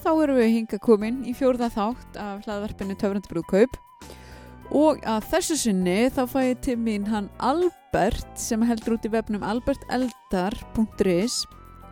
þá 0.00 0.10
erum 0.24 0.40
við 0.40 0.52
hinga 0.54 0.80
komin 0.82 1.22
í 1.28 1.34
fjórða 1.36 1.70
þátt 1.74 2.18
af 2.20 2.44
hlaðvarpinu 2.46 2.96
Töfrandi 2.98 3.30
brúðkaup 3.30 3.78
og 4.76 5.00
að 5.08 5.26
þessu 5.32 5.56
sinni 5.58 5.96
þá 6.14 6.22
fæ 6.30 6.40
ég 6.44 6.60
til 6.64 6.76
mín 6.78 7.08
hann 7.10 7.30
Albert 7.42 8.38
sem 8.38 8.62
heldur 8.62 8.96
út 8.96 9.06
í 9.08 9.12
vefnum 9.12 9.44
alberteldar.is 9.46 11.40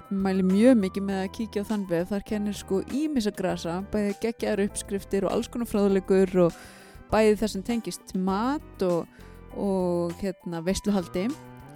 mæli 0.08 0.44
mjög 0.46 0.78
mikið 0.80 1.04
með 1.04 1.22
að 1.24 1.32
kíkja 1.36 1.64
á 1.66 1.68
þann 1.68 1.86
vef 1.90 2.08
þar 2.12 2.26
kennir 2.30 2.56
sko 2.56 2.80
ímissa 2.96 3.32
grasa 3.36 3.78
bæði 3.92 4.14
geggjaður 4.22 4.64
uppskriftir 4.68 5.26
og 5.26 5.34
alls 5.34 5.50
konar 5.52 5.68
fráðulegur 5.68 6.32
og 6.46 6.60
bæði 7.12 7.36
það 7.42 7.52
sem 7.54 7.66
tengist 7.66 8.14
mat 8.16 8.84
og, 8.86 9.04
og 9.52 10.14
hérna 10.22 10.62
veistluhaldi 10.64 11.26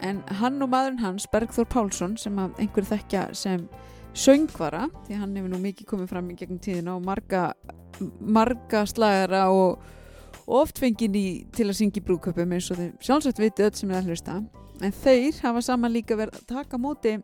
en 0.03 0.23
hann 0.41 0.64
og 0.64 0.70
maðurinn 0.73 1.03
hans 1.03 1.28
Bergþór 1.30 1.69
Pálsson 1.70 2.17
sem 2.20 2.39
að 2.41 2.56
einhver 2.62 2.89
þekkja 2.89 3.28
sem 3.37 3.67
söngvara 4.12 4.87
því 5.07 5.19
hann 5.21 5.37
hefur 5.37 5.52
nú 5.52 5.61
mikið 5.62 5.89
komið 5.89 6.11
fram 6.12 6.30
í 6.33 6.37
gegnum 6.37 6.61
tíðina 6.62 6.97
og 6.97 7.05
marga, 7.07 7.53
marga 8.20 8.84
slagara 8.89 9.47
og, 9.53 9.83
og 10.45 10.57
oft 10.62 10.80
fengið 10.83 11.16
í 11.16 11.27
til 11.55 11.69
að 11.70 11.79
syngja 11.80 12.03
í 12.03 12.07
brúköpum 12.07 12.53
eins 12.53 12.70
og 12.73 12.80
þeim 12.80 12.93
sjálfsagt 13.01 13.41
viti 13.41 13.65
öll 13.65 13.75
sem 13.79 13.93
er 13.93 14.03
að 14.03 14.12
hlusta. 14.12 14.41
En 14.83 14.95
þeir 15.03 15.39
hafa 15.45 15.62
saman 15.65 15.95
líka 15.95 16.19
verið 16.19 16.41
að 16.41 16.48
taka 16.53 16.80
móti 16.80 17.17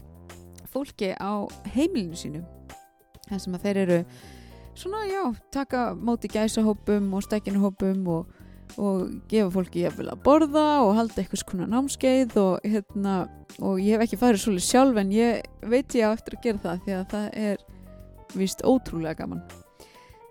fólki 0.72 1.12
á 1.16 1.44
heimilinu 1.74 2.16
sínu 2.16 2.44
þar 3.28 3.42
sem 3.42 3.56
að 3.56 3.64
þeir 3.66 3.80
eru 3.84 4.00
svona 4.78 5.04
já, 5.10 5.22
taka 5.52 5.90
móti 5.94 6.30
gæsahópum 6.32 7.10
og 7.16 7.24
stekkinuhópum 7.26 8.04
og, 8.14 8.28
og 8.76 9.14
gefa 9.30 9.48
fólki 9.54 9.84
jafnvel 9.84 10.10
að 10.12 10.22
borða 10.26 10.66
og 10.84 10.92
halda 10.98 11.22
eitthvað 11.22 11.42
svona 11.42 11.68
námskeið 11.72 12.36
og, 12.42 12.66
hérna, 12.66 13.14
og 13.60 13.78
ég 13.82 13.96
hef 13.96 14.04
ekki 14.06 14.20
farið 14.20 14.42
svolítið 14.44 14.66
sjálf 14.68 15.00
en 15.02 15.14
ég 15.14 15.70
veit 15.72 15.96
ég 15.98 16.08
á 16.08 16.12
eftir 16.12 16.36
að 16.36 16.44
gera 16.44 16.62
það 16.64 16.82
því 16.84 16.96
að 16.98 17.06
það 17.14 17.30
er 17.44 17.64
vist 18.36 18.66
ótrúlega 18.66 19.22
gaman. 19.22 19.40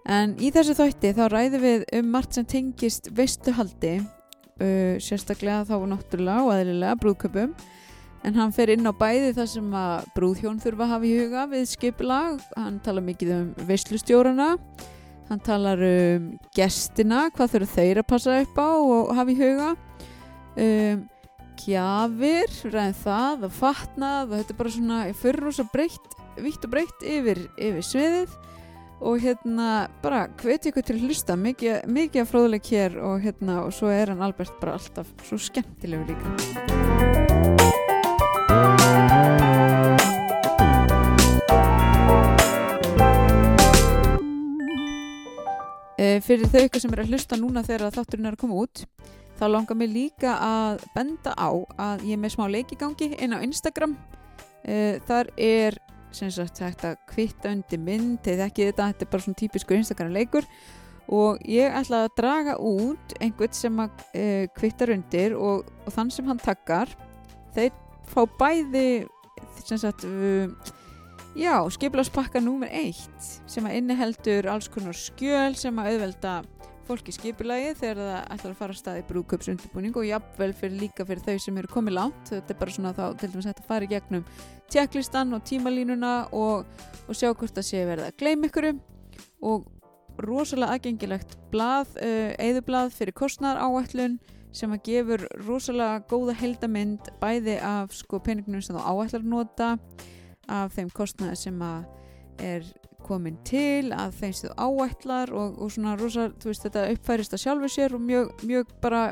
En 0.08 0.38
í 0.40 0.52
þessu 0.56 0.78
þætti 0.78 1.16
þá 1.18 1.24
ræðum 1.34 1.66
við 1.66 1.88
um 1.98 2.14
margt 2.14 2.38
sem 2.38 2.46
tengist 2.48 3.10
veistuhaldi 3.16 3.98
uh, 4.00 4.96
sérstaklega 5.04 5.66
þá 5.68 5.76
náttúrulega 5.92 6.46
og 6.46 6.54
aðlilega 6.54 7.00
brúðköpum 7.02 7.58
en 8.28 8.36
hann 8.36 8.54
fer 8.56 8.72
inn 8.74 8.88
á 8.88 8.94
bæði 8.96 9.34
það 9.38 9.50
sem 9.52 9.74
að 9.78 10.08
brúðhjón 10.16 10.62
þurfa 10.64 10.86
að 10.86 10.94
hafa 10.94 11.08
í 11.08 11.16
huga 11.20 11.48
við 11.52 11.66
skipilag, 11.72 12.40
hann 12.58 12.80
tala 12.84 13.04
mikið 13.04 13.34
um 13.36 13.50
veistlustjórana, 13.70 14.50
hann 15.28 15.44
talar 15.44 15.82
um 15.84 16.32
gestina, 16.56 17.28
hvað 17.36 17.54
þurfa 17.56 17.76
þeir 17.76 18.02
að 18.02 18.10
passa 18.14 18.40
upp 18.44 18.60
á 18.60 18.70
og 18.72 19.14
hafa 19.18 19.34
í 19.34 19.40
huga. 19.40 19.70
Um, 20.58 21.06
gjafir 21.58 22.54
ræðin 22.70 23.00
það, 23.02 23.48
að 23.48 23.58
fatnað 23.58 24.32
og 24.32 24.36
þetta 24.38 24.54
er 24.54 24.60
bara 24.62 24.74
svona, 24.76 25.00
ég 25.10 25.20
fyrir 25.22 25.44
rosa 25.48 25.66
breytt 25.74 26.18
vitt 26.42 26.68
og 26.68 26.74
breytt 26.74 27.06
yfir, 27.06 27.48
yfir 27.58 27.86
sviðið. 27.86 28.36
Og 28.98 29.22
hérna 29.22 29.86
bara 30.02 30.24
hveti 30.42 30.72
ykkur 30.72 30.86
til 30.88 30.96
að 30.98 31.06
hlusta 31.06 31.38
mikið, 31.38 31.86
mikið 31.86 32.24
af 32.24 32.32
fróðuleik 32.32 32.72
hér 32.74 32.98
og 33.06 33.22
hérna 33.22 33.62
og 33.68 33.76
svo 33.78 33.94
er 33.94 34.10
hann 34.10 34.26
Albert 34.26 34.58
bara 34.62 34.80
alltaf 34.80 35.14
svo 35.28 35.38
skemmtilegur 35.38 36.16
líka 36.16 37.37
Uh, 45.98 46.18
fyrir 46.22 46.46
þau 46.52 46.62
ykkur 46.68 46.84
sem 46.84 46.94
er 46.94 47.02
að 47.02 47.14
hlusta 47.14 47.40
núna 47.40 47.64
þegar 47.66 47.96
þátturinn 47.96 48.30
er 48.30 48.36
að 48.38 48.44
koma 48.44 48.60
út 48.62 48.84
þá 49.38 49.46
langar 49.50 49.78
mér 49.78 49.90
líka 49.94 50.36
að 50.42 50.84
benda 50.94 51.34
á 51.34 51.50
að 51.78 52.06
ég 52.06 52.18
er 52.18 52.22
með 52.22 52.34
smá 52.36 52.46
leikigangi 52.54 53.12
inn 53.18 53.34
á 53.34 53.42
Instagram. 53.46 53.96
Uh, 54.62 54.98
þar 55.08 55.32
er 55.38 55.78
sem 56.16 56.30
sagt 56.34 56.62
hægt 56.64 56.86
að 56.88 56.98
kvitta 57.10 57.52
undir 57.54 57.82
mynd 57.82 58.22
þegar 58.26 58.50
ekki 58.50 58.70
þetta, 58.70 58.92
þetta 58.92 59.06
er 59.06 59.12
bara 59.12 59.26
svona 59.26 59.42
típiskur 59.42 59.78
Instagram 59.78 60.14
leikur. 60.16 60.48
Og 61.08 61.42
ég 61.48 61.72
ætla 61.72 62.04
að 62.06 62.16
draga 62.20 62.58
út 62.60 63.14
einhvern 63.24 63.56
sem 63.56 63.78
að 63.80 64.08
uh, 64.12 64.46
kvittar 64.58 64.92
undir 64.94 65.38
og, 65.38 65.70
og 65.86 65.94
þann 65.96 66.14
sem 66.14 66.28
hann 66.28 66.42
takkar 66.42 66.92
þeir 67.56 67.72
fá 68.08 68.22
bæði 68.40 68.90
sem 69.66 69.80
sagt 69.82 70.06
Já, 71.38 71.62
skipiláspakka 71.70 72.40
númer 72.42 72.72
eitt 72.74 73.26
sem 73.46 73.66
að 73.70 73.76
inniheldur 73.78 74.48
alls 74.50 74.66
konar 74.74 74.96
skjöl 74.98 75.54
sem 75.54 75.76
að 75.78 75.92
auðvelda 75.92 76.32
fólki 76.88 77.14
skipilagi 77.14 77.76
þegar 77.78 78.00
það 78.02 78.32
ætlar 78.34 78.56
að 78.56 78.58
fara 78.58 78.74
að 78.74 78.80
staði 78.80 79.04
brúköpsundirbúning 79.12 80.00
og 80.02 80.08
jafnvel 80.08 80.48
fyrir 80.58 80.82
líka 80.82 81.06
fyrir 81.06 81.22
þau 81.28 81.44
sem 81.44 81.60
eru 81.62 81.70
komið 81.70 81.96
lánt 82.00 82.32
þetta 82.32 82.56
er 82.56 82.60
bara 82.64 82.74
svona 82.74 82.96
þá 82.98 83.04
til 83.22 83.30
dæmis 83.36 83.50
að 83.52 83.62
fara 83.70 83.86
í 83.86 83.92
gegnum 83.92 84.26
tjekklistan 84.74 85.38
og 85.38 85.46
tímalínuna 85.46 86.16
og, 86.34 86.66
og 87.06 87.22
sjá 87.22 87.30
hvort 87.30 87.54
það 87.54 87.70
sé 87.70 87.86
verið 87.86 88.08
að 88.08 88.18
gleyma 88.24 88.50
ykkurum 88.50 88.82
og 89.46 89.70
rosalega 90.26 90.74
aðgengilegt 90.74 91.38
blað, 91.54 91.94
uh, 92.02 92.34
eðublað 92.42 92.98
fyrir 92.98 93.14
kostnar 93.14 93.62
áætlun 93.62 94.18
sem 94.58 94.74
að 94.74 94.88
gefur 94.90 95.30
rosalega 95.46 96.02
góða 96.10 96.40
heldamind 96.42 97.14
bæði 97.22 97.62
af 97.62 97.94
sko 97.94 98.26
peningunum 98.26 98.66
sem 98.66 98.74
þú 98.74 98.90
áætlar 98.90 99.34
nota 99.38 99.76
af 100.48 100.76
þeim 100.76 100.92
kostnaði 100.96 101.40
sem 101.40 101.64
að 101.64 101.86
er 102.44 102.68
komin 103.08 103.38
til, 103.48 103.94
að 103.96 104.16
þeim 104.20 104.36
þú 104.36 104.52
áætlar 104.58 105.32
og, 105.36 105.58
og 105.62 105.72
svona 105.74 105.96
rosa, 106.00 106.28
þú 106.42 106.52
veist 106.52 106.66
þetta 106.68 106.86
uppfærist 106.94 107.36
að 107.36 107.44
sjálfu 107.44 107.72
sér 107.72 107.96
og 107.96 108.04
mjög, 108.04 108.32
mjög 108.48 108.74
bara 108.84 109.04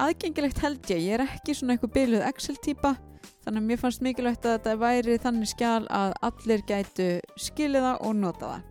aðgengilegt 0.00 0.62
held 0.62 0.92
ég, 0.92 1.02
ég 1.06 1.18
er 1.18 1.26
ekki 1.26 1.56
svona 1.56 1.76
eitthvað 1.76 1.94
byrjuð 1.98 2.26
Excel-týpa 2.30 2.94
þannig 3.44 3.60
að 3.60 3.68
mér 3.68 3.80
fannst 3.82 4.04
mikilvægt 4.04 4.46
að 4.46 4.56
þetta 4.56 4.76
væri 4.80 5.18
þannig 5.22 5.50
skjál 5.50 5.86
að 5.92 6.14
allir 6.28 6.64
gætu 6.68 7.08
skilja 7.42 7.82
það 7.84 8.04
og 8.08 8.18
nota 8.22 8.52
það. 8.52 8.68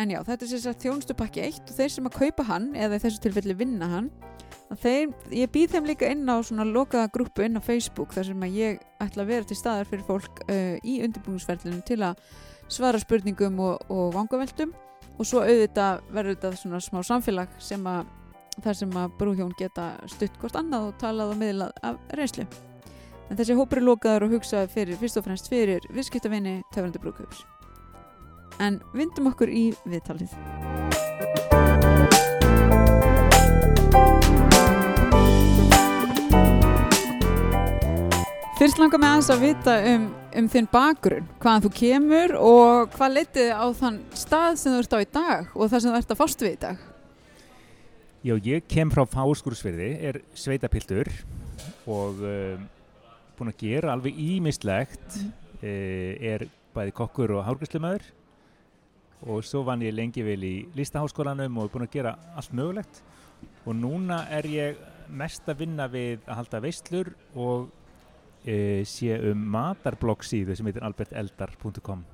En 0.00 0.12
já, 0.14 0.20
þetta 0.24 0.46
er 0.46 0.50
sérstaklega 0.54 0.84
þjónustupakki 0.86 1.42
1 1.44 1.62
og 1.66 1.76
þeir 1.76 1.90
sem 1.92 2.06
að 2.08 2.16
kaupa 2.16 2.46
hann, 2.48 2.70
eða 2.78 2.96
í 2.96 3.02
þessu 3.02 3.24
tilfelli 3.26 3.56
vinna 3.58 3.90
hann 3.90 4.12
þeir, 4.78 5.10
ég 5.34 5.50
býð 5.50 5.74
þeim 5.74 5.88
líka 5.88 6.10
inn 6.12 6.28
á 6.30 6.38
svona 6.46 6.66
lokaða 6.68 7.10
grúpu 7.14 7.44
inn 7.46 7.58
á 7.58 7.62
Facebook 7.64 8.14
þar 8.14 8.30
sem 8.30 8.46
að 8.46 8.56
ég 8.58 8.78
ætla 9.02 9.24
að 9.24 9.32
vera 9.32 9.48
til 9.48 9.58
staðar 9.58 9.90
fyrir 9.90 10.06
fólk 10.06 10.40
uh, 10.46 10.76
í 10.86 11.00
undirbúingsferðlunum 11.06 11.82
til 11.88 12.00
að 12.06 12.22
svara 12.70 13.02
spurningum 13.02 13.58
og, 13.64 13.84
og 13.90 14.14
vangaveldum 14.14 14.72
og 15.18 15.26
svo 15.26 15.42
auðvitað 15.42 16.02
verður 16.14 16.36
þetta 16.38 16.62
svona 16.62 16.82
smá 16.84 17.02
samfélag 17.06 17.54
sem 17.58 17.86
að 17.90 18.16
þar 18.60 18.76
sem 18.76 18.98
að 18.98 19.14
brúhjón 19.18 19.54
geta 19.58 19.92
stutt 20.10 20.36
hvort 20.40 20.58
annað 20.58 20.90
og 20.90 20.98
talað 21.00 21.32
og 21.32 21.40
miðlað 21.40 21.72
af 21.86 22.02
reynslu. 22.18 22.44
En 23.30 23.38
þessi 23.38 23.56
hópur 23.56 23.80
er 23.80 23.86
lokaður 23.86 24.26
og 24.26 24.36
hugsaður 24.36 24.74
fyrir 24.74 25.00
fyrst 25.00 25.20
og 25.20 25.26
fremst 25.28 25.48
fyrir 25.50 25.86
viðskiptavinni 25.94 26.60
töfrandi 26.74 27.02
brúköps 27.02 27.46
en 28.60 28.80
vindum 28.96 29.30
okkur 29.32 29.52
í 29.52 29.70
viðtalið 29.88 31.29
Fyrst 38.60 38.76
langar 38.76 39.00
mig 39.00 39.08
aðeins 39.08 39.28
að 39.32 39.40
vita 39.40 39.74
um, 39.88 40.02
um 40.36 40.48
þinn 40.52 40.66
bakgrunn, 40.68 41.28
hvaðan 41.40 41.62
þú 41.64 41.68
kemur 41.78 42.34
og 42.36 42.90
hvað 42.92 43.14
letið 43.14 43.52
á 43.56 43.64
þann 43.78 43.96
stað 44.12 44.58
sem 44.60 44.74
þú 44.74 44.80
ert 44.82 44.92
á 44.92 44.98
í 45.00 45.06
dag 45.16 45.54
og 45.54 45.70
það 45.70 45.80
sem 45.80 45.88
þú 45.88 46.00
ert 46.02 46.12
að 46.12 46.18
fást 46.18 46.44
við 46.44 46.50
í 46.50 46.58
dag? 46.66 46.82
Já, 48.20 48.34
ég 48.50 48.66
kem 48.68 48.92
frá 48.92 49.00
Fáskúrsfyrði, 49.14 49.88
er 50.10 50.20
sveitapiltur 50.36 51.08
og 51.88 52.20
um, 52.20 52.68
búin 53.40 53.54
að 53.54 53.64
gera 53.64 53.94
alveg 53.94 54.20
ímislegt, 54.26 55.08
mm. 55.08 55.32
uh, 55.64 56.12
er 56.34 56.46
bæði 56.76 56.96
kokkur 57.00 57.36
og 57.38 57.48
hárgræslumöður 57.48 58.04
og 59.24 59.40
svo 59.48 59.64
vann 59.64 59.88
ég 59.88 59.96
lengi 59.96 60.28
vel 60.28 60.40
í 60.44 60.54
listaháskólanum 60.76 61.56
og 61.56 61.70
er 61.70 61.76
búin 61.78 61.88
að 61.88 61.96
gera 61.96 62.16
allt 62.36 62.52
mögulegt 62.52 63.00
og 63.64 63.72
núna 63.72 64.26
er 64.28 64.52
ég 64.52 64.88
mest 65.08 65.48
að 65.48 65.64
vinna 65.64 65.88
við 65.88 66.20
að 66.28 66.42
halda 66.42 66.66
veistlur 66.68 67.14
og 67.32 67.70
e, 68.44 68.84
sé 68.88 69.18
um 69.30 69.44
matarblogg 69.52 70.24
síðu 70.24 70.56
sem 70.56 70.68
heitir 70.68 70.84
alberteldar.com 70.86 72.04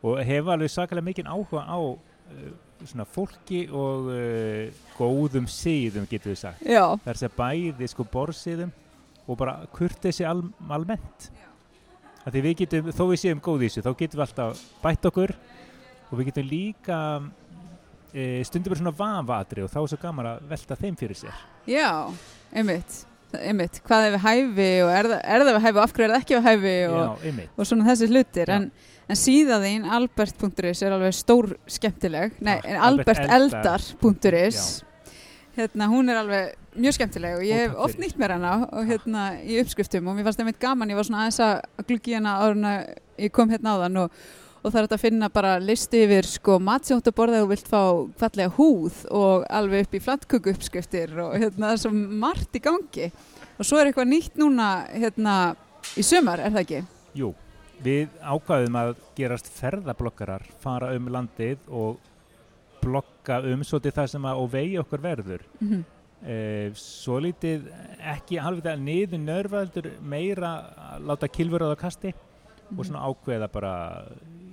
og 0.00 0.20
hefa 0.24 0.54
alveg 0.54 0.72
sakalega 0.72 1.04
mikinn 1.04 1.28
áhuga 1.28 1.64
á 1.68 1.76
uh, 1.76 2.52
svona 2.80 3.04
fólki 3.04 3.66
og 3.68 4.08
uh, 4.14 4.70
góðum 4.96 5.48
síðum 5.50 6.06
getur 6.08 6.32
við 6.32 6.40
sagt. 6.40 6.64
Já. 6.64 6.96
það 7.04 7.10
þess 7.10 7.26
að 7.28 7.36
bæði 7.36 7.90
sko 7.92 8.06
borðsíðum 8.14 8.72
og 9.26 9.38
bara 9.38 9.58
kurtið 9.74 10.16
sér 10.16 10.30
al 10.32 10.46
almennt 10.72 11.28
því 12.30 12.42
við 12.44 12.56
getum, 12.62 12.90
þó 12.94 13.04
við 13.10 13.22
séum 13.24 13.44
góð 13.44 13.66
í 13.66 13.68
þessu 13.68 13.84
þá 13.84 13.92
getum 13.98 14.20
við 14.20 14.24
alltaf 14.26 14.64
bætt 14.82 15.06
okkur 15.10 15.34
og 16.10 16.18
við 16.18 16.30
getum 16.30 16.48
líka 16.48 16.98
e, 18.12 18.42
stundum 18.46 18.72
bara 18.72 18.80
svona 18.82 18.96
vafatri 18.96 19.64
og 19.64 19.72
þá 19.72 19.80
er 19.82 19.92
svo 19.92 20.00
gaman 20.00 20.32
að 20.34 20.50
velta 20.52 20.80
þeim 20.80 20.98
fyrir 21.00 21.20
sér. 21.20 21.46
Já, 21.68 21.90
einmitt 22.54 23.00
einmitt, 23.38 23.80
hvað 23.86 24.06
er 24.06 24.14
við 24.16 24.24
hæfi 24.26 24.68
og 24.84 24.92
er 24.94 25.08
er 25.20 25.44
það 25.44 25.54
við 25.54 25.64
hæfi 25.66 25.76
og 25.76 25.82
af 25.84 25.92
hverju 25.96 26.06
er 26.06 26.12
það 26.14 26.22
ekki 26.22 26.36
við 26.36 26.46
hæfi 26.48 26.76
og, 26.90 27.26
Já, 27.26 27.48
og 27.56 27.70
svona 27.70 27.88
þessi 27.90 28.10
hlutir. 28.10 28.52
En, 28.56 28.68
en 29.10 29.20
síðaðinn 29.22 29.88
albert.is 29.98 30.84
er 30.86 30.96
alveg 30.96 31.16
stór 31.18 31.46
skemmtileg. 31.70 32.38
Nei, 32.44 32.58
alberteldar.is 32.90 34.62
hérna, 35.56 35.88
hún 35.90 36.10
er 36.10 36.20
alveg 36.20 36.44
mjög 36.78 36.96
skemmtileg 36.96 37.38
og 37.38 37.46
ég 37.46 37.64
hef 37.64 37.78
oft 37.82 37.98
nýtt 38.00 38.18
mér 38.20 38.36
hana 38.36 38.52
og 38.68 38.86
hérna 38.86 39.24
í 39.42 39.58
uppskriftum 39.62 40.06
og 40.06 40.16
mér 40.16 40.28
fannst 40.28 40.40
það 40.40 40.50
meitt 40.50 40.60
gaman 40.62 40.92
ég 40.92 40.98
var 40.98 41.08
svona 41.08 41.24
aðeins 41.24 41.40
að 41.42 41.86
gluggi 41.88 42.14
hana 42.14 42.36
en 42.46 42.68
ég 43.18 43.32
kom 43.34 43.50
hérna 43.50 43.74
á 43.74 43.82
þann 43.84 43.98
og, 44.04 44.20
og 44.62 44.72
það 44.72 44.80
er 44.82 44.88
að 44.92 45.00
finna 45.00 45.28
bara 45.32 45.54
listi 45.62 46.02
yfir 46.04 46.26
sko 46.28 46.58
matsjótt 46.60 47.08
að 47.08 47.16
borða 47.16 47.42
og 47.44 47.48
vilt 47.52 47.68
fá 47.70 47.80
fallega 48.20 48.52
húð 48.58 49.04
og 49.10 49.46
alveg 49.48 49.86
upp 49.86 49.94
í 49.96 50.00
flatköku 50.04 50.52
uppskriftir 50.54 51.14
og 51.18 51.36
hérna 51.40 51.70
það 51.70 51.76
er 51.76 51.82
svo 51.84 51.92
margt 52.24 52.58
í 52.58 52.62
gangi 52.64 53.06
og 53.58 53.64
svo 53.68 53.78
er 53.80 53.90
eitthvað 53.90 54.10
nýtt 54.12 54.36
núna 54.40 54.68
hérna 54.92 55.36
í 55.96 56.04
sömar, 56.04 56.40
er 56.44 56.52
það 56.52 56.60
ekki? 56.64 56.82
Jú, 57.16 57.32
við 57.82 58.08
ákvaðum 58.20 58.76
að 58.76 58.92
gerast 59.16 59.48
ferðablokkarar, 59.56 60.44
fara 60.60 60.92
um 60.96 61.08
landið 61.08 61.58
og 61.68 61.98
blokka 62.80 63.40
um 63.50 63.64
svolítið 63.64 63.96
það 63.96 64.12
sem 64.14 64.28
að 64.30 64.38
og 64.44 64.52
vegi 64.52 64.78
okkur 64.80 65.02
verður 65.04 65.42
Mm 65.60 65.68
-hmm. 65.68 65.82
eh, 66.28 66.72
svo 66.74 67.18
lítið 67.20 67.62
ekki 68.14 68.38
alveg 68.38 68.64
það 68.64 68.80
niður 68.80 69.18
nörfaldur 69.24 69.90
meira 70.02 70.52
að 70.94 71.06
láta 71.06 71.28
kilfur 71.28 71.62
á 71.64 71.72
það 71.72 71.80
kasti 71.80 72.14
Mhm. 72.70 72.78
og 72.78 72.86
svona 72.86 73.02
ákveða 73.08 73.48
bara 73.52 74.04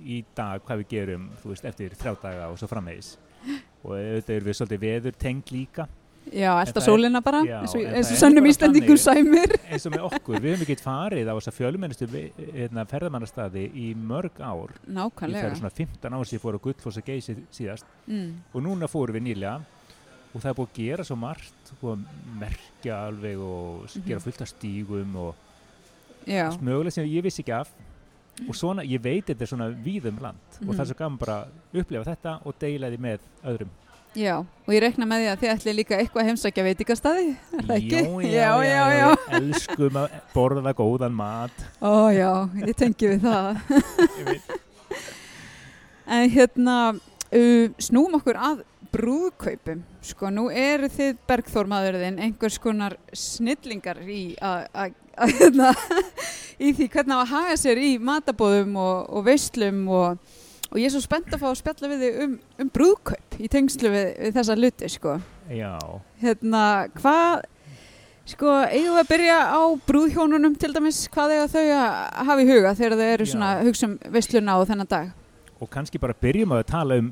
í 0.04 0.24
dag 0.36 0.60
hvað 0.64 0.78
við 0.84 0.88
gerum 0.88 1.30
þú 1.42 1.48
veist 1.54 1.64
eftir 1.64 1.90
þrjá 1.98 2.16
daga 2.22 2.48
og 2.52 2.58
svo 2.58 2.68
framvegis 2.70 3.16
og 3.84 3.92
auðvitað 3.94 4.34
erum 4.36 4.48
við 4.48 4.58
svolítið 4.58 4.84
veður 4.86 5.16
tengd 5.18 5.50
líka 5.54 5.88
Já, 6.28 6.50
það 6.60 6.76
er- 6.76 6.84
sólina 6.84 7.20
bara, 7.24 7.38
Já, 7.46 7.60
eins 7.62 7.72
og, 7.74 7.80
en 7.80 7.94
eins 7.96 8.08
það 8.10 8.12
og 8.12 8.18
sannum 8.20 8.46
Íslandingur 8.50 8.98
sæmir. 9.00 9.52
eins 9.72 9.86
og 9.88 9.92
með 9.94 10.02
okkur, 10.10 10.40
við 10.44 10.50
hefum 10.52 10.64
ekki 10.66 10.76
farið 10.84 11.30
á 11.30 11.34
þessa 11.38 11.54
fjölmennistu 11.56 12.08
hérna, 12.52 12.84
ferðamannastadi 12.84 13.62
í 13.72 13.86
mörg 13.96 14.36
ár 14.44 14.74
Nákvæmlega. 14.92 15.40
fer 15.48 15.56
svona 15.56 15.70
15 15.72 16.12
ár 16.18 16.26
sem 16.28 16.36
ég 16.36 16.42
fór 16.42 16.58
á 16.58 16.64
Gullfoss 16.66 17.00
og 17.00 17.06
Geysi 17.08 17.36
síðast 17.50 17.88
Mm. 18.06 18.34
og 18.52 18.60
núna 18.62 18.90
fórum 18.92 19.16
við 19.16 19.24
nýlega 19.24 19.54
og 20.34 20.42
það 20.42 20.50
er 20.50 20.58
búið 20.58 20.68
að 20.68 20.76
gera 20.82 21.04
svo 21.08 21.16
margt 21.16 21.72
og 21.80 21.96
að 21.96 22.04
merkja 22.44 22.98
alveg 23.08 23.40
og 23.40 23.88
s- 23.88 23.96
Mhm. 23.96 24.06
gera 24.10 24.20
fullt 24.20 24.42
af 24.42 24.48
stígum 24.52 25.16
og 25.16 25.34
Já, 26.28 26.50
mögulega 26.60 26.92
sem 26.92 27.06
ég 27.08 27.22
vissi 27.24 27.40
ekki 27.42 27.52
af 27.56 27.68
og 28.48 28.54
svona, 28.54 28.84
ég 28.86 29.00
veit 29.02 29.26
þetta 29.26 29.42
er 29.42 29.50
svona 29.50 29.68
víðum 29.84 30.20
land 30.22 30.38
og 30.62 30.74
það 30.74 30.78
er 30.80 30.84
Mhm. 30.84 30.88
svo 30.92 30.98
gaman 30.98 31.18
bara 31.18 31.36
að 31.74 31.80
upplefa 31.82 32.04
þetta 32.14 32.34
og 32.46 32.54
deila 32.60 32.90
því 32.92 32.98
með 32.98 33.18
öðrum 33.44 33.70
já, 34.18 34.36
og 34.38 34.70
ég 34.74 34.80
rekna 34.82 35.06
með 35.06 35.20
því 35.24 35.28
að 35.32 35.38
þið 35.42 35.50
ætli 35.54 35.74
líka 35.76 35.98
eitthvað 35.98 36.22
að 36.22 36.28
heimsækja 36.28 36.64
er 37.58 37.74
ekki? 37.76 38.00
já, 38.32 38.50
já, 38.62 38.62
já, 38.64 38.84
já, 38.98 39.08
elskum 39.38 39.98
að 40.00 40.16
borða 40.34 40.72
góðan 40.74 41.14
mat 41.14 41.66
Ó 41.82 42.08
já, 42.10 42.32
ég 42.66 42.74
tengi 42.76 43.08
við 43.14 43.20
það. 43.20 43.60
En 46.08 46.30
hérna, 46.32 46.76
uh, 46.96 47.68
snúum 47.78 48.14
okkur 48.16 48.38
að 48.40 48.62
brúðkaupum. 48.94 49.82
Sko, 50.08 50.30
nú 50.32 50.46
eru 50.48 50.88
þið 50.88 51.18
bergþórmaðurðin 51.28 52.16
einhvers 52.24 52.56
konar 52.58 52.94
snillingar 53.12 54.00
í, 54.08 54.32
að, 54.40 54.62
hérna, 55.36 55.74
í 56.58 56.72
því 56.74 56.88
hvernig 56.94 57.18
á 57.18 57.20
að 57.22 57.32
haga 57.32 57.56
sér 57.60 57.80
í 57.82 57.90
matabóðum 58.02 58.76
og, 58.82 58.96
og 59.14 59.26
veislum 59.28 59.84
og, 59.94 60.32
og 60.70 60.80
ég 60.80 60.88
er 60.88 60.94
svo 60.94 61.02
spennt 61.04 61.30
að 61.32 61.42
fá 61.44 61.48
að 61.50 61.60
spjalla 61.60 61.92
við 61.92 62.02
þig 62.06 62.18
um, 62.24 62.34
um 62.64 62.72
brúðkaup 62.74 63.38
í 63.38 63.50
tengslu 63.52 63.92
við, 63.94 64.08
við 64.24 64.34
þessa 64.40 64.58
luti, 64.58 64.90
sko. 64.92 65.14
já, 65.52 65.70
Hérna, 66.22 66.64
hvað, 66.98 67.46
sko, 68.34 68.56
eigum 68.72 68.98
við 68.98 69.04
að 69.04 69.12
byrja 69.12 69.38
á 69.54 69.60
brúðhjónunum 69.88 70.58
til 70.58 70.74
dæmis, 70.74 71.04
hvað 71.14 71.36
eiga 71.36 71.46
þau 71.54 71.64
að 71.78 72.26
hafa 72.32 72.42
í 72.42 72.50
huga 72.50 72.74
þegar 72.80 72.98
þau 72.98 73.06
eru 73.12 73.28
Já. 73.28 73.32
svona 73.34 73.54
hugsa 73.68 73.88
um 73.88 73.96
veisluna 74.18 74.58
á 74.58 74.60
þennan 74.68 74.90
dag? 74.90 75.16
og 75.58 75.66
kannski 75.72 75.98
bara 75.98 76.14
byrjum 76.14 76.52
að 76.54 76.68
tala 76.70 77.00
um 77.02 77.08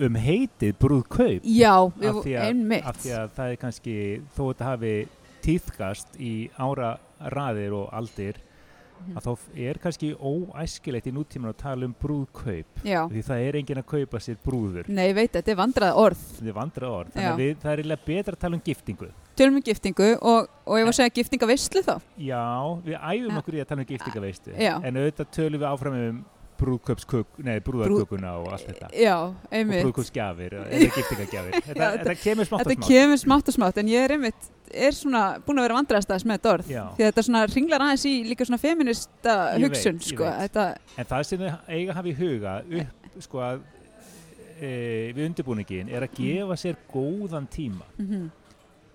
um 0.00 0.14
heitið 0.16 0.76
brúðkaup 0.80 1.44
Já, 1.44 1.74
af 1.76 2.22
því, 2.24 2.32
að, 2.36 2.46
einmitt. 2.48 2.86
af 2.88 2.96
því 3.02 3.10
að 3.16 3.34
það 3.36 3.50
er 3.52 3.58
kannski 3.60 3.96
þó 4.32 4.40
að 4.42 4.48
þetta 4.52 4.68
hafi 4.70 4.92
tíðkast 5.44 6.16
í 6.16 6.32
ára 6.56 6.94
raðir 7.34 7.74
og 7.76 7.90
aldir 7.92 8.38
Mhm. 9.02 9.16
að 9.18 9.24
þá 9.26 9.58
er 9.68 9.78
kannski 9.82 10.10
óæskilegt 10.16 11.06
í 11.06 11.12
nútíman 11.12 11.50
að 11.52 11.56
tala 11.62 11.84
um 11.88 11.94
brúðkaup 12.02 12.84
Já, 12.86 13.00
því 13.08 13.22
það 13.28 13.46
er 13.48 13.58
enginn 13.60 13.80
að 13.82 13.86
kaupa 13.94 14.20
sér 14.22 14.36
brúður 14.44 14.88
nei, 14.88 15.08
ég 15.10 15.14
veit, 15.14 15.32
þetta 15.32 15.50
er 15.54 15.58
vandrað 15.58 15.96
orð. 15.96 16.22
þetta 16.38 16.48
er 16.52 16.58
vandrað 16.60 16.96
orð, 17.00 17.10
þannig 17.12 17.28
Já. 17.28 17.32
að 17.32 17.42
við, 17.42 17.56
það 17.62 17.72
er 17.72 17.82
eiginlega 17.82 18.06
betra 18.06 18.34
að 18.36 18.40
tala 18.46 18.54
um 18.60 18.64
giftingu 18.70 19.10
Tölum 19.32 19.54
um 19.56 19.62
giftingu 19.64 20.08
og, 20.20 20.48
og 20.68 20.76
ég 20.76 20.84
var 20.84 20.92
að 20.92 20.98
segja 21.00 21.14
giftingaveislu 21.16 21.80
þá. 21.86 21.94
já, 22.20 22.44
við 22.84 22.96
æfum 23.00 23.38
okkur 23.40 23.54
í 23.56 23.60
að 23.62 23.68
tala 23.72 23.80
um 23.80 23.88
giftingaveistu 23.88 24.52
Já. 24.60 24.74
en 24.84 24.96
auðvitað 25.00 25.30
tölum 25.32 25.60
við 25.62 25.68
áfram 25.72 25.96
um 26.02 26.24
nei, 27.46 27.56
brúðarkökuna 27.66 28.32
og 28.40 28.48
allt 28.54 28.68
þetta 28.70 28.90
Já, 28.96 29.14
og 29.18 29.54
einmitt. 29.54 29.82
brúðkaupsgjafir 29.86 30.56
eða 30.60 30.80
giftingagjafir 30.96 31.56
þetta, 31.68 31.90
þetta 31.98 32.16
kemur 32.22 32.48
smátt 32.48 32.60
og 32.60 32.70
Þetta 32.72 32.76
smátt 32.78 32.90
kemur 32.94 33.22
smátt 33.24 33.52
og 33.52 33.56
smátt 33.58 33.80
en 33.82 33.92
ég 33.92 34.06
er 34.06 34.14
einmitt, 34.16 34.48
er 34.72 34.96
svona 34.96 35.22
búin 35.46 35.60
að 35.62 35.68
vera 35.68 35.78
vandraðastæðis 35.80 36.26
með 36.28 36.38
þetta 36.40 36.52
orð. 36.56 36.72
Já. 36.72 36.82
Því 36.96 37.06
þetta 37.08 37.26
svona 37.28 37.44
ringlar 37.52 37.86
aðeins 37.86 38.06
í 38.08 38.14
líka 38.30 38.48
svona 38.48 38.62
feminista 38.62 39.36
Ég 39.58 39.66
hugsun, 39.68 39.98
veit, 40.00 40.10
sko. 40.12 40.28
veit. 40.28 40.42
Þetta, 40.46 40.66
En 40.96 41.10
það 41.12 41.26
sem 41.28 41.42
þau 41.42 41.50
eiga 41.68 41.88
að 41.90 41.96
hafa 42.00 42.12
í 42.12 42.14
huga 42.22 42.54
upp, 42.82 43.08
sko 43.26 43.42
að 43.44 43.64
e, 44.62 44.70
við 45.16 45.26
undirbúningin 45.26 45.90
er 45.92 46.06
að 46.06 46.16
gefa 46.20 46.56
sér 46.62 46.78
góðan 46.92 47.50
tíma 47.52 47.88
mm 47.98 48.30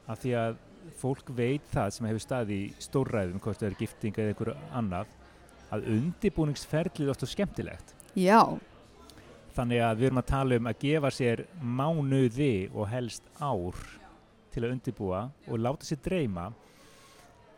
af 0.08 0.22
því 0.24 0.34
að 0.40 0.58
fólk 1.02 1.30
veit 1.36 1.66
það 1.74 1.90
sem 1.92 2.06
hefur 2.08 2.24
staði 2.24 2.58
í 2.64 2.68
stórræðum, 2.80 3.42
hvort 3.44 3.60
það 3.60 3.70
er 3.70 3.74
gifting 3.82 4.16
eða 4.18 4.32
einhverju 4.32 4.54
annað, 4.80 5.10
að 5.74 5.88
undirbúningsferlið 5.98 7.06
er 7.08 7.14
ofta 7.14 7.30
skemmtilegt. 7.30 7.94
já, 8.16 8.42
Þannig 9.58 9.80
að 9.82 9.96
við 9.98 10.06
erum 10.12 10.20
að 10.22 10.28
tala 10.30 10.58
um 10.62 10.68
að 10.70 10.76
gefa 10.84 11.10
sér 11.12 11.40
mánuði 11.66 12.70
og 12.78 12.86
helst 12.92 13.24
ár 13.42 13.80
til 14.54 14.62
að 14.64 14.74
undirbúa 14.76 15.22
og 15.48 15.58
láta 15.58 15.86
sér 15.88 15.98
dreyma 16.06 16.44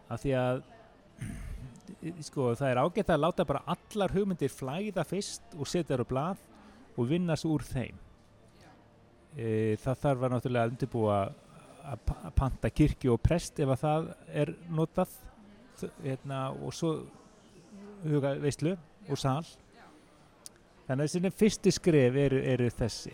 af 0.09 0.21
því 0.23 0.31
að 0.39 0.61
sko, 2.29 2.53
það 2.55 2.69
er 2.71 2.79
ágætt 2.85 3.11
að 3.11 3.19
láta 3.25 3.45
bara 3.49 3.63
allar 3.75 4.13
hugmyndir 4.15 4.53
flæða 4.53 5.03
fyrst 5.09 5.57
og 5.59 5.67
setja 5.67 5.97
þær 5.97 6.05
á 6.07 6.11
blað 6.13 6.45
og 6.95 7.09
vinna 7.11 7.35
svo 7.39 7.57
úr 7.57 7.67
þeim. 7.67 7.99
E, 9.35 9.75
það 9.83 9.99
þarf 10.05 10.23
að 10.25 10.33
náttúrulega 10.37 10.65
að 10.69 10.73
undirbúa 10.73 11.17
að 11.89 11.99
pa- 12.07 12.19
að 12.29 12.33
panta 12.39 12.69
kirkju 12.79 13.11
og 13.13 13.21
prest 13.23 13.59
ef 13.59 13.69
að 13.75 13.83
það 13.83 14.07
er 14.43 14.53
notað 14.71 15.13
hérna, 16.03 16.39
og 16.63 16.73
svo 16.75 16.95
huga 18.05 18.35
veistlu 18.43 18.75
og 19.09 19.17
sal 19.19 19.43
Þannig 20.89 21.03
að 21.05 21.11
þessi 21.13 21.29
fyrstu 21.37 21.71
skref 21.75 22.15
eru, 22.17 22.37
eru 22.49 22.69
þessi. 22.73 23.11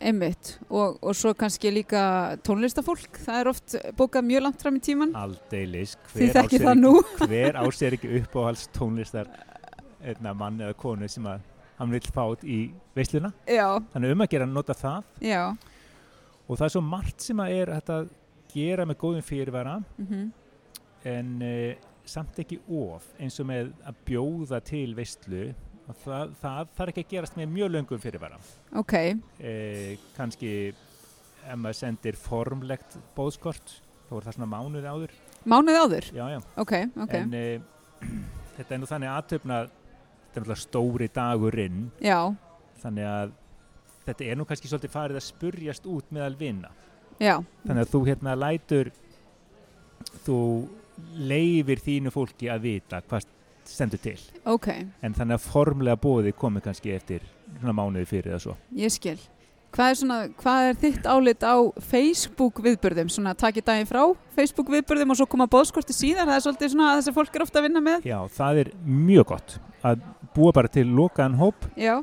einmitt. 0.00 0.54
Og, 0.70 0.94
og 1.04 1.12
svo 1.16 1.34
kannski 1.36 1.68
líka 1.72 2.00
tónlistafólk. 2.46 3.18
Það 3.26 3.40
er 3.42 3.50
oft 3.50 3.74
bókað 3.98 4.24
mjög 4.24 4.42
langt 4.46 4.62
fram 4.64 4.78
í 4.78 4.80
tíman. 4.86 5.12
Aldeilis. 5.18 5.96
Hver 6.14 6.30
á 6.32 6.34
þekkið 6.38 6.54
sér 6.62 6.64
það 6.64 6.80
nú. 6.80 6.92
ekki- 7.18 7.28
ekki 7.98 8.12
uppáhalds 8.22 8.64
tónlistar 8.72 9.28
einna 10.00 10.32
mann 10.32 10.60
eða 10.64 10.76
konu 10.80 11.08
sem 11.12 11.28
að 11.28 11.44
hann 11.78 11.92
vil 11.92 12.00
fá 12.08 12.22
út 12.32 12.44
í 12.48 12.58
veisluna. 12.96 13.34
Já, 13.44 13.66
Þannig 13.92 14.14
um 14.16 14.24
að 14.24 14.32
gera 14.32 14.46
nota 14.48 14.74
það 14.80 15.04
já. 15.28 15.42
og 16.48 16.56
það 16.56 16.64
er 16.70 16.72
svo 16.78 16.82
margt 16.88 17.20
sem 17.28 17.44
að 17.44 17.52
er 17.60 17.74
að 17.98 18.08
gera 18.54 18.86
með 18.88 19.00
góðum 19.04 19.26
fyrirvara 19.28 19.76
Mm 20.00 20.30
en 21.06 21.28
uh, 21.46 21.87
samt 22.08 22.38
ekki 22.42 22.60
of 22.66 23.06
eins 23.20 23.38
og 23.42 23.48
með 23.50 23.72
að 23.86 24.04
bjóða 24.08 24.60
til 24.64 24.92
veistlu 24.98 25.48
og 25.88 25.96
það, 26.02 26.34
það 26.42 26.72
þarf 26.76 26.92
ekki 26.92 27.04
að 27.04 27.12
gerast 27.14 27.38
með 27.38 27.52
mjög 27.54 27.74
löngum 27.74 28.00
fyrirvara. 28.02 28.38
Ok, 28.76 28.94
eh, 29.40 29.94
kannski 30.16 30.52
ef 31.48 31.56
maður 31.56 31.78
sendir 31.78 32.18
formlegt 32.20 32.98
bóðskort 33.16 33.78
þá 34.08 34.14
er 34.18 34.26
það 34.26 34.36
svona 34.38 34.50
mánuði 34.52 34.92
áður 34.92 35.14
mánuð 35.48 35.80
áður. 35.82 36.08
já, 36.12 36.24
já. 36.32 36.38
Ok, 36.60 36.74
ok. 37.04 37.14
en 37.14 37.34
eh, 37.36 37.60
þetta 38.56 38.74
er 38.74 38.80
nú 38.82 38.88
þannig 38.90 39.12
aðtöfna 39.14 39.60
þetta 39.68 40.40
er 40.40 40.42
náttúrulega 40.42 40.62
stóri 40.62 41.08
dagurinn 41.14 41.80
já, 42.04 42.18
þannig 42.82 43.08
að 43.08 43.36
þetta 44.08 44.28
er 44.28 44.38
nú 44.38 44.48
kannski 44.48 44.70
svolítið 44.70 44.94
farið 44.94 45.20
að 45.20 45.26
spurjast 45.28 45.88
út 45.88 46.12
meðal 46.14 46.36
vinna 46.40 46.72
já. 47.20 47.36
þannig 47.64 47.82
að 47.84 47.92
þú 47.94 48.02
hérna 48.08 48.36
lætur 48.38 48.92
þú 50.26 50.40
leifir 51.18 51.82
þínu 51.84 52.12
fólki 52.14 52.50
að 52.52 52.64
vita 52.66 53.02
hvað 53.06 53.26
stendur 53.68 54.00
til 54.00 54.18
Ok, 54.48 54.70
en 55.02 55.16
þannig 55.16 55.38
að 55.38 55.48
formlega 55.48 56.00
bóði 56.00 56.32
komi 56.36 56.62
kannski 56.64 56.94
eftir 56.96 57.26
mánuði 57.62 58.06
fyrir 58.08 58.34
eða 58.34 58.44
svo 58.46 58.56
ég 58.76 58.94
skil. 58.94 59.18
Hvað 59.68 59.90
er, 59.90 59.96
svona, 60.00 60.16
hvað 60.40 60.66
er 60.66 60.76
þitt 60.80 61.06
álit 61.12 61.44
á 61.44 61.56
Facebook 61.90 62.62
viðburðum? 62.64 63.10
Svona 63.12 63.34
takið 63.36 63.66
daginn 63.66 63.88
frá 63.90 64.00
Facebook 64.32 64.70
viðburðum 64.72 65.12
og 65.12 65.18
svo 65.20 65.26
koma 65.28 65.44
bóðskorti 65.52 65.92
síðar? 65.92 66.24
Það 66.24 66.38
er 66.38 66.44
svolítið 66.46 66.72
svona 66.72 66.86
að 66.88 67.00
þessi 67.02 67.14
fólk 67.18 67.36
er 67.36 67.44
ofta 67.44 67.60
að 67.60 67.66
vinna 67.66 67.82
með? 67.84 68.08
Já, 68.08 68.16
það 68.38 68.62
er 68.62 68.70
mjög 68.88 69.28
gott 69.34 69.58
að 69.84 70.06
búa 70.38 70.54
bara 70.56 70.72
til 70.72 70.86
lokaðan 70.88 71.36
hóp 71.38 71.68
Já, 71.78 71.98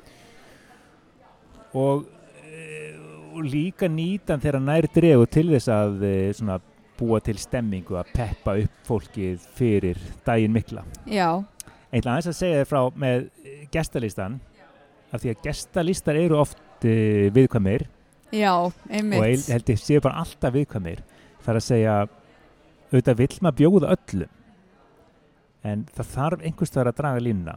og, 1.76 2.06
eh, 2.46 2.94
og 3.34 3.50
líka 3.50 3.90
nýtan 3.92 4.42
þegar 4.44 4.62
nær 4.64 4.88
dregu 4.94 5.26
til 5.28 5.48
þess 5.52 5.72
að 5.74 6.06
eh, 6.08 6.30
svona, 6.38 6.60
búa 7.00 7.20
til 7.24 7.38
stemmingu 7.40 7.98
að 8.00 8.12
peppa 8.16 8.56
upp 8.62 8.88
fólkið 8.88 9.44
fyrir 9.58 10.00
daginn 10.26 10.54
mikla. 10.56 10.86
já, 11.06 11.44
Eitthvað 11.92 12.12
aðeins 12.12 12.30
að 12.32 12.38
segja 12.40 12.62
þér 12.62 12.70
frá 12.70 12.80
með 13.00 13.28
gestalistan 13.72 14.40
af 15.14 15.22
því 15.22 15.32
að 15.32 15.44
gestalistar 15.46 16.18
eru 16.20 16.40
oft 16.42 16.58
uh, 16.88 17.28
viðkvæmir. 17.36 17.86
Já, 18.36 18.52
og 18.58 18.74
einmitt. 18.90 19.22
ég 19.24 19.46
held 19.54 19.70
ég 19.72 19.80
séu 19.80 20.02
bara 20.04 20.24
alltaf 20.26 20.56
viðkvæmir. 20.56 21.04
Það 21.46 21.54
er 21.54 21.60
að 21.62 21.68
segja 21.68 21.94
auðvitað 22.90 23.22
vill 23.22 23.38
maður 23.46 23.60
bjóða 23.62 23.94
öllum 23.96 24.34
en 25.66 25.86
það 25.96 26.12
þarf 26.16 26.44
einhvers 26.46 26.74
þar 26.76 26.90
að 26.92 27.00
draga 27.00 27.24
línuna. 27.24 27.56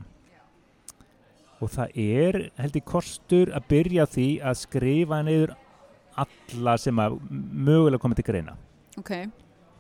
Og 1.59 1.73
það 1.75 1.99
er 1.99 2.38
held 2.61 2.78
ég 2.78 2.87
kostur 2.87 3.50
að 3.50 3.66
byrja 3.73 4.07
því 4.07 4.28
að 4.47 4.61
skrifa 4.61 5.18
niður 5.26 5.57
alla 6.18 6.78
sem 6.78 7.02
að 7.02 7.18
mögulega 7.28 8.02
koma 8.02 8.16
til 8.18 8.26
greina 8.26 8.54
ok, 8.99 9.12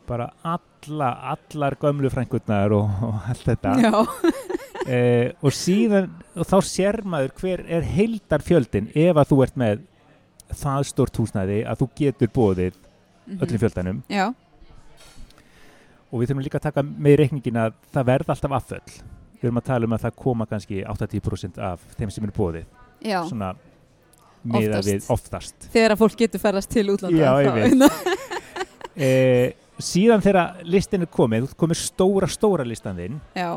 bara 0.08 0.30
alla, 0.46 1.10
allar 1.34 1.76
gömlu 1.80 2.10
frænkurnar 2.12 2.74
og, 2.76 2.88
og 3.04 3.28
allt 3.28 3.44
þetta. 3.50 3.74
Já, 3.82 3.92
eh, 4.94 5.30
og 5.42 5.54
síðan 5.54 6.10
og 6.34 6.48
þá 6.48 6.58
sér 6.70 7.00
maður 7.04 7.36
hver 7.42 7.64
er 7.66 7.86
heildar 7.86 8.44
fjöldin 8.44 8.90
ef 8.94 9.20
að 9.20 9.32
þú 9.32 9.40
ert 9.46 9.60
með 9.60 9.86
það 10.48 10.88
stort 10.88 11.20
húsnæði 11.20 11.62
að 11.68 11.82
þú 11.82 11.90
getur 12.02 12.34
bóðið 12.34 12.74
mhm. 12.78 13.40
öllum 13.42 13.64
fjöldanum. 13.64 14.02
Já, 14.08 14.26
og 16.08 16.20
við 16.22 16.30
þurfum 16.30 16.44
líka 16.46 16.60
að 16.60 16.68
taka 16.70 16.84
með 16.88 17.22
reikningin 17.22 17.62
að 17.66 17.78
það 17.92 18.10
verða 18.12 18.34
alltaf 18.34 18.58
afföll. 18.58 18.98
Við 19.38 19.48
erum 19.48 19.60
að 19.60 19.66
tala 19.68 19.86
um 19.86 19.94
að 19.94 20.04
það 20.06 20.20
koma 20.24 20.46
kannski 20.50 20.80
80% 20.82 21.58
af 21.62 21.82
þeim 21.98 22.10
sem 22.10 22.24
eru 22.26 22.34
bóðið 22.34 22.64
já. 23.04 23.20
Svona 23.28 23.52
Oftast. 24.48 24.86
við 24.86 25.06
oftast. 25.12 25.68
þegar 25.74 25.94
að 25.94 26.00
fólk 26.00 26.18
getur 26.18 26.42
ferðast 26.42 26.70
til 26.70 26.84
útlanda 26.92 27.18
Já. 27.18 27.90
eh, 28.98 29.56
síðan 29.78 30.24
þegar 30.24 30.62
listin 30.66 31.06
er 31.06 31.12
komið 31.12 31.50
þú 31.52 31.58
komir 31.64 31.80
stóra 31.80 32.30
stóra 32.30 32.66
listan 32.66 32.98
þinn 32.98 33.20
já, 33.38 33.50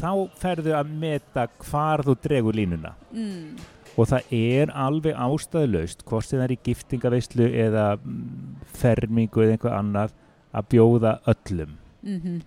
þá 0.00 0.12
ferðu 0.40 0.76
að 0.76 0.94
meta 1.02 1.46
hvar 1.66 2.04
þú 2.06 2.16
dregur 2.24 2.56
línuna. 2.56 2.94
Mm. 3.12 3.58
og 3.98 4.06
það 4.08 4.32
er 4.32 4.70
alveg 4.72 5.18
ástæðulaust 5.18 6.06
hvort 6.08 6.24
sem 6.24 6.38
það 6.38 6.46
er 6.46 6.54
í 6.54 6.62
giftingaveislu 6.68 7.50
eða 7.66 7.88
mm, 7.98 8.54
fermingu 8.80 9.44
eða 9.44 9.56
einhver 9.56 9.76
annað 9.76 10.16
að 10.56 10.72
bjóða 10.72 11.18
öllum. 11.30 11.76
Mm 12.00 12.40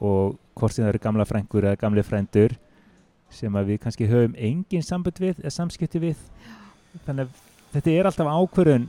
og 0.00 0.36
hvort 0.56 0.74
sem 0.74 0.84
það 0.84 0.94
eru 0.94 1.02
gamla 1.06 1.26
frængur 1.28 1.64
eða 1.64 1.80
gamli 1.80 2.04
frændur 2.04 2.54
sem 3.32 3.58
við 3.68 3.80
kannski 3.82 4.08
höfum 4.10 4.36
engin 4.36 4.84
sambund 4.84 5.18
við 5.20 5.40
eða 5.40 5.52
samskipti 5.54 6.02
við. 6.02 6.20
Þannig 7.06 7.26
að 7.26 7.40
þetta 7.74 7.94
er 7.94 8.08
alltaf 8.10 8.30
ákvörðun 8.30 8.86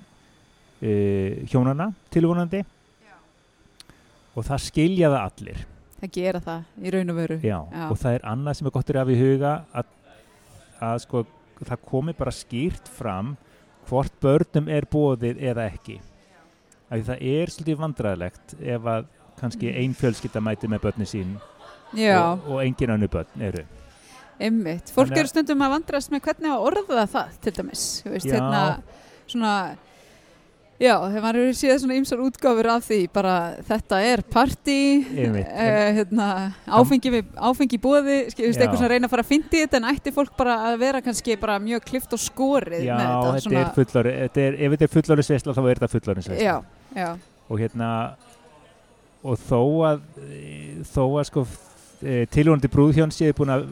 uh, 0.81 1.47
hjónana 1.49 1.91
tilvonandi 2.13 2.63
og 4.37 4.45
það 4.45 4.63
skilja 4.67 5.09
það 5.13 5.23
allir 5.23 5.65
það 5.97 6.13
gera 6.13 6.41
það 6.45 6.85
í 6.85 6.93
raun 6.93 7.13
og 7.13 7.17
veru 7.17 7.39
Já, 7.41 7.57
Já. 7.57 7.85
og 7.89 7.97
það 8.01 8.17
er 8.17 8.27
annað 8.33 8.59
sem 8.59 8.69
er 8.69 8.75
gott 8.75 8.91
að 8.93 9.01
hafa 9.01 9.15
í 9.15 9.19
huga 9.21 9.53
að, 9.73 9.91
að 10.89 10.99
sko, 11.05 11.23
það 11.63 11.85
komi 11.89 12.15
bara 12.17 12.35
skýrt 12.35 12.91
fram 12.99 13.33
hvort 13.87 14.19
börnum 14.21 14.67
er 14.67 14.83
bóðið 14.91 15.39
eða 15.47 15.69
ekki. 15.71 15.95
Af 16.87 16.99
því 16.99 17.05
það 17.07 17.21
er 17.31 17.51
svolítið 17.53 17.79
vandræðilegt 17.81 18.55
ef 18.59 18.89
að 18.91 19.07
kannski 19.39 19.71
ein 19.79 19.95
fjölskylda 19.97 20.41
mæti 20.43 20.69
með 20.69 20.83
börni 20.87 21.07
sín 21.07 21.35
já, 21.95 22.19
og, 22.19 22.45
og 22.51 22.61
engin 22.63 22.93
önnu 22.95 23.09
börn 23.11 23.43
eru. 23.47 23.63
einmitt 24.37 24.91
fólk 24.93 25.15
eru 25.17 25.29
stundum 25.29 25.61
að 25.65 25.75
vandrast 25.77 26.11
með 26.13 26.23
hvernig 26.27 26.53
að 26.53 26.65
orða 26.69 27.05
það 27.09 27.37
til 27.41 27.53
dæmis, 27.57 27.83
þú 28.03 28.13
veist, 28.13 28.27
Já. 28.27 28.35
hérna 28.37 28.61
svona 29.25 29.53
já, 30.77 30.93
þegar 31.01 31.23
maður 31.23 31.39
eru 31.41 31.53
séð 31.57 31.79
svona 31.81 31.95
ýmsar 31.97 32.19
útgáfur 32.21 32.69
af 32.69 32.85
því, 32.85 32.99
bara 33.13 33.33
þetta 33.65 33.99
er 34.05 34.23
Einmitt. 34.27 35.47
uh, 35.49 35.87
hérna, 35.97 36.27
áfengi, 36.79 37.13
við, 37.15 37.31
áfengi 37.49 37.79
bóði 37.81 38.17
skilist 38.33 38.59
Já. 38.59 38.65
eitthvað 38.65 38.83
sem 38.83 38.91
reyna 38.93 39.09
að 39.09 39.13
fara 39.15 39.25
að 39.25 39.31
fyndi 39.31 39.63
þetta 39.63 39.81
en 39.81 39.89
ætti 39.91 40.13
fólk 40.15 40.35
bara 40.37 40.57
að 40.69 40.77
vera 40.83 41.01
kannski 41.05 41.37
bara 41.41 41.57
mjög 41.63 41.85
klift 41.89 42.13
og 42.13 42.21
skorið 42.21 42.85
Já, 42.85 42.97
þetta 42.97 43.33
þetta 43.37 43.61
er 43.63 43.73
fullori, 43.79 44.15
þetta 44.23 44.45
er, 44.45 44.59
ef 44.59 44.75
þetta 44.75 44.87
er 44.89 44.93
fullorinsveisla 44.95 45.57
þá 45.57 45.61
er 45.63 45.81
þetta 45.81 45.91
fullorinsveisla. 45.95 46.45
já, 46.45 46.55
já, 46.95 47.09
Og 47.47 47.61
hérna, 47.63 47.89
og 49.23 49.37
þó 49.39 49.61
að, 49.87 50.01
e, 50.27 50.83
þó 50.83 51.03
að 51.17 51.27
sko 51.31 51.45
tilvonandi 52.29 52.69
brúðhjón 52.69 53.13
séu 53.15 53.33
búin 53.33 53.49
að 53.55 53.63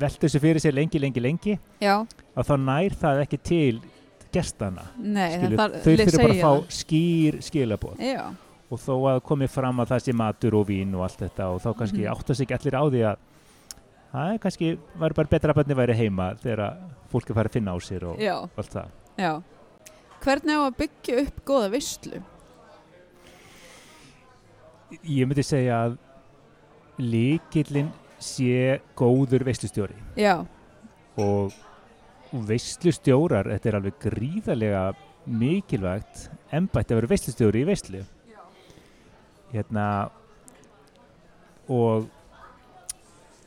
velta 0.00 0.22
þessu 0.24 0.40
fyrir 0.40 0.62
sér 0.62 0.72
lengi, 0.72 1.00
lengi, 1.02 1.20
lengi 1.20 1.56
já, 1.82 1.98
að 2.32 2.46
þá 2.48 2.54
nær 2.62 2.94
það 3.02 3.20
ekki 3.26 3.38
til 3.44 3.80
gestana 4.34 4.88
nei 4.98 5.36
Skilur, 5.36 5.58
það 5.60 5.76
þau 5.76 5.92
þurfa 6.00 6.22
bara 6.22 6.34
að 6.34 6.42
fá 6.42 6.74
skýr 6.78 7.38
skilabóð 7.44 8.02
og 8.74 8.80
þó 8.80 8.94
að 9.12 9.20
komi 9.28 9.48
fram 9.50 9.82
að 9.82 9.94
það 9.94 10.04
sé 10.06 10.16
matur 10.16 10.58
og 10.58 10.66
vín 10.68 10.94
og 10.96 11.06
allt 11.06 11.24
þetta 11.24 11.48
og 11.54 11.62
þá 11.62 11.70
kannski 11.78 12.02
mm. 12.02 12.10
átta 12.14 12.36
sig 12.36 12.46
ekki 12.48 12.58
allir 12.58 12.78
á 12.80 12.84
því 12.84 13.02
að 13.10 13.24
það 14.14 14.34
er 14.34 14.44
kannski 14.44 14.70
væri 15.02 15.18
bara 15.20 15.32
betra 15.34 15.54
að 15.54 15.60
bönni 15.60 15.78
væri 15.78 15.98
heima 15.98 16.28
þegar 16.42 16.78
fólk 17.12 17.30
er 17.30 17.38
farið 17.38 17.50
að 17.50 17.58
finna 17.58 17.74
á 17.74 17.78
sér 17.82 18.06
og 18.10 18.22
já, 18.22 18.34
allt 18.42 18.72
það. 18.74 18.94
Já. 19.18 19.32
Hvernig 20.24 20.56
á 20.56 20.62
að 20.64 20.78
byggja 20.80 21.18
upp 21.24 21.42
góða 21.46 21.68
visslu 21.74 22.22
ég 25.02 25.28
myndi 25.28 25.44
segja 25.44 25.80
að 25.88 25.98
líkillin 27.02 27.90
sé 28.22 28.78
góður 28.96 29.44
veistlustjóri 29.48 29.96
já, 30.16 30.44
og 31.18 31.54
veistlustjórar 32.48 33.48
þetta 33.52 33.70
er 33.70 33.78
alveg 33.78 34.00
gríðarlega 34.02 34.84
mikilvægt 35.24 36.28
embætti 36.54 36.94
að 36.94 37.00
vera 37.00 37.12
veistlustjóri 37.14 37.62
í 37.62 37.68
veistlu 37.68 38.02
hérna 39.54 39.86
og 41.70 42.08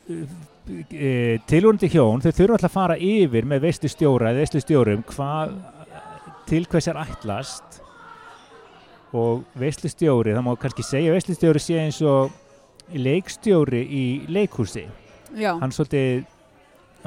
e, 0.08 1.38
tilvonandi 1.48 1.90
hjón 1.92 2.24
þau 2.24 2.32
þurfa 2.32 2.56
alltaf 2.56 2.70
að 2.70 2.76
fara 2.78 2.96
yfir 2.96 3.48
með 3.48 3.66
veistlustjóra 3.68 4.32
eða 4.32 4.42
veistlustjórum 4.42 5.04
hvað 5.12 5.58
til 6.48 6.64
hvers 6.68 6.88
er 6.88 6.98
ætlast. 7.02 7.82
Og 9.16 9.44
veistlustjóri 9.58 10.34
það 10.36 10.44
má 10.44 10.52
kannski 10.60 10.84
segja 10.84 11.12
að 11.12 11.18
veistlustjóri 11.18 11.62
sé 11.64 11.78
eins 11.80 12.00
og 12.04 12.32
leikstjóri 12.92 13.80
í 13.84 14.04
leikhúsi. 14.32 14.84
Já. 15.36 15.54
Hann 15.60 15.72
svolítið 15.72 16.26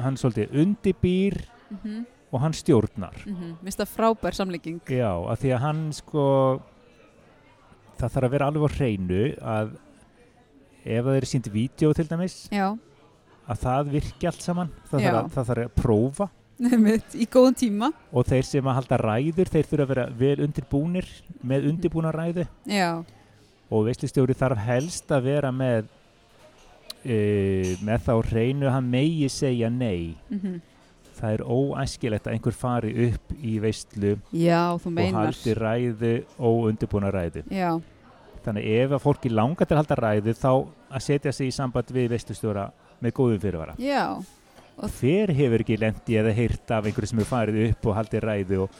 hann 0.02 0.16
svolítið 0.18 0.54
undibýr 0.62 1.36
mm 1.78 2.02
og 2.32 2.40
hann 2.40 2.52
stjórnar. 2.52 3.16
-hmm. 3.26 3.56
minnst 3.62 3.78
það 3.78 3.88
frábær 3.96 4.34
samlíking. 4.34 4.80
Já, 4.88 5.12
af 5.30 5.38
því 5.38 5.48
að 5.52 5.58
hann 5.58 5.92
sko 5.92 6.62
það 7.98 8.12
þarf 8.12 8.24
að 8.24 8.30
vera 8.30 8.46
alveg 8.46 8.62
á 8.64 8.76
hreinu 8.76 9.24
að 9.40 9.74
ef 10.84 11.04
það 11.04 11.16
er 11.16 11.24
sínt 11.24 11.52
vídeo 11.52 11.92
til 11.92 12.08
dæmis 12.08 12.48
já, 12.50 12.78
að 13.46 13.58
það 13.58 13.92
virki 13.92 14.26
allt 14.26 14.42
saman. 14.42 14.70
Það, 14.90 15.00
þarf 15.00 15.14
að, 15.14 15.30
það 15.34 15.46
þarf 15.46 15.64
að 15.66 15.82
prófa. 15.82 16.28
Í 17.22 17.26
góðan 17.26 17.54
tíma. 17.54 17.92
Og 18.12 18.26
þeir 18.26 18.44
sem 18.44 18.66
að 18.66 18.74
halda 18.74 18.96
ræður 18.96 19.48
þeir 19.52 19.66
þurfa 19.66 19.82
að 19.82 19.88
vera 19.88 20.06
vel 20.16 20.40
undirbúnir 20.40 21.08
með 21.42 21.68
undirbúna 21.68 22.12
ræðu. 22.12 22.46
Já, 22.64 23.04
og 23.72 23.86
veislistjóri 23.86 24.34
þarf 24.34 24.58
helst 24.58 25.10
að 25.12 25.22
vera 25.22 25.50
með 25.52 25.86
e, 27.04 27.76
með 27.82 28.04
þá 28.08 28.14
hreinu 28.28 28.66
að 28.68 28.76
hann 28.76 28.90
megi 28.90 29.28
segja 29.28 29.68
nei. 29.68 30.16
Mm 30.30 30.60
það 31.22 31.36
er 31.36 31.42
óæskilegt 31.46 32.26
að 32.26 32.36
einhver 32.36 32.56
fari 32.58 32.92
upp 33.08 33.32
í 33.38 33.56
veistlu 33.62 34.16
já, 34.34 34.60
og 34.74 34.86
haldi 35.14 35.54
ræðu 35.58 36.12
óundibúna 36.42 37.12
ræðu. 37.14 37.44
Já, 37.54 37.76
þannig 38.42 38.66
ef 38.82 38.96
að 38.96 39.04
fólki 39.04 39.30
langar 39.30 39.68
til 39.70 39.76
að 39.76 39.84
halda 39.84 40.00
ræðu 40.02 40.34
þá 40.38 40.50
að 40.92 41.04
setja 41.06 41.32
sig 41.34 41.52
í 41.52 41.54
samband 41.54 41.92
við 41.94 42.10
veistustjóra 42.16 42.66
með 43.02 43.14
góðum 43.18 43.42
fyrirvara. 43.42 43.76
Hver 44.82 45.30
hefur 45.36 45.62
ekki 45.62 45.76
lendi 45.78 46.16
eða 46.18 46.32
heyrt 46.34 46.70
af 46.74 46.88
einhverju 46.88 47.12
sem 47.12 47.20
hefur 47.22 47.30
farið 47.36 47.62
upp 47.68 47.86
og 47.86 47.96
haldið 48.00 48.24
ræðu 48.24 48.60
og 48.64 48.76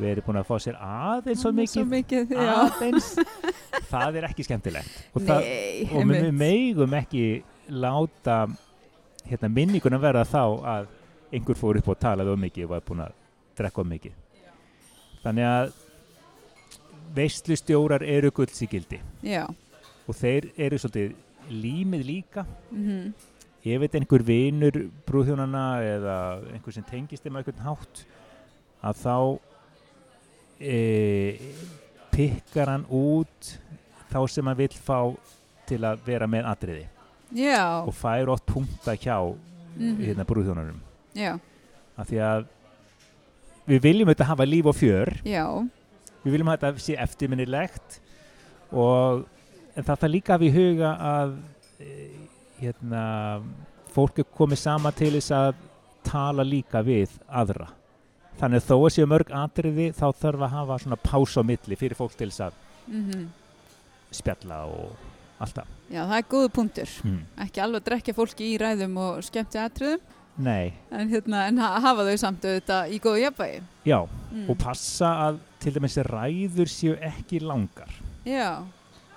verið 0.00 0.24
búin 0.26 0.40
að 0.40 0.48
fá 0.48 0.56
sér 0.58 0.78
aðeins 0.82 1.42
svo 1.44 1.52
Svo 1.52 1.58
mikið? 1.60 1.90
mikið, 1.92 2.32
já. 2.34 2.54
Aðeins? 2.64 3.10
Það 3.92 4.18
er 4.18 4.26
ekki 4.30 4.46
skemmtilegt. 4.48 4.96
Og, 5.14 5.22
það, 5.22 5.44
Nei, 5.44 5.84
og 5.94 6.08
við 6.10 6.30
megum 6.34 6.96
ekki 6.98 7.24
láta 7.70 8.38
hérna, 9.28 9.50
minninguna 9.52 10.00
verða 10.02 10.24
þá 10.26 10.42
að 10.74 10.88
einhver 11.34 11.58
fór 11.58 11.78
upp 11.80 11.88
og 11.92 11.98
talaði 12.02 12.34
um 12.36 12.40
mikið 12.46 12.64
og 12.66 12.70
var 12.74 12.84
búin 12.88 13.02
að 13.04 13.12
drekka 13.58 13.82
um 13.84 13.90
mikið. 13.94 14.14
Þannig 15.24 15.48
að 15.48 15.72
veistlustjórar 17.14 18.02
eru 18.06 18.30
guldsíkildi 18.34 18.98
og 20.08 20.16
þeir 20.18 20.48
eru 20.60 20.78
svolítið 20.80 21.14
límið 21.54 22.02
líka. 22.08 22.44
Mhm, 22.72 23.12
ef 23.64 23.80
þetta 23.84 23.96
er 23.96 24.00
einhver 24.04 24.24
vinur 24.28 24.78
brúðhjónana 25.08 25.64
eða 25.84 26.16
einhver 26.52 26.72
sem 26.76 26.84
tengist 26.88 27.24
á 27.24 27.30
einhvern 27.32 27.62
hátt 27.64 28.04
að 28.84 28.98
þá 29.04 29.16
e, 30.60 31.38
pikkar 32.12 32.68
hann 32.72 32.84
út 32.90 33.54
þá 34.12 34.18
sem 34.30 34.46
hann 34.46 34.58
vill 34.58 34.76
fá 34.76 34.98
til 35.68 35.80
að 35.88 36.02
vera 36.06 36.26
með 36.30 36.44
atriði. 36.50 36.84
Já, 37.34 37.82
og 37.86 37.94
fær 37.96 38.28
ótt 38.34 38.44
punkta 38.46 38.94
hjá 38.96 39.16
Mhm. 39.76 39.96
hérna 40.04 40.24
brúðhjónanum 40.24 40.76
já, 41.14 41.34
af 41.96 42.08
því 42.10 42.20
að 42.26 42.46
við 43.70 43.84
viljum 43.86 44.10
auðvitað 44.10 44.30
hafa 44.32 44.48
líf 44.48 44.70
og 44.70 44.78
fjör 44.78 45.12
já, 45.26 45.44
við 46.24 46.34
viljum 46.36 46.50
að 46.52 46.58
þetta 46.66 46.84
sé 46.84 46.96
eftirminnilegt 47.04 48.00
og 48.74 49.24
en 49.74 49.86
það 49.86 50.02
þarf 50.02 50.12
líka 50.14 50.34
að 50.34 50.44
við 50.44 50.58
huga 50.58 50.90
að 51.10 51.36
e, 51.80 51.94
hérna 52.60 53.04
fólk 53.94 54.20
er 54.22 54.28
komið 54.36 54.62
sama 54.64 54.92
til 54.94 55.14
þess 55.16 55.34
að 55.36 55.62
tala 56.04 56.44
líka 56.46 56.82
við 56.84 57.14
aðra 57.28 57.70
þannig 58.40 58.60
að 58.60 58.68
þó 58.68 58.76
að 58.76 58.92
séu 58.96 59.08
mörg 59.08 59.32
atriði 59.38 59.88
þá 59.94 60.06
þarf 60.20 60.44
að 60.44 60.54
hafa 60.58 60.82
svona 60.82 61.00
pása 61.00 61.44
á 61.46 61.48
milli 61.48 61.78
fyrir 61.78 61.98
fólk 61.98 62.18
til 62.18 62.28
þess 62.28 62.48
að 62.48 62.60
mhm, 62.90 63.26
spjalla 64.14 64.64
og 64.68 65.10
allt 65.42 65.60
það 65.60 65.74
já, 65.90 66.02
það 66.02 66.16
er 66.18 66.28
góðu 66.30 66.50
punktur. 66.54 66.92
mm. 67.04 67.22
Ekki 67.44 67.62
alveg 67.64 67.82
að 67.82 67.88
drekja 67.88 68.16
fólki 68.16 68.50
í 68.52 68.58
ræðum 68.60 68.98
og 69.04 69.24
skemmti 69.26 69.60
atriðum. 69.60 70.12
Nei, 70.36 70.72
en, 70.90 71.08
hérna, 71.12 71.46
en 71.48 71.58
ha- 71.62 71.80
hafa 71.80 72.04
þau 72.08 72.16
samt 72.18 72.44
auðvitað 72.44 72.94
í 72.94 73.00
góðu 73.02 73.20
jafnvægi? 73.22 73.60
Já, 73.86 73.98
mm. 74.32 74.46
og 74.50 74.56
passa 74.58 75.10
að 75.28 75.38
til 75.62 75.72
dæmis 75.76 75.98
ræður 76.08 76.70
séu 76.72 76.96
ekki 77.00 77.40
langar. 77.44 77.92
Já, 78.26 78.64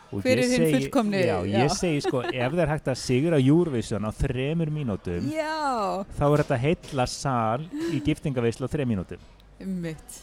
Og 0.07 0.23
er 0.23 0.39
hinn 0.39 0.69
fullkomni- 0.71 1.25
Já, 1.25 1.41
já. 1.43 1.65
ég 1.65 1.73
segi 1.75 2.01
sko, 2.05 2.21
ef 2.31 2.53
það 2.53 2.61
er 2.63 2.69
hægt 2.71 2.85
að 2.87 2.99
sigra 3.01 3.39
Eurovision 3.43 4.05
á 4.07 4.11
þremur 4.15 4.69
mínútum 4.71 5.25
já, 5.33 6.05
þá 6.15 6.23
er 6.29 6.43
þetta 6.43 6.59
heilla 6.63 7.05
sal 7.11 7.65
í 7.91 7.99
giftingaveislu 8.05 8.69
á 8.69 8.71
þrem 8.71 8.87
mínútum. 8.93 9.19
Mitt 9.59 10.21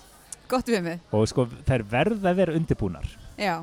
gott 0.49 0.69
við 0.73 0.81
mig, 0.87 1.01
og 1.13 1.27
sko 1.29 1.45
þær 1.69 1.85
verða 1.91 2.31
að 2.33 2.37
vera 2.41 2.55
undirbúnar. 2.57 3.05
Já, 3.37 3.59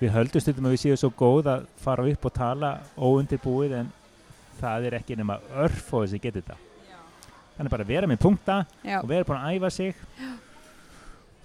við 0.00 0.10
höldum 0.16 0.42
stundum 0.42 0.66
að 0.70 0.74
við 0.74 0.82
séum 0.86 0.98
svo 1.04 1.10
góð 1.14 1.52
að 1.54 1.68
fara 1.86 2.08
upp 2.10 2.26
og 2.30 2.34
tala 2.34 2.72
óundirbúið 2.98 3.76
en 3.82 3.92
það 4.60 4.86
er 4.90 4.96
ekki 5.00 5.16
nema 5.18 5.38
örf 5.64 5.92
og 5.94 6.04
þessi 6.06 6.20
getur 6.22 6.42
þetta. 6.42 6.56
Þannig 7.58 7.70
bara 7.74 7.84
vera 7.88 8.06
með 8.06 8.20
punkta 8.22 8.60
já, 8.86 9.00
og 9.02 9.08
vera 9.10 9.24
búin 9.26 9.40
að 9.42 9.56
æfa 9.58 9.70
sig. 9.74 9.94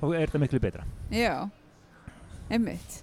Þá 0.02 0.06
er 0.14 0.28
þetta 0.28 0.42
miklu 0.44 0.60
betra. 0.62 0.84
Já. 1.14 1.50
Einmitt. 2.52 3.02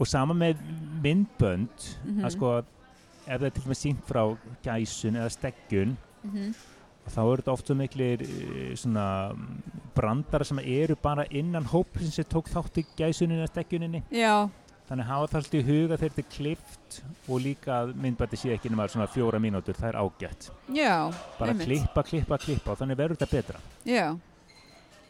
Og 0.00 0.08
sama 0.08 0.34
með 0.34 0.58
myndbönd 1.04 1.88
Mhm. 2.04 2.24
að 2.24 2.30
sko 2.34 2.52
ef 2.58 3.38
það 3.38 3.46
er 3.46 3.50
til 3.50 3.62
dæmis 3.62 3.82
sínt 3.84 4.02
frá 4.08 4.22
gæsun 4.64 5.16
eða 5.20 5.30
steggjun 5.30 5.96
mm 6.24 6.54
þá 7.02 7.18
eru 7.18 7.42
þetta 7.42 7.52
oft 7.52 7.66
svo 7.66 7.74
miklir 7.74 8.20
eh, 8.22 8.74
svona 8.78 9.32
mm, 9.34 9.62
brandara 9.94 10.44
sem 10.46 10.58
eru 10.62 10.94
bara 11.02 11.24
innan 11.34 11.64
hópin 11.66 12.06
sem 12.14 12.24
tók 12.30 12.46
þátt 12.46 12.78
í 12.78 12.84
gæsuninni 12.96 13.42
eða 13.42 13.48
steggjuninni 13.50 14.02
já, 14.14 14.48
þannig 14.92 15.08
hafa 15.08 15.28
það 15.32 15.38
alltaf 15.40 15.54
í 15.56 15.62
huga 15.64 15.96
þegar 15.96 16.02
þetta 16.02 16.22
er 16.22 16.32
klift 16.34 16.98
og 17.32 17.38
líka 17.40 17.76
að 17.78 17.94
myndbæti 18.02 18.40
sé 18.40 18.50
ekki 18.52 18.72
nema 18.72 18.84
svona 18.92 19.08
fjóra 19.08 19.40
mínútur, 19.40 19.78
það 19.78 19.88
er 19.88 19.98
ágætt 20.02 20.50
já 20.76 20.92
bara 21.38 21.54
Einmitt. 21.54 21.66
klippa, 21.70 22.04
klippa, 22.10 22.38
klippa 22.42 22.74
og 22.74 22.82
þannig 22.82 23.00
verður 23.00 23.20
þetta 23.22 23.38
betra 23.38 23.62
já, 23.88 24.04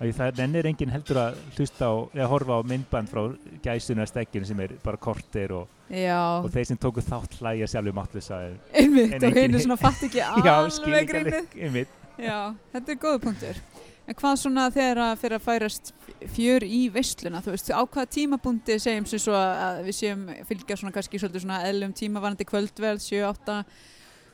það 0.02 0.38
nennir 0.38 0.68
enginn 0.70 0.94
heldur 0.94 1.20
að 1.24 1.40
hlusta 1.56 1.90
á 1.90 1.94
eða 2.14 2.28
horfa 2.30 2.58
á 2.58 2.60
myndband 2.72 3.10
frá 3.10 3.22
gæsunu 3.64 4.04
eða 4.04 4.12
steggjunu 4.12 4.50
sem 4.52 4.62
er 4.62 4.76
bara 4.84 5.02
kortir 5.02 5.56
og, 5.58 5.74
og 5.90 6.48
þeir 6.54 6.70
sem 6.70 6.80
tóku 6.86 7.02
þátt 7.02 7.40
hlæja 7.40 7.70
sjálfur 7.74 7.98
máttlusa 7.98 8.38
einmitt 8.70 9.18
En 9.18 9.26
og 9.26 9.40
henni 9.42 9.64
svona 9.66 9.80
fatt 9.82 10.06
ekki 10.06 10.22
alveg 10.28 11.58
einmitt. 11.58 11.98
Já, 12.20 12.52
þetta 12.74 12.92
er 12.92 12.98
góða 13.00 13.20
punktur. 13.24 13.60
En 14.02 14.16
hvað 14.18 14.38
svona 14.40 14.66
þegar 14.74 15.00
að 15.04 15.12
fyrir 15.20 15.36
að 15.38 15.44
færast 15.44 15.92
fjör 16.34 16.64
í 16.66 16.80
veisluna, 16.92 17.40
þú 17.44 17.54
veist, 17.54 17.70
á 17.70 17.82
hvaða 17.82 18.10
tímabúndi 18.16 18.76
segjum 18.82 19.06
sem 19.06 19.22
svo 19.22 19.36
að 19.38 19.84
við 19.86 19.98
séum 20.00 20.24
fylgja 20.48 20.78
svona 20.80 20.94
kannski 20.96 21.20
svolítið 21.22 21.44
svona 21.44 21.60
eðlum 21.68 21.94
tímavarandi 21.94 22.46
kvöldverð, 22.48 23.04
7-8, 23.06 23.60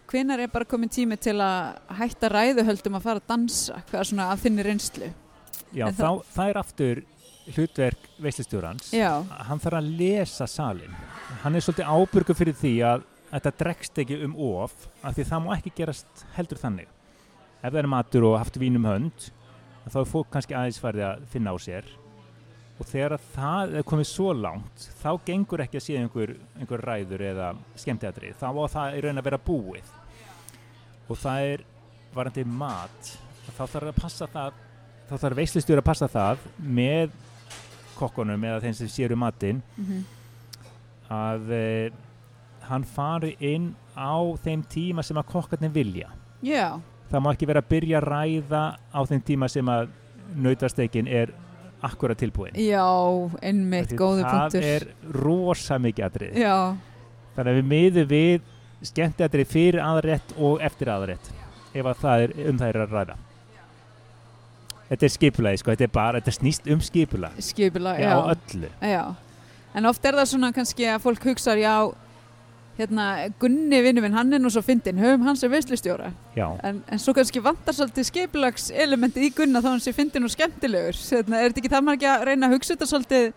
hvenar 0.08 0.40
er 0.40 0.52
bara 0.52 0.68
komin 0.68 0.92
tími 0.92 1.20
til 1.20 1.36
að 1.44 1.76
hætta 2.00 2.32
ræðuhöldum 2.32 2.96
að 2.96 3.06
fara 3.10 3.22
að 3.22 3.28
dansa, 3.28 3.82
hvað 3.90 4.00
er 4.00 4.10
svona 4.12 4.30
að 4.32 4.44
þinni 4.46 4.66
reynslu? 4.70 5.12
já, 5.76 5.84
þá, 5.92 6.08
það 6.32 6.50
er 6.50 6.60
aftur 6.62 7.04
hlutverk 7.48 8.10
veislustjórans. 8.24 8.90
Já, 8.96 9.12
hann 9.48 9.60
þarf 9.60 9.80
að 9.82 9.92
lesa 10.00 10.48
salin 10.48 10.96
hann 11.42 11.56
er 11.56 11.64
svolítið 11.64 11.88
ábyrgur 11.92 12.36
fyrir 12.36 12.56
því 12.56 12.74
að 12.88 13.04
þetta 13.28 13.52
dregst 13.60 14.00
ekki 14.02 14.20
um 14.24 14.36
of 14.40 14.74
af 15.04 15.16
því 15.16 15.26
það 15.28 15.42
má 15.44 15.50
ekki 15.56 15.74
gerast 15.76 16.22
heldur 16.36 16.60
þannig. 16.60 16.88
Ef 17.58 17.72
það 17.72 17.80
er 17.82 17.90
matur 17.90 18.26
og 18.28 18.38
haft 18.40 18.56
vínum 18.60 18.86
hönd 18.88 19.28
þá 19.92 19.98
er 20.02 20.10
fólk 20.12 20.30
kannski 20.34 20.56
aðeins 20.58 20.80
farið 20.82 21.06
að 21.08 21.24
finna 21.32 21.54
á 21.54 21.56
sér. 21.62 21.88
Og 22.78 22.86
þegar 22.86 23.16
að 23.16 23.24
það 23.34 23.76
er 23.80 23.86
komið 23.90 24.08
svo 24.10 24.32
langt 24.38 24.84
þá 25.00 25.08
gengur 25.26 25.64
ekki 25.64 25.80
að 25.80 25.86
sé 25.86 25.96
einhver, 25.98 26.34
einhver 26.60 26.84
ræður 26.86 27.24
eða 27.32 27.48
skemmtiðatrið 27.82 28.36
þá 28.38 28.46
á 28.54 28.64
það 28.74 28.98
í 28.98 29.00
raun 29.06 29.22
að 29.22 29.28
vera 29.30 29.40
búið. 29.48 29.94
Og 31.08 31.18
það 31.18 31.48
er 31.54 31.64
varandi 32.14 32.44
mat 32.46 33.16
þá 33.56 33.64
þarf 33.64 33.88
að 33.88 33.98
passa 33.98 34.28
það 34.30 34.62
þá 35.08 35.16
þarf 35.24 35.40
veislustjóri 35.40 35.82
að 35.82 35.88
passa 35.88 36.08
það 36.12 36.46
með 36.60 37.16
kokkunum 37.98 38.44
eða 38.46 38.62
þeim 38.62 38.78
sem 38.78 38.90
séru 38.92 39.16
matinn 39.18 39.64
mm 39.74 40.06
að 41.08 41.52
eh, 41.56 41.90
hann 42.68 42.84
fari 42.84 43.34
inn 43.40 43.72
á 43.96 44.20
þeim 44.44 44.62
tíma 44.68 45.04
sem 45.04 45.16
að 45.16 45.30
kokkarnir 45.32 45.72
vilja. 45.72 46.10
Já, 46.44 46.78
það 47.10 47.24
má 47.24 47.30
ekki 47.32 47.48
vera 47.50 47.62
að 47.64 47.70
byrja 47.72 48.00
að 48.00 48.08
ræða 48.12 48.62
á 48.92 49.00
þeim 49.08 49.22
tíma 49.28 49.48
sem 49.52 49.72
að 49.72 49.88
nautasteikin 50.44 51.08
er 51.08 51.32
akkurat 51.82 52.18
tilbúin 52.18 52.56
já, 52.58 52.84
einmitt, 53.42 53.92
Því 53.92 53.98
góðu 54.00 54.24
það 54.26 54.38
punktur. 54.42 54.68
er 54.74 54.86
rosa 55.22 55.78
mikið 55.78 56.06
atrið 56.08 56.38
Já, 56.42 56.56
þannig 57.36 57.52
að 57.52 57.60
við 57.60 57.68
miðum 57.72 58.08
við 58.12 58.48
skemmti 58.88 59.26
atrið 59.26 59.52
fyrir 59.52 59.80
aðrætt 59.82 60.34
og 60.38 60.60
eftir 60.64 60.90
aðrætt 60.92 61.30
ef 61.74 61.86
að 61.86 62.02
það 62.02 62.24
er 62.24 62.34
um 62.48 62.58
það 62.58 62.68
er 62.68 62.78
að 62.82 62.92
ræða. 62.96 63.16
Þetta 64.88 65.04
er 65.04 65.12
skipulagi 65.12 65.60
sko, 65.60 65.72
þetta 65.74 65.84
er 65.84 65.90
bara, 65.92 66.20
þetta 66.20 66.34
snýst 66.38 66.68
um 66.72 66.80
skipulag. 66.80 67.40
Skipula, 67.44 67.92
já, 68.00 68.12
já. 68.88 69.02
en 69.76 69.88
oft 69.90 70.06
er 70.08 70.16
það 70.16 70.30
svona 70.30 70.48
kannski 70.56 70.86
að 70.88 71.02
fólk 71.04 71.26
hugsa, 71.28 71.56
já, 71.60 71.74
hérna, 72.78 73.04
Gunni 73.42 73.80
vinnu 73.82 74.02
minn, 74.04 74.14
hann 74.14 74.32
er 74.32 74.40
nú 74.42 74.50
svo 74.54 74.62
fyndin, 74.62 74.98
höfum 75.02 75.24
hans 75.26 75.42
er 75.42 75.50
veislustjóra. 75.52 76.12
já, 76.36 76.46
En, 76.64 76.82
en 76.86 76.98
svo 77.02 77.14
kannski 77.16 77.42
vantar 77.42 77.74
svolítið 77.74 78.06
skipulags 78.08 78.70
elementið 78.70 79.28
í 79.28 79.32
Gunna 79.34 79.62
þá 79.64 79.70
hann 79.72 79.82
sé 79.82 79.92
fyndin 79.96 80.24
og 80.28 80.30
skemmtilegur. 80.34 80.98
Hérna, 81.10 81.40
er 81.42 81.50
þetta 81.50 81.62
ekki 81.64 81.72
það 81.74 81.86
maður 81.88 81.98
ekki 81.98 82.10
að 82.12 82.26
reyna 82.30 82.46
að 82.46 82.54
hugsa 82.56 82.74
þetta 82.76 82.90
svolítið 82.92 83.32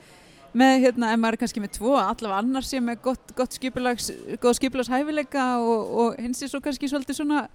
með, 0.61 0.75
hérna, 0.85 1.09
ef 1.15 1.19
maður 1.23 1.37
er 1.37 1.41
kannski 1.45 1.63
með 1.63 1.73
tvo, 1.77 1.95
allavega 1.95 2.37
annar 2.43 2.65
sé 2.67 2.81
með 2.83 3.01
gott, 3.07 3.33
gott 3.37 3.55
skipulags, 3.55 4.11
góð 4.43 4.57
skipulags 4.59 4.91
hæfileika 4.91 5.47
og, 5.63 5.91
og 6.03 6.21
hins 6.21 6.41
er 6.43 6.51
svo 6.51 6.59
kannski 6.61 6.89
svolítið 6.91 7.21
svona 7.21 7.45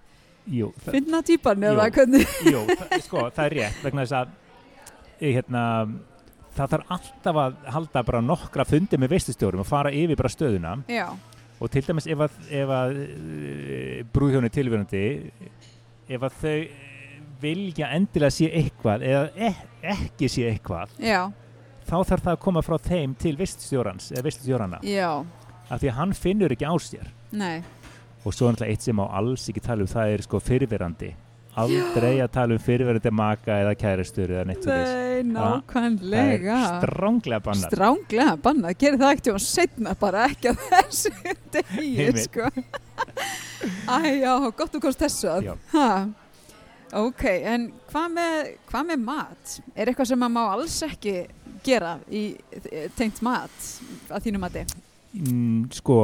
jú, 0.49 0.71
fyndna 0.87 1.21
típan 1.27 1.63
eða 1.71 1.91
hvernig. 1.93 2.25
jú 2.53 2.63
það, 2.71 2.95
sko, 3.05 3.27
það 3.37 3.45
er 3.51 3.57
rétt 3.61 3.85
vegna 3.85 4.07
þess 4.07 4.17
að 4.23 4.35
hérna, 5.21 5.63
það 6.57 6.73
þarf 6.73 6.93
alltaf 6.97 7.41
að 7.45 7.57
halda 7.77 8.03
bara 8.09 8.25
nokkra 8.25 8.65
fundi 8.69 8.97
með 9.01 9.13
veistustjórum 9.17 9.61
og 9.65 9.69
fara 9.69 9.93
yfir 9.93 10.17
bara 10.17 10.33
stöðuna 10.33 10.75
Já, 10.89 11.11
og 11.61 11.71
til 11.73 11.85
dæmis 11.87 12.07
ef 12.11 12.23
að, 12.27 12.37
ef 12.53 12.73
að 12.77 12.99
brúðhjónu 14.15 14.51
tilverandi 14.53 15.03
ef 16.07 16.27
að 16.29 16.39
þau 16.43 16.55
eh, 16.57 17.17
vilja 17.41 17.91
endilega 17.97 18.33
sé 18.33 18.51
eitthvað 18.61 19.05
eða 19.07 19.51
ekki 19.97 20.29
sé 20.33 20.47
eitthvað 20.51 20.95
já, 21.03 21.23
þá 21.89 21.97
þarf 21.97 22.23
það 22.29 22.33
að 22.35 22.43
koma 22.47 22.65
frá 22.65 22.77
þeim 22.87 23.17
til 23.21 23.35
veistustjórans 23.41 24.11
eða 24.15 24.27
veistustjórana 24.29 24.81
já, 24.87 25.11
af 25.69 25.81
því 25.83 25.93
að 25.93 25.99
hann 26.01 26.15
finnur 26.17 26.55
ekki 26.55 26.69
á 26.69 26.75
sér. 26.81 27.11
Nei, 27.37 27.61
og 28.23 28.35
svo 28.35 28.49
er 28.49 28.55
náttúrulega 28.57 28.77
eitt 28.77 28.87
sem 28.87 29.01
á 29.03 29.07
alls 29.19 29.49
ekki 29.51 29.63
tala 29.65 29.85
um 29.85 29.91
það 29.91 30.15
er 30.15 30.25
sko 30.27 30.41
fyrirverandi 30.43 31.13
aldrei 31.63 32.13
að 32.25 32.31
tala 32.35 32.57
um 32.57 32.63
fyrirverandi 32.63 33.13
maka 33.17 33.57
eða 33.63 33.73
kæristur 33.81 34.33
eða 34.35 34.45
neitt 34.51 34.67
nei, 34.69 34.77
það 34.77 35.31
nákvæmlega. 35.33 36.59
er 36.61 36.83
stránglega 36.83 37.41
bannað 37.47 37.71
Stránglega 37.73 38.35
bannað, 38.45 38.77
gerir 38.83 39.01
það 39.01 39.15
ekkert 39.17 39.31
og 39.35 39.41
setna 39.47 39.95
bara 40.01 40.27
ekki 40.31 40.53
á 40.53 40.55
þessu 40.67 41.13
degi, 41.57 41.89
Einmitt. 42.07 42.23
sko. 42.29 42.51
Æ, 43.89 43.99
já, 44.21 44.33
gott 44.59 44.77
þú 44.77 44.83
komst 44.85 45.03
þessu 45.07 45.33
að. 45.33 45.51
Ok, 46.97 47.25
en 47.43 47.71
hvað 47.91 48.13
með, 48.15 48.53
hvað 48.71 48.85
með 48.93 49.01
mat? 49.09 49.57
Er 49.75 49.91
eitthvað 49.91 50.11
sem 50.13 50.21
maður 50.23 50.37
má 50.37 50.43
alls 50.55 50.77
ekki 50.87 51.15
gera 51.67 51.97
í 52.15 52.29
tengt 52.97 53.19
mat 53.27 53.57
að 54.13 54.29
þínu 54.29 54.39
mati? 54.45 54.63
mm, 55.17 55.65
sko 55.75 55.97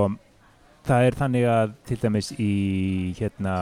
það 0.89 1.07
er 1.07 1.17
þannig 1.21 1.45
að 1.53 1.75
til 1.87 1.99
dæmis 2.03 2.33
í 2.43 2.53
hérna 3.21 3.55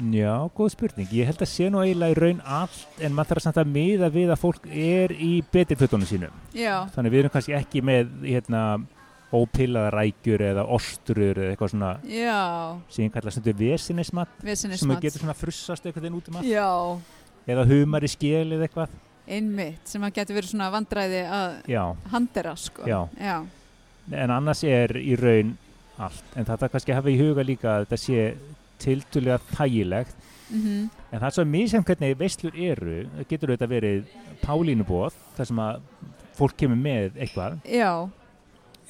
já, 0.00 0.34
góð 0.56 0.70
spurning. 0.74 1.10
Ég 1.12 1.28
held 1.28 1.42
að 1.44 1.50
sé 1.50 1.68
nú 1.72 1.82
eiginlega 1.82 2.14
í 2.14 2.18
raun 2.18 2.40
allt 2.44 3.02
en 3.02 3.12
maður 3.16 3.34
þarf 3.34 3.44
samt 3.46 3.60
að 3.60 3.74
miða 3.74 4.08
við 4.14 4.32
að 4.32 4.40
fólk 4.40 4.70
er 4.70 5.12
í 5.12 5.32
betri 5.52 5.76
fötunum 5.80 6.08
sínum. 6.08 6.40
Já, 6.56 6.86
þannig 6.94 7.14
við 7.14 7.22
erum 7.24 7.34
kannski 7.34 7.56
ekki 7.58 7.82
með 7.84 8.14
hérna 8.24 8.62
ópillaða 9.30 9.92
rækjur 9.94 10.42
eða 10.42 10.64
ostrur 10.74 11.38
eða 11.38 11.52
eitthvað 11.52 11.72
svona 11.74 11.90
já, 12.10 12.40
sem 12.90 13.04
ég 13.06 13.12
kalla 13.14 13.30
stundu 13.30 13.54
vesinismat 13.60 14.32
sem 14.40 14.48
vesinnismat. 14.48 15.02
getur 15.04 15.22
svona 15.22 15.36
frussast 15.38 15.86
einhvern 15.86 16.06
veginn 16.08 16.18
út 16.18 16.30
um 16.32 16.40
allt. 16.40 16.50
Já, 16.50 16.70
eða 17.54 17.66
humar 17.70 18.06
í 18.06 18.10
skil 18.10 18.48
eða 18.56 18.66
eitthvað. 18.66 18.98
Einmitt, 19.30 19.84
sem 19.86 20.02
að 20.02 20.16
getur 20.16 20.40
verið 20.40 20.50
svona 20.50 20.70
vandræði 20.74 21.20
að 21.30 21.58
já, 21.70 21.82
handera, 22.10 22.56
sko. 22.58 22.88
Já. 22.90 23.04
Já, 23.20 23.36
en 24.24 24.34
annars 24.34 24.64
er 24.66 24.96
í 24.98 25.14
raun 25.20 25.54
allt, 26.00 26.32
en 26.34 26.48
þarf 26.48 26.72
kannski 26.72 26.96
hafa 26.96 27.12
í 27.12 27.18
huga 27.20 27.44
líka 27.46 27.76
að 27.76 27.84
þetta 27.84 28.00
sé 28.00 28.24
tildulega 28.82 29.38
þægilegt, 29.54 30.16
mhm, 30.50 30.88
en 31.12 31.20
það 31.20 31.28
er 31.30 31.36
svo 31.36 31.44
mísum 31.44 31.84
hvernig 31.86 32.16
veislur 32.20 32.56
eru, 32.56 32.96
það 33.18 33.28
getur 33.34 33.52
auðvitað 33.54 33.74
verið 33.76 34.16
pálínubóð, 34.44 35.18
þar 35.36 35.50
sem 35.52 35.62
að 35.66 35.80
fólk 36.40 36.56
kemur 36.56 36.80
með 36.80 37.18
eitthvað, 37.20 37.58
já, 37.68 37.92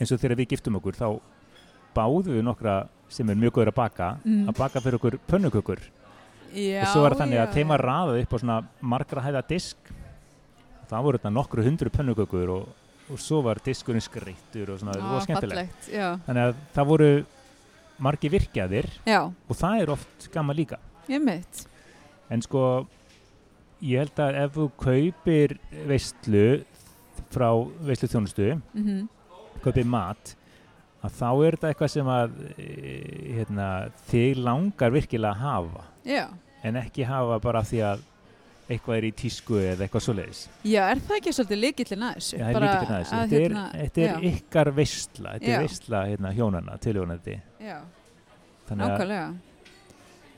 eins 0.00 0.12
og 0.14 0.20
þegar 0.22 0.36
við 0.40 0.48
giftum 0.54 0.76
okkur 0.80 0.96
þá 0.96 1.06
báðum 1.94 2.36
við 2.36 2.44
nokkra 2.46 2.74
sem 3.10 3.28
er 3.32 3.34
mjög 3.40 3.56
góður 3.58 3.72
að 3.72 3.78
baka, 3.80 4.10
Mm. 4.24 4.44
að 4.48 4.56
baka 4.58 4.80
fyrir 4.80 4.98
okkur 5.00 5.18
pönnukökur. 5.26 5.80
Já. 6.54 6.82
og 6.82 6.88
svo 6.90 7.02
var 7.02 7.12
það 7.14 7.20
þannig 7.22 7.36
já, 7.38 7.42
að 7.46 7.52
þeim 7.54 7.68
já. 7.70 7.76
raðað 7.78 8.20
upp 8.22 8.32
á 8.34 8.38
svona 8.42 8.56
margra 8.82 9.22
hæða 9.22 9.42
disk. 9.48 9.76
Það 10.90 11.02
voru 11.06 11.18
þetta 11.18 11.30
nokkru 11.32 11.62
hundru 11.62 11.90
pönnukökur 11.94 12.48
og, 12.50 12.68
og 13.10 13.18
svo 13.22 13.38
var 13.46 13.60
diskurinn 13.62 14.02
skreittur 14.02 14.72
og 14.74 14.80
svona, 14.80 14.94
það 14.96 15.04
Já, 15.04 15.12
var 15.12 15.20
skemmtilegt. 15.26 15.76
fallegt, 15.86 16.24
þannig 16.26 16.42
að 16.48 16.54
það 16.74 16.88
voru 16.90 17.10
margi 18.00 18.30
virkjaðir 18.32 18.88
já, 19.06 19.20
og 19.28 19.56
það 19.56 19.84
er 19.84 19.94
oft 19.96 20.28
gaman 20.34 20.58
líka. 20.58 20.80
Ég 21.10 21.22
mitt 21.24 21.64
en 22.30 22.42
sko 22.44 22.64
ég 23.82 24.04
held 24.04 24.20
að 24.22 24.42
ef 24.44 24.58
þú 24.58 24.68
kaupir 24.80 25.56
veistlu 25.88 26.44
frá 27.30 27.48
veistlu 27.86 28.10
þjónustu 28.10 28.52
mm 28.74 29.08
kaupir 29.60 29.84
mat 29.88 30.34
að 31.04 31.16
þá 31.16 31.28
er 31.30 31.56
þetta 31.56 31.70
eitthvað 31.70 31.92
sem 31.94 32.10
að 32.12 32.38
e, 32.60 32.68
hérna, 33.38 33.66
þig 34.10 34.40
langar 34.40 34.92
virkilega 34.94 35.32
að 35.32 35.42
hafa. 35.44 35.84
Já, 36.08 36.24
en 36.64 36.78
ekki 36.80 37.06
hafa 37.08 37.38
bara 37.42 37.62
því 37.64 37.82
að 37.88 38.06
eitthvað 38.70 38.96
er 39.00 39.06
í 39.08 39.12
tísku 39.20 39.58
eða 39.60 39.84
eitthvað 39.86 40.04
svoleiðis 40.06 40.40
já, 40.70 40.80
er 40.94 41.00
það 41.06 41.16
ekki 41.20 41.32
svolítið 41.36 41.60
líkillin 41.64 42.04
að 42.08 42.16
þessu 42.20 42.38
Já, 42.40 42.44
það 42.46 42.62
er 42.62 42.74
til 42.80 42.90
þessu. 42.90 43.14
að 43.14 43.20
Þetta 43.20 43.36
er, 43.40 43.44
hérna, 43.44 43.64
þetta 43.80 44.04
er 44.06 44.26
ykkar 44.30 44.70
veistla, 44.80 45.32
þetta 45.36 45.50
Já. 45.50 45.54
er 45.58 45.64
veistla 45.66 46.02
hérna, 46.10 46.32
hjónana, 46.38 46.76
tilhjónandi. 46.86 47.36
já, 47.60 47.78
nákvæmlega 48.70 49.34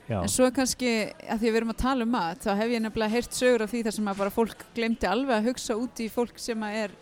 já, 0.08 0.18
En 0.22 0.28
svo 0.28 0.48
kannski, 0.52 0.90
að 1.30 1.38
því 1.40 1.46
að 1.48 1.52
við 1.52 1.56
erum 1.60 1.70
að 1.72 1.78
tala 1.82 2.04
um 2.06 2.10
mat, 2.12 2.40
þá 2.42 2.50
hef 2.58 2.72
ég 2.74 2.82
nefnilega 2.84 3.14
heyrt 3.14 3.36
sögur 3.38 3.62
af 3.64 3.70
því 3.72 3.82
þar 3.86 3.94
sem 3.96 4.10
að 4.12 4.18
bara 4.24 4.32
fólk 4.34 4.64
glemdi 4.76 5.08
alveg 5.08 5.36
að 5.38 5.46
hugsa 5.52 5.76
út 5.78 6.02
í 6.02 6.08
fólk 6.12 6.40
sem 6.42 6.64
að 6.66 6.78
er 6.82 6.96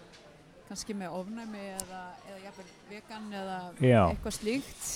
kannski 0.69 0.95
með 0.95 1.17
ofnæmi 1.19 1.65
eða, 1.81 2.03
eða 2.29 2.39
jafnvel 2.45 2.69
vegan 2.91 3.33
eða 3.41 3.57
Já. 3.83 4.03
eitthvað 4.13 4.37
slíkt. 4.37 4.87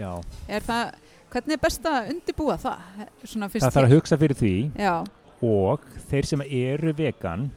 já. 0.00 0.10
Er 0.48 0.66
það, 0.66 0.94
hvernig 1.30 1.54
er 1.58 1.62
best 1.62 1.86
að 1.92 2.10
undibúa 2.16 2.56
það? 2.58 2.82
Það 3.28 3.68
þarf 3.68 3.84
að 3.84 3.94
hugsa 3.94 4.18
fyrir 4.24 4.40
því 4.40 4.54
Já, 4.80 4.94
og 5.42 5.80
þeir 6.10 6.26
sem 6.26 6.40
eru 6.46 6.92
vegan 6.92 7.50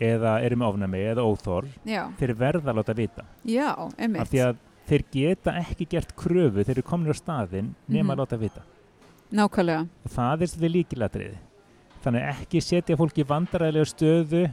eða 0.00 0.36
eru 0.46 0.56
með 0.56 0.72
ofnæmi 0.72 1.02
eða 1.12 1.24
óþorl, 1.26 1.68
þeir 2.18 2.34
verða 2.38 2.70
að 2.72 2.76
láta 2.80 2.94
vita. 2.94 3.24
já. 3.44 3.74
Af 4.20 4.30
því 4.30 4.42
að 4.46 4.56
þeir 4.88 5.04
geta 5.12 5.52
ekki 5.60 5.86
gert 5.90 6.14
kröfu 6.16 6.64
þeir 6.64 6.70
eru 6.78 6.82
komin 6.82 7.10
á 7.12 7.16
staðinn 7.18 7.74
nema 7.88 8.14
Mhm. 8.14 8.14
að 8.14 8.18
láta 8.22 8.38
vita. 8.38 8.62
Nákvæmlega, 9.32 9.88
Og 10.04 10.10
það 10.10 10.42
er 10.42 10.46
þetta 10.46 10.70
líkilatriði. 10.72 11.36
Þannig 12.04 12.28
ekki 12.30 12.60
setja 12.62 12.96
fólk 12.96 13.18
í 13.18 13.24
vandaræðilega 13.26 13.84
stöðu 13.90 14.52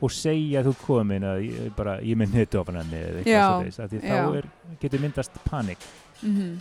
og 0.00 0.10
segja 0.10 0.62
að 0.62 0.68
þú 0.70 0.74
komin 0.86 1.22
að 1.22 1.38
ég, 1.50 1.76
bara, 1.76 1.98
ég 2.00 2.16
minn 2.16 2.30
hittu 2.30 2.58
ofnæmi 2.62 2.94
eða 2.94 3.18
eitthvað 3.24 3.66
já. 3.66 3.88
þá 4.00 4.36
er, 4.38 4.44
getur 4.80 5.00
myndast 5.00 5.32
panik. 5.44 5.78
mm 6.22 6.58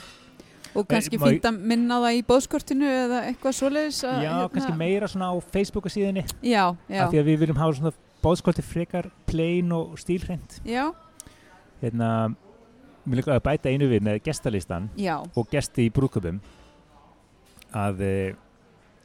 og 0.78 0.88
kannski 0.88 1.18
má 1.20 1.26
ég- 1.28 1.38
fínt 1.38 1.48
að 1.50 1.60
minna 1.74 2.00
það 2.04 2.18
í 2.18 2.24
bóðskortinu 2.30 2.90
eða 3.04 3.22
eitthvað 3.32 3.56
svoleiðis. 3.60 4.02
Já, 4.04 4.18
hérna- 4.22 4.50
kannski 4.54 4.78
meira 4.78 5.08
svona 5.12 5.32
á 5.34 5.36
Facebook 5.52 5.86
síðinni 5.90 6.24
Já, 6.42 6.76
já, 6.90 7.04
af 7.04 7.12
því 7.12 7.20
að 7.24 7.30
við 7.32 7.40
viljum 7.46 7.58
hafa 7.62 7.78
svona 7.80 7.94
bóðskolti 8.24 8.64
frekar 8.66 9.12
plain 9.30 9.72
og 9.72 9.98
stílhreint. 9.98 10.60
Já, 10.66 10.92
hérna, 11.82 12.36
við 13.08 13.16
viljum 13.18 13.36
að 13.38 13.44
bæta 13.46 13.70
einu 13.72 13.88
við 13.92 14.02
með 14.04 14.22
gestalistan 14.26 14.90
já, 14.98 15.18
og 15.36 15.48
gesti 15.52 15.86
í 15.88 15.92
brúðköpum 15.94 16.40
að 17.78 18.02
e, 18.02 18.12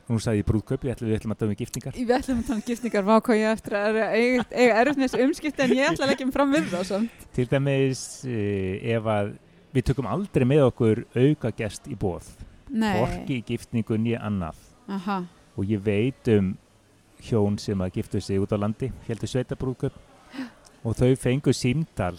nú 0.08 0.18
sagði 0.20 0.42
ég 0.42 0.46
brúðköp, 0.48 0.82
ég 0.86 0.94
ætla 0.96 1.08
við 1.08 1.16
ætlum 1.20 1.32
að 1.34 1.40
döma 1.42 1.56
giftingar. 1.58 1.94
Við 1.96 2.10
ætlum 2.16 2.40
að 2.42 2.46
tala 2.48 2.58
um 2.58 2.64
giftningar 2.66 3.06
vákvað 3.06 3.38
ég 3.40 3.46
á 3.48 3.52
eftir 3.56 3.76
að 3.78 3.98
eiga, 4.12 4.74
erfnis 4.82 5.14
umskipti 5.14 5.64
en 5.64 5.74
ég 5.76 5.88
ætla 5.92 6.06
að 6.06 6.12
leggja 6.12 6.26
mig 6.28 6.34
fram 6.36 6.52
við 6.52 6.66
það 6.72 6.84
samt. 6.90 7.24
til 7.36 7.46
dæmis 7.50 8.02
e, 8.26 8.94
ef 8.96 9.08
að 9.14 9.32
við 9.72 9.88
tökum 9.90 10.08
aldrei 10.10 10.46
með 10.48 10.66
okkur 10.70 11.04
auka 11.16 11.52
gest 11.56 11.88
í 11.88 11.96
bóð 11.98 12.28
hvorki 12.72 13.40
í 13.40 13.44
giftningu 13.46 13.98
nýja 14.00 14.22
annað. 14.24 14.58
Aha, 14.92 15.22
og 15.56 15.68
ég 15.68 15.82
veit 15.84 16.28
um 16.32 16.54
hjón 17.22 17.58
sem 17.60 17.80
að 17.80 17.98
giftu 17.98 18.20
sig 18.20 18.40
út 18.40 18.52
á 18.52 18.58
landi 18.58 18.90
heldur 19.06 19.30
sveitabrúðköp 19.30 19.98
og 20.82 20.96
þau 20.98 21.12
fengu 21.20 21.52
símtal 21.54 22.16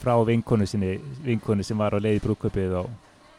frá 0.00 0.18
vinkonu 0.26 0.66
sinni 0.68 0.98
vinkonu 1.24 1.64
sem 1.64 1.78
var 1.78 1.96
á 1.96 1.98
leiði 2.02 2.20
brúðköpið 2.26 2.76
og, 2.82 2.90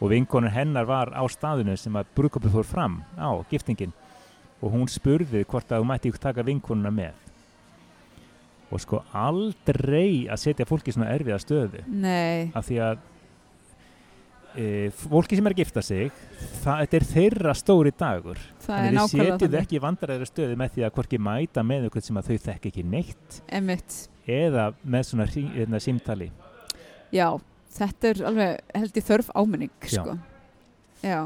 og 0.01 0.09
vinkonu 0.09 0.49
hennar 0.49 0.87
var 0.89 1.11
á 1.13 1.21
staðinu 1.29 1.75
sem 1.77 1.93
að 1.93 2.09
brúðköpið 2.17 2.57
fór 2.57 2.69
fram 2.71 2.97
á 3.19 3.29
giftingin 3.51 3.93
og 4.61 4.73
hún 4.73 4.89
spurði 4.89 5.43
hvort 5.45 5.69
að 5.69 5.83
þú 5.83 5.89
mætti 5.91 6.13
taka 6.17 6.45
vinkonuna 6.47 6.89
með 6.89 7.24
og 8.75 8.83
sko 8.83 9.01
aldrei 9.15 10.25
að 10.29 10.41
setja 10.43 10.67
fólki 10.69 10.91
í 10.91 10.95
svona 10.97 11.11
erfiða 11.15 11.39
stöðu 11.43 11.83
nei, 11.87 12.51
af 12.55 12.67
því 12.69 12.79
að 12.85 13.03
e, 14.55 14.65
fólki 14.95 15.37
sem 15.39 15.47
er 15.49 15.55
að 15.55 15.61
gifta 15.63 15.83
sig 15.85 16.11
það, 16.63 16.81
þetta 16.83 16.99
er 16.99 17.07
þeirra 17.11 17.55
stóri 17.59 17.93
dagur 17.95 18.39
það 18.39 18.49
er 18.49 18.65
Þannig 18.65 18.91
þið 18.91 18.99
nákvæmlega 18.99 19.37
setjið 19.39 19.57
ekki 19.61 19.79
í 19.79 19.83
vandræðra 19.85 20.29
stöðu 20.29 20.59
með 20.61 20.75
því 20.75 20.85
að 20.87 20.93
hvorki 20.99 21.19
mæta 21.29 21.65
með 21.71 21.87
eitthvað 21.89 22.07
sem 22.09 22.19
að 22.21 22.29
þau 22.31 22.37
þekk 22.49 22.69
ekki 22.71 22.85
neitt 22.93 23.39
Emitt, 23.59 23.97
eða 24.39 24.67
með 24.83 25.07
svona 25.09 25.27
hring- 25.31 25.51
hérna, 25.57 25.81
símtali. 25.83 26.29
já, 27.15 27.27
þetta 27.77 28.11
er 28.13 28.23
alveg 28.31 28.77
held 28.79 28.99
ég 29.01 29.05
þörf 29.09 29.29
áminning, 29.35 29.73
Já. 29.83 30.01
sko. 30.01 30.15
Já, 31.03 31.19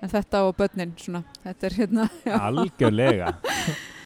en 0.00 0.08
þetta 0.10 0.40
og 0.48 0.56
börnin, 0.58 0.94
svona, 0.98 1.20
þetta 1.44 1.66
er 1.68 1.76
hérna, 1.76 2.06
já. 2.24 2.34
Algjörlega. 2.48 3.34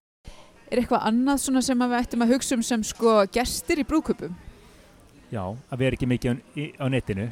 Er 0.72 0.80
eitthvað 0.80 1.04
annað 1.10 1.40
svona 1.44 1.62
sem 1.62 1.78
við 1.84 1.96
ættum 2.00 2.24
að 2.24 2.32
hugsa 2.34 2.56
um 2.56 2.62
sem 2.66 2.82
sko 2.86 3.14
gestir 3.34 3.82
í 3.82 3.86
brúðköpum? 3.88 4.32
Já, 5.34 5.42
að 5.70 5.80
vera 5.82 5.96
ekki 5.98 6.08
mikið 6.08 6.40
á, 6.80 6.86
netinu. 6.92 7.28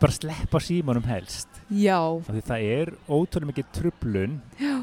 Bara 0.00 0.12
sleppa 0.14 0.60
símanum 0.62 1.04
helst. 1.08 1.48
Já, 1.70 1.98
það 2.28 2.64
er 2.66 2.92
ótrúlega 3.08 3.50
mikið 3.52 3.68
trublun. 3.76 4.40
já, 4.60 4.74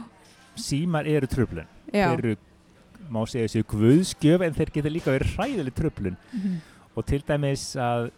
Símar 0.59 1.07
eru 1.07 1.27
trublun. 1.29 1.67
já. 1.93 2.09
Þeir 2.09 2.19
eru, 2.23 2.35
má 3.09 3.21
segja 3.29 3.47
þessu, 3.47 3.63
guðskjöf 3.73 4.41
en 4.45 4.53
þeir 4.57 4.71
geta 4.75 4.89
líka 4.91 5.13
verið 5.15 5.35
hræðileg 5.35 5.75
trublun. 5.77 6.17
Mhm. 6.33 6.57
Og 6.97 7.05
til 7.05 7.21
dæmis 7.27 7.75
að 7.79 8.11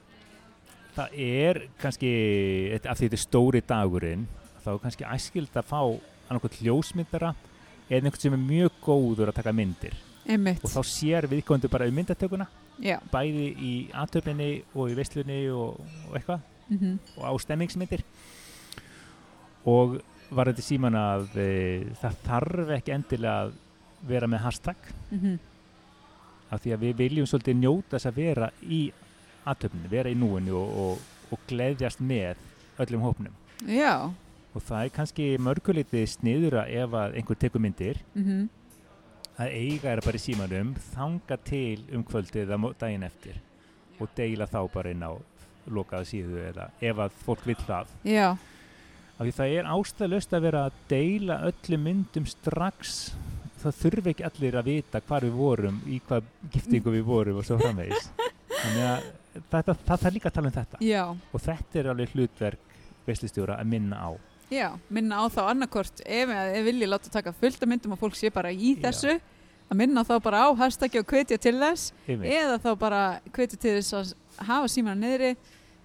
það 0.95 1.19
er 1.19 1.61
kannski, 1.79 2.11
af 2.85 2.97
því 2.97 3.07
þetta 3.09 3.19
er 3.19 3.25
stóri 3.25 3.61
dagurinn, 3.61 4.27
þá 4.65 4.73
er 4.73 4.79
kannski 4.83 5.05
æskild 5.07 5.53
að 5.55 5.69
fá 5.69 5.81
annarkvæmt 6.29 6.59
hljósmyndara 6.61 7.35
eða 7.91 8.05
einhvern 8.07 8.23
sem 8.23 8.33
er 8.37 8.43
mjög 8.47 8.77
góður 8.85 9.29
að 9.33 9.37
taka 9.41 9.51
myndir. 9.53 9.97
Emitt, 10.31 10.63
Og 10.63 10.69
þá 10.71 10.81
sér 10.87 11.27
viðkomandi 11.27 11.69
bara 11.73 11.87
um 11.89 11.95
myndatökuna, 11.97 12.45
já, 12.79 12.99
bæði 13.11 13.47
í 13.57 13.71
aðtöfninni 13.97 14.49
og 14.77 14.91
í 14.93 14.95
veistlunni 14.95 15.39
og, 15.51 15.79
og 16.07 16.15
eitthvað. 16.19 16.45
Mhm, 16.71 16.93
og 17.17 17.23
á 17.27 17.31
stemmingsmyndir. 17.41 18.03
Og 19.67 19.99
var 20.31 20.47
þetta 20.51 20.63
síman 20.63 20.95
að 20.95 21.35
e, 21.41 21.47
það 21.99 22.19
þarf 22.25 22.69
ekki 22.77 22.93
endilega 22.95 23.33
að 23.47 23.51
vera 24.07 24.29
með 24.31 24.45
hashtag. 24.45 24.87
Mhm, 25.11 25.35
af 26.51 26.61
því 26.63 26.73
að 26.75 26.81
við 26.85 26.95
viljum 26.99 27.27
svolítið 27.29 27.59
njóta 27.61 27.95
þess 27.97 28.09
að 28.09 28.17
vera 28.21 28.47
í 28.63 28.81
aðtöfninni, 29.47 29.89
vera 29.91 30.11
í 30.11 30.17
núinu 30.19 30.55
og, 30.59 30.71
og, 30.85 31.05
og 31.31 31.43
gleðjast 31.49 32.01
með 32.03 32.39
öllum 32.81 33.05
hópnum. 33.05 33.35
já, 33.67 34.11
Og 34.51 34.63
það 34.67 34.83
er 34.83 34.95
kannski 34.95 35.27
mörgulítið 35.39 36.09
sniðura 36.11 36.65
ef 36.67 36.97
að 36.97 37.17
einhver 37.19 37.39
tekur 37.39 37.63
myndir 37.63 38.01
mhm, 38.17 38.49
að 39.39 39.53
eiga 39.55 39.93
er 39.93 40.01
bara 40.03 40.19
í 40.19 40.23
símanum 40.25 40.73
þanga 40.91 41.37
til 41.47 41.85
um 41.95 42.03
kvöldið 42.03 42.51
daginn 42.79 43.07
eftir. 43.07 43.39
Og 44.01 44.09
deila 44.17 44.47
þá 44.49 44.61
bara 44.73 44.91
inn 44.91 45.05
á 45.05 45.13
lokaða 45.71 46.07
síðu 46.09 46.41
eða 46.49 46.71
ef 46.81 47.03
að 47.05 47.19
fólk 47.25 47.45
vil 47.45 47.59
það. 47.61 47.91
já, 48.03 48.31
Af 49.21 49.27
því 49.27 49.33
það 49.37 49.51
er 49.53 49.67
ástæðlaust 49.69 50.31
að 50.33 50.45
vera 50.47 50.61
að 50.65 50.77
deila 50.89 51.35
öllum 51.45 51.83
myndum 51.85 52.23
strax. 52.25 53.11
Það 53.61 53.75
þurfi 53.77 54.09
ekki 54.15 54.25
allir 54.25 54.55
að 54.57 54.69
vita 54.71 55.01
hvar 55.05 55.25
við 55.27 55.35
vorum, 55.37 55.75
í 55.85 55.99
hvað 56.07 56.31
giftingu 56.55 56.93
við 56.95 57.03
vorum 57.05 57.37
og 57.37 57.45
svo 57.45 57.59
framvegis. 57.61 58.07
Þannig 58.61 58.87
að 58.87 59.05
þetta, 59.51 59.75
það 59.75 60.01
þarf 60.01 60.15
líka 60.15 60.31
að 60.31 60.37
tala 60.39 60.49
um 60.49 60.55
þetta. 60.55 60.81
Já, 60.87 61.03
og 61.13 61.43
þetta 61.45 61.79
er 61.83 61.91
alveg 61.93 62.15
hlutverk 62.15 62.73
veislistjóra 63.05 63.59
að 63.61 63.69
minna 63.75 64.01
á. 64.01 64.09
Já, 64.51 64.67
minna 64.91 65.23
á 65.23 65.25
þá 65.31 65.41
annarkort 65.49 66.01
ef 66.05 66.33
ef 66.35 66.65
vilji 66.65 66.89
láta 66.89 67.11
taka 67.11 67.31
fullt 67.31 67.61
af 67.63 67.69
myndum 67.71 67.95
og 67.95 68.01
fólk 68.01 68.17
sé 68.19 68.31
bara 68.33 68.51
í 68.51 68.75
Já. 68.75 68.89
þessu 68.89 69.15
að 69.71 69.79
minna 69.79 70.03
þá 70.03 70.17
bara 70.23 70.43
á 70.43 70.49
hashtaggi 70.59 70.99
og 70.99 71.07
hvetja 71.07 71.39
til 71.39 71.55
þess 71.61 71.93
Einmitt. 72.07 72.35
eða 72.35 72.59
þá 72.59 72.69
bara 72.79 73.01
hvetja 73.31 73.57
til 73.57 73.77
þess 73.79 73.95
að 73.95 74.13
hafa 74.49 74.67
símana 74.71 74.99
niðri 74.99 75.33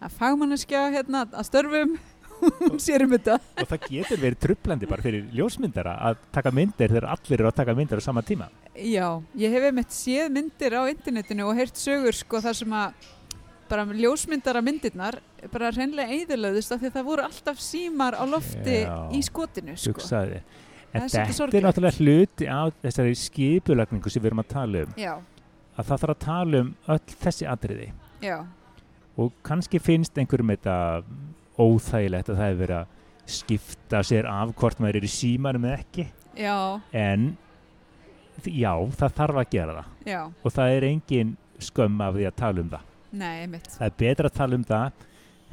að 0.03 0.19
fagmanneskja 0.19 0.85
hérna 0.97 1.25
að 1.31 1.49
störfum 1.49 1.97
um 2.67 2.79
þetta 2.79 3.39
og 3.39 3.69
það 3.71 3.87
getur 3.89 4.21
verið 4.21 4.41
trublandi 4.43 4.89
bara 4.91 5.05
fyrir 5.05 5.29
ljósmyndara 5.33 5.95
að 6.11 6.19
taka 6.35 6.53
myndir 6.53 6.93
þegar 6.93 7.09
allir 7.15 7.39
eru 7.39 7.49
að 7.49 7.59
taka 7.63 7.75
myndir 7.79 8.03
á 8.03 8.05
sama 8.05 8.23
tíma. 8.27 8.51
Já, 8.77 9.23
ég 9.39 9.55
hef 9.55 9.69
einmitt 9.71 9.95
séð 9.95 10.35
myndir 10.35 10.77
á 10.77 10.83
internetinu 10.91 11.47
og 11.49 11.57
heyrt 11.57 11.79
sögur 11.81 12.17
sko 12.17 12.43
þar 12.45 12.59
sem 12.59 12.75
að 12.77 13.07
bara 13.69 13.85
ljósmyndara 13.85 14.63
myndirnar 14.65 15.19
bara 15.53 15.71
hreinlega 15.75 16.13
eðilöðust 16.17 16.73
af 16.75 16.81
því 16.83 16.91
að 16.91 16.97
það 16.99 17.05
voru 17.11 17.25
alltaf 17.27 17.61
símar 17.63 18.15
á 18.19 18.25
lofti 18.29 18.77
Já. 18.83 18.97
í 19.13 19.21
skotinu 19.27 19.77
sko. 19.77 20.01
En 20.97 21.03
er 21.03 21.09
þetta 21.11 21.23
er 21.27 21.33
sorglegt. 21.37 21.65
náttúrulega 21.67 21.99
hluti 22.01 22.47
af 22.49 22.73
þessari 22.83 23.15
skipulagningu 23.21 24.09
sem 24.11 24.23
við 24.23 24.31
erum 24.31 24.41
að 24.45 24.49
tala 24.55 24.85
um. 24.87 24.93
Já, 24.97 25.15
Að 25.77 25.85
það 25.91 25.99
þarf 26.01 26.15
að 26.15 26.21
tala 26.25 26.61
um 26.65 26.69
öll 26.89 27.17
þessi 27.21 27.47
atriði. 27.53 27.89
já, 28.23 28.37
Og 29.19 29.33
kannski 29.45 29.79
finnst 29.81 30.17
einhverjum 30.17 30.51
þetta 30.55 30.77
óþægilegt 31.59 32.29
að 32.31 32.37
það 32.37 32.47
hefur 32.47 32.61
verið 32.63 32.77
að 32.77 32.87
skipta 33.27 34.01
sér 34.07 34.27
af 34.31 34.55
hvort 34.57 34.79
maður 34.81 34.97
er 35.01 35.07
í 35.09 35.13
símanum 35.13 35.65
eða 35.69 35.79
ekki. 35.83 36.07
já, 36.37 36.81
En 36.93 37.37
já, 38.45 38.73
það 38.97 39.15
þarf 39.21 39.41
að 39.43 39.51
gera 39.51 39.75
það. 39.81 39.87
já, 40.07 40.21
Og 40.45 40.53
það 40.53 40.75
er 40.77 40.85
engin 40.91 41.37
skömm 41.59 42.01
af 42.05 42.15
því 42.15 42.27
að 42.31 42.37
tala 42.37 42.61
um 42.61 42.71
það. 42.71 42.81
Nei, 43.13 43.43
einmitt. 43.45 43.69
Það 43.77 43.87
er 43.87 43.95
betra 44.03 44.31
að 44.31 44.37
tala 44.39 44.59
um 44.59 44.67
það 44.67 45.05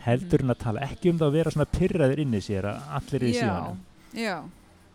heldur 0.03 0.43
en 0.43 0.53
að 0.53 0.59
tala 0.63 0.83
ekki 0.87 1.11
um 1.13 1.21
það 1.21 1.29
að 1.29 1.37
vera 1.37 1.53
svona 1.53 1.69
pyrraður 1.77 2.21
inni 2.23 2.41
í 2.41 2.43
sér 2.43 2.67
að 2.67 2.89
allir 2.99 3.21
er 3.21 3.27
í 3.27 3.31
já, 3.33 3.39
síðanum 3.39 3.79
já, 4.19 4.35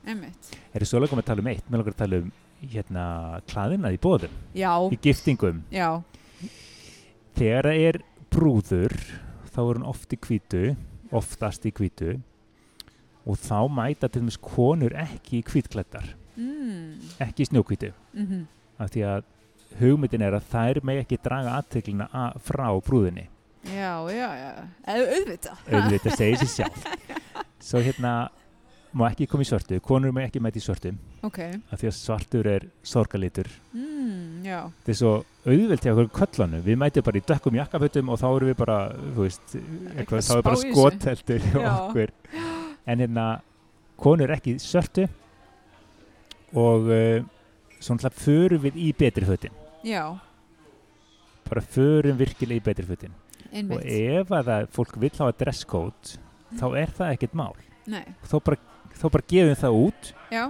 einmitt. 0.04 0.50
Er 0.72 0.84
það 0.84 0.90
svo 0.90 1.00
langar 1.02 1.22
að 1.22 1.28
tala 1.30 1.44
um 1.44 1.50
eitt, 1.52 1.64
mér 1.68 1.82
langar 1.82 1.94
að 1.94 2.02
tala 2.02 2.20
um 2.22 2.32
hérna 2.74 3.06
klaðinað 3.48 3.96
í 3.96 4.02
bóðum 4.02 4.36
já, 4.58 4.72
í 4.90 4.98
giftingum, 5.06 5.62
já, 5.72 5.88
þegar 7.38 7.70
það 7.70 7.82
er 7.88 8.00
brúður 8.34 8.96
þá 9.48 9.60
er 9.62 9.78
hún 9.78 9.88
oft 9.88 10.12
í 10.12 10.20
hvítu 10.26 10.64
oftast 11.14 11.64
í 11.64 11.72
hvítu 11.72 12.18
og 13.28 13.38
þá 13.40 13.58
mæta 13.72 14.10
til 14.10 14.24
dæmis 14.24 14.40
konur 14.42 14.96
ekki 14.98 15.38
í 15.38 15.46
hvítklættar, 15.46 16.10
mm, 16.36 17.14
ekki 17.22 17.46
í 17.46 17.50
snjókvítu 17.52 17.92
mm 18.12 18.46
af 18.78 18.92
því 18.94 19.04
að 19.10 19.26
hugmyndin 19.80 20.24
er 20.26 20.36
að 20.38 20.48
þær 20.52 20.80
með 20.86 21.02
ekki 21.04 21.20
draga 21.24 21.56
aðteglina 21.58 22.08
frá 22.44 22.66
brúðinni. 22.86 23.28
Já, 23.68 23.92
já, 24.14 24.28
já. 24.38 24.50
Au- 24.86 25.08
auðvitað. 25.14 25.62
Auðvitað 25.68 26.16
segir 26.16 26.42
sér 26.44 26.52
sjálf 26.54 26.84
svo 27.68 27.80
hérna 27.84 28.12
má 28.96 29.08
ekki 29.10 29.26
koma 29.28 29.44
í 29.44 29.48
svörtu, 29.48 29.80
konur 29.84 30.14
má 30.14 30.22
ekki 30.24 30.40
mæta 30.40 30.56
í 30.56 30.62
svörtum 30.64 30.96
ok, 31.26 31.38
af 31.68 31.80
því 31.82 31.88
að 31.90 31.96
svartur 31.98 32.46
er 32.48 32.64
sorgalitur 32.86 33.50
mm, 33.74 34.46
þetta 34.46 34.94
er 34.94 34.96
svo 34.96 35.10
auðvelt 35.48 35.84
hjá 35.84 35.92
okkur 35.92 36.08
köllunum. 36.18 36.62
Við 36.64 36.78
mætum 36.80 37.04
bara 37.06 37.20
í 37.20 37.24
dökkum 37.28 37.58
jakkafötum 37.58 38.12
og 38.12 38.20
þá 38.20 38.26
erum 38.30 38.50
við 38.50 38.58
bara 38.60 38.78
þú 38.94 39.24
veist, 39.24 39.54
eitthvað, 39.94 40.24
þá 40.24 40.34
er 40.36 40.44
bara 40.46 40.56
Já. 41.64 41.70
okkur. 41.88 42.12
En 42.88 43.02
hérna 43.04 43.26
konur 44.00 44.32
ekki 44.34 44.56
svörtu. 44.62 45.06
Og 46.56 46.88
uh, 46.88 47.24
svona 47.84 48.12
förum 48.14 48.62
við 48.64 48.78
í 48.80 48.92
betri 48.96 49.28
fötin 49.28 49.52
já, 49.84 50.02
bara 51.48 51.64
förum 51.64 52.18
virkilega 52.18 52.60
í 52.60 52.64
betri 52.64 52.86
fötin. 52.88 53.14
Og 53.72 53.80
ef 53.80 54.32
að 54.34 54.50
það, 54.50 54.66
fólk 54.76 54.96
vill 55.00 55.14
hafa 55.16 55.36
dresscode 55.40 56.18
þá 56.58 56.66
er 56.76 56.90
það 56.96 57.12
ekkert 57.14 57.36
mál. 57.38 57.54
Nei, 57.88 58.04
þá 58.28 58.34
bara, 58.44 58.58
þá 58.98 59.06
bara 59.14 59.28
gefum 59.32 59.60
það 59.62 59.78
út. 59.84 60.10
Já, 60.34 60.42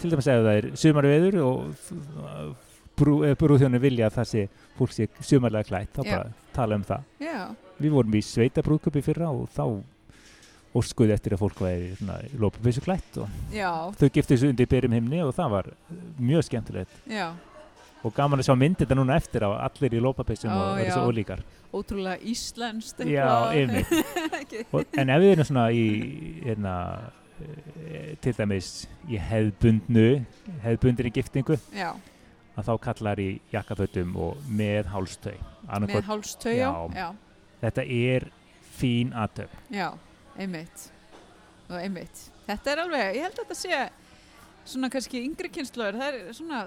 til 0.00 0.12
dæmis 0.12 0.30
ef 0.32 0.40
það 0.46 0.54
er 0.54 0.68
sumarveður 0.80 1.36
og 1.44 2.62
brú, 2.96 3.18
brúðhjónu 3.40 3.80
vilja 3.82 4.08
að 4.08 4.16
það 4.20 4.30
sé 4.32 4.46
fólk 4.78 4.94
sé 4.96 5.08
sumarlega 5.20 5.68
klætt 5.70 5.92
þá 5.96 6.00
Já. 6.02 6.14
bara 6.14 6.54
tala 6.56 6.78
um 6.80 6.86
það. 6.88 7.10
Já, 7.24 7.42
við 7.82 7.98
vorum 7.98 8.16
í 8.16 8.22
sveita 8.24 8.64
brúðköpi 8.64 9.04
fyrra 9.04 9.28
og 9.32 9.50
þá 9.52 9.66
óskuði 10.76 11.14
eftir 11.14 11.32
að 11.36 11.40
fólk 11.40 11.60
væri 11.64 11.92
svona 11.96 12.16
lópapeysu 12.36 12.82
klætt 12.84 13.20
og 13.22 13.52
já, 13.54 13.70
þau 13.96 14.08
giftið 14.12 14.40
svo 14.42 14.48
undir 14.52 14.68
byrjum 14.68 14.96
himni 14.96 15.22
og 15.24 15.32
það 15.36 15.52
var 15.54 15.70
mjög 16.20 16.48
skemmtilegt. 16.48 16.98
Já 17.08 17.30
og 18.06 18.14
gaman 18.14 18.38
að 18.40 18.46
sjá 18.48 18.54
myndið 18.58 18.84
þetta 18.84 18.96
núna 18.98 19.16
eftir 19.18 19.44
á 19.46 19.50
allir 19.66 19.96
í 19.96 20.00
lópapeysum 20.02 20.52
og 20.54 20.80
eru 20.80 20.92
svo 20.94 21.06
ólíkar. 21.10 21.42
Ótrúlega 21.74 22.20
íslenskt 22.22 23.02
Já, 23.10 23.26
einmitt. 23.50 23.90
En 25.00 25.10
ef 25.10 25.22
við 25.24 25.32
erum 25.34 25.48
svona 25.48 25.66
í 25.74 25.86
hérna, 26.44 26.74
e, 27.42 28.14
til 28.22 28.34
dæmis 28.38 28.70
í 29.10 29.18
hefðbundnu 29.20 30.06
hefðbundinni 30.64 31.12
giftingu 31.18 31.58
já, 31.74 31.90
að 32.56 32.70
þá 32.70 32.72
kallar 32.86 33.20
í 33.22 33.28
jakkafötum 33.52 34.14
og 34.28 34.40
með 34.48 34.88
hálstau 34.94 35.34
með 35.34 35.74
Annarkot, 35.76 36.08
hálstau 36.08 36.54
já, 36.54 36.70
Já. 36.94 37.08
þetta 37.64 37.86
er 37.98 38.28
fín 38.78 39.12
aðtöf 39.16 39.52
já, 39.72 39.90
einmitt. 40.38 40.90
Og 41.66 41.80
einmitt, 41.80 42.28
þetta 42.46 42.72
er 42.72 42.84
alveg 42.86 43.16
ég 43.18 43.24
held 43.26 43.40
að 43.40 43.48
þetta 43.48 43.58
sé 43.58 43.78
svona 44.66 44.90
kannski 44.90 45.22
yngri 45.26 45.50
kynnslóður, 45.50 45.98
það 46.00 46.18
er 46.20 46.34
svona 46.36 46.60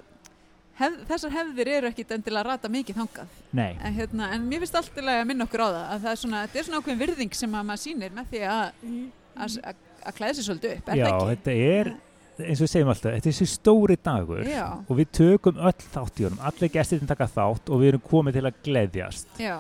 hef, 0.79 0.97
þessar 1.11 1.35
hefðir 1.35 1.71
eru 1.77 1.91
ekkit 1.91 2.13
endilega 2.17 2.43
að 2.43 2.49
rata 2.49 2.71
mikið 2.73 2.99
þangað, 3.01 3.37
nei, 3.59 3.71
en, 3.77 3.95
hérna, 3.99 4.31
en 4.35 4.49
mér 4.49 4.63
finnst 4.63 4.79
alltaf 4.79 5.13
að 5.13 5.23
minna 5.29 5.47
okkur 5.47 5.65
á 5.65 5.69
það, 5.69 5.85
að 5.85 6.03
það 6.05 6.11
er 6.11 6.21
svona 6.23 6.43
þetta 6.45 6.59
er 6.61 6.67
svona 6.67 6.81
ákveðin 6.81 7.01
virðing 7.03 7.39
sem 7.39 7.55
að 7.55 7.65
maður 7.69 7.83
sýnir 7.85 8.15
með 8.15 8.29
því 8.33 8.43
að 8.49 10.15
klæða 10.15 10.37
sér 10.37 10.47
svolítið 10.47 10.77
upp, 10.77 10.93
er 10.93 11.01
já, 11.01 11.05
það 11.05 11.17
ekki? 11.17 11.33
þetta 11.35 11.57
er 11.73 11.91
eins 12.39 12.61
og 12.61 12.65
við 12.65 12.71
segjum 12.71 12.91
alltaf, 12.93 13.13
þetta 13.15 13.29
er 13.29 13.35
þessi 13.35 13.47
stóri 13.51 13.97
dagur 13.99 14.47
Já, 14.47 14.65
og 14.79 14.99
við 14.99 15.11
tökum 15.17 15.59
öll 15.59 15.75
þátt 15.91 16.21
í 16.21 16.25
honum. 16.27 16.41
Allir 16.47 16.71
gestirinn 16.71 17.09
taka 17.09 17.27
þátt 17.27 17.71
og 17.71 17.81
við 17.81 17.91
erum 17.91 18.05
komið 18.05 18.37
til 18.37 18.45
að 18.47 18.61
gleðjast. 18.63 19.33
Já, 19.41 19.57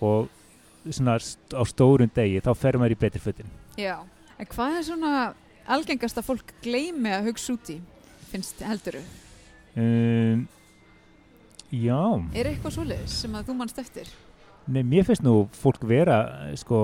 og 0.00 0.30
svona 0.88 1.18
á 1.18 1.62
stórum 1.68 2.10
degi 2.16 2.40
þá 2.44 2.50
ferum 2.56 2.86
við 2.86 2.96
í 2.96 3.00
betri 3.04 3.22
fötin. 3.22 3.52
Já. 3.76 3.98
En 4.38 4.48
hvað 4.48 4.78
er 4.78 4.84
svona 4.86 5.12
algengast 5.68 6.20
að 6.20 6.28
fólk 6.30 6.52
gleymi 6.64 7.12
að 7.12 7.32
hugsa 7.32 7.56
út 7.56 7.72
í 7.74 7.80
finnst 8.30 8.62
helduru? 8.64 9.02
Um, 9.78 10.42
já. 11.72 12.00
Er 12.34 12.50
eitthvað 12.52 12.74
svoleiðis 12.78 13.16
sem 13.22 13.36
að 13.38 13.48
þú 13.50 13.56
mannst 13.60 13.78
eftir? 13.82 14.10
Nei, 14.68 14.82
mér 14.84 15.06
finnst 15.08 15.24
nú 15.24 15.46
fólk 15.56 15.84
vera 15.88 16.18
sko 16.60 16.78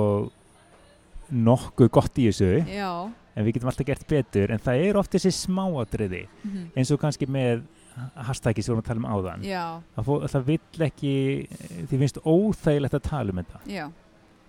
nokkuð 1.35 1.91
gott 1.93 2.19
í 2.21 2.29
þessu. 2.31 2.51
Já, 2.69 2.91
en 3.35 3.47
við 3.47 3.57
getum 3.57 3.71
alltaf 3.73 3.89
gert 3.89 4.05
betur 4.09 4.53
en 4.55 4.61
það 4.63 4.85
er 4.89 4.99
oft 5.01 5.13
þessi 5.17 5.33
smáatriði. 5.35 6.27
Mhm, 6.45 6.67
eins 6.77 6.93
og 6.95 7.01
kannski 7.03 7.27
með 7.29 7.65
hashtaggi 8.27 8.63
sem 8.65 8.73
við 8.73 8.77
vorum 8.77 8.85
að 8.85 8.89
tala 8.91 9.03
um 9.03 9.11
áðan. 9.15 9.45
Já, 9.47 9.65
að 9.97 10.09
fó, 10.09 10.15
það 10.33 10.47
vill 10.49 10.87
ekki 10.89 11.13
því 11.91 11.99
finnst 12.01 12.19
óþægilegt 12.25 12.97
að 12.99 13.05
tala 13.09 13.31
um 13.35 13.43
þetta. 13.43 13.61
Já. 13.71 13.85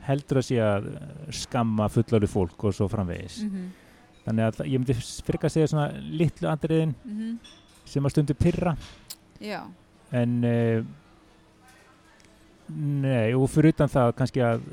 Heldur 0.06 0.38
að 0.42 0.48
sé 0.48 0.58
að 0.62 0.88
skamma 1.34 1.88
fullari 1.90 2.28
fólk 2.30 2.64
og 2.68 2.74
svo 2.78 2.88
framvegis. 2.92 3.40
Mhm, 3.46 3.68
þannig 4.26 4.48
að 4.48 4.56
það- 4.60 4.72
ég 4.72 4.80
myndi 4.80 4.96
fyrir 5.26 5.40
að 5.46 5.54
segja 5.56 5.68
svona 5.72 5.88
litlu 6.20 6.50
atriðin. 6.52 6.96
Mhm, 7.06 7.38
sem 7.86 8.06
að 8.06 8.16
stundu 8.16 8.36
pyrra 8.38 8.76
Já, 9.42 9.62
en 10.16 10.38
uh, 10.48 10.86
nei 12.72 13.34
og 13.36 13.50
fyrir 13.52 13.76
utan 13.76 13.92
það 13.92 14.14
kannski 14.20 14.44
að 14.46 14.64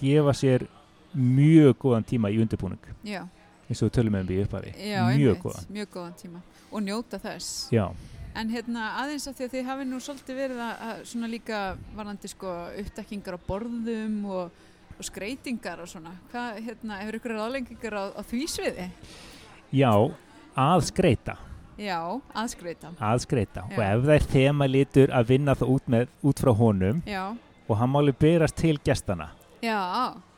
gefa 0.00 0.34
sér 0.36 0.66
mjög 1.12 1.76
góðan 1.84 2.06
tíma 2.08 2.30
í 2.32 2.40
undirbúning. 2.42 2.80
Já, 3.06 3.26
eins 3.68 3.82
og 3.82 3.90
við 3.90 3.98
tölum 3.98 4.16
um 4.18 4.26
við 4.26 4.46
upphafi. 4.46 4.72
Mjög 5.18 5.44
góðan. 5.44 5.68
Mjög 5.76 5.92
góðan 5.92 6.16
tíma. 6.18 6.42
Og 6.72 6.82
njóta 6.82 7.20
þess. 7.20 7.68
Já, 7.74 7.90
En 8.32 8.48
hérna 8.48 8.86
aðeins 9.02 9.26
af 9.28 9.36
því 9.36 9.44
að 9.44 9.54
þið 9.54 9.66
hafi 9.68 9.84
nú 9.84 9.98
svolítið 10.00 10.38
verið 10.40 10.60
að, 10.64 10.84
að 10.88 11.00
svona 11.10 11.28
líka 11.28 11.58
varandi 11.92 12.30
sko 12.32 12.52
uppdekkingar 12.80 13.36
á 13.36 13.40
borðum 13.44 14.14
og, 14.24 14.62
og 14.96 15.04
skreitingar 15.04 15.82
og 15.84 15.90
svona. 15.90 16.14
Hvað, 16.32 16.62
hérna, 16.64 17.00
hefur 17.02 17.18
ykkur 17.18 17.34
ráðlengingar 17.36 17.96
á, 18.00 18.04
á 18.16 18.20
því 18.24 18.46
sviði? 18.48 18.86
já 19.72 19.92
að 20.56 20.84
skreita, 20.88 21.36
Já, 21.82 21.98
aðskreita 22.38 22.92
að 23.02 23.22
skreita 23.24 23.64
Já. 23.66 23.76
og 23.76 23.82
ef 23.86 24.02
það 24.06 24.14
er 24.16 24.26
þema 24.34 24.68
litur 24.70 25.12
að 25.18 25.30
vinna 25.32 25.54
það 25.58 25.72
út, 25.74 25.88
með, 25.94 26.10
út 26.30 26.42
frá 26.44 26.52
honum 26.60 27.00
Já, 27.08 27.22
og 27.68 27.78
hann 27.80 27.90
máli 27.94 28.12
berast 28.18 28.56
til 28.60 28.76
gestana 28.86 29.30
já, 29.62 29.78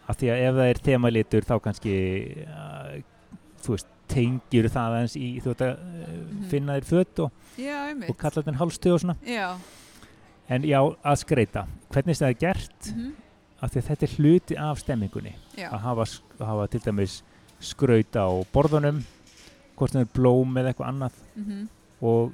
af 0.09 0.17
því 0.21 0.31
að 0.35 0.43
ef 0.49 0.55
það 0.61 0.71
er 0.73 0.81
þema 0.89 1.11
litur 1.13 1.47
þá 1.49 1.55
kannski 1.65 1.95
uh, 2.45 2.95
þú 3.65 3.75
veist, 3.77 3.91
tengjur 4.15 4.67
það 4.69 4.95
aðeins 4.99 5.15
í 5.17 5.29
þú 5.41 5.53
veit 5.55 5.63
að 5.65 5.73
uh, 5.75 6.11
Mhm. 6.25 6.45
finna 6.51 6.75
þér 6.77 6.87
föt 6.91 7.21
og, 7.25 7.31
og 8.09 8.17
kalla 8.21 8.43
þetta 8.43 8.57
hálfstuð 8.61 8.93
og 8.97 9.01
svona. 9.01 9.15
Já, 9.25 9.47
en 10.53 10.67
já, 10.69 10.79
að 11.05 11.17
skreita, 11.23 11.63
hvernig 11.95 12.19
það 12.21 12.29
er 12.29 12.39
gert 12.43 12.89
mhm, 12.93 13.13
af 13.65 13.71
því 13.73 13.81
að 13.81 13.87
þetta 13.89 14.07
er 14.09 14.15
hluti 14.19 14.57
af 14.61 14.83
stemmingunni. 14.83 15.33
Að 15.65 15.79
hafa, 15.87 16.07
að 16.39 16.47
hafa 16.51 16.67
til 16.75 16.81
dæmis 16.85 17.15
skrauta 17.65 18.27
á 18.29 18.33
borðunum 18.53 18.99
hvort 19.79 19.95
það 19.95 20.05
er 20.05 20.11
blóm 20.17 20.59
eða 20.61 20.73
eitthvað 20.73 20.91
annað. 20.93 21.21
Mhm, 21.35 21.63
og 22.05 22.33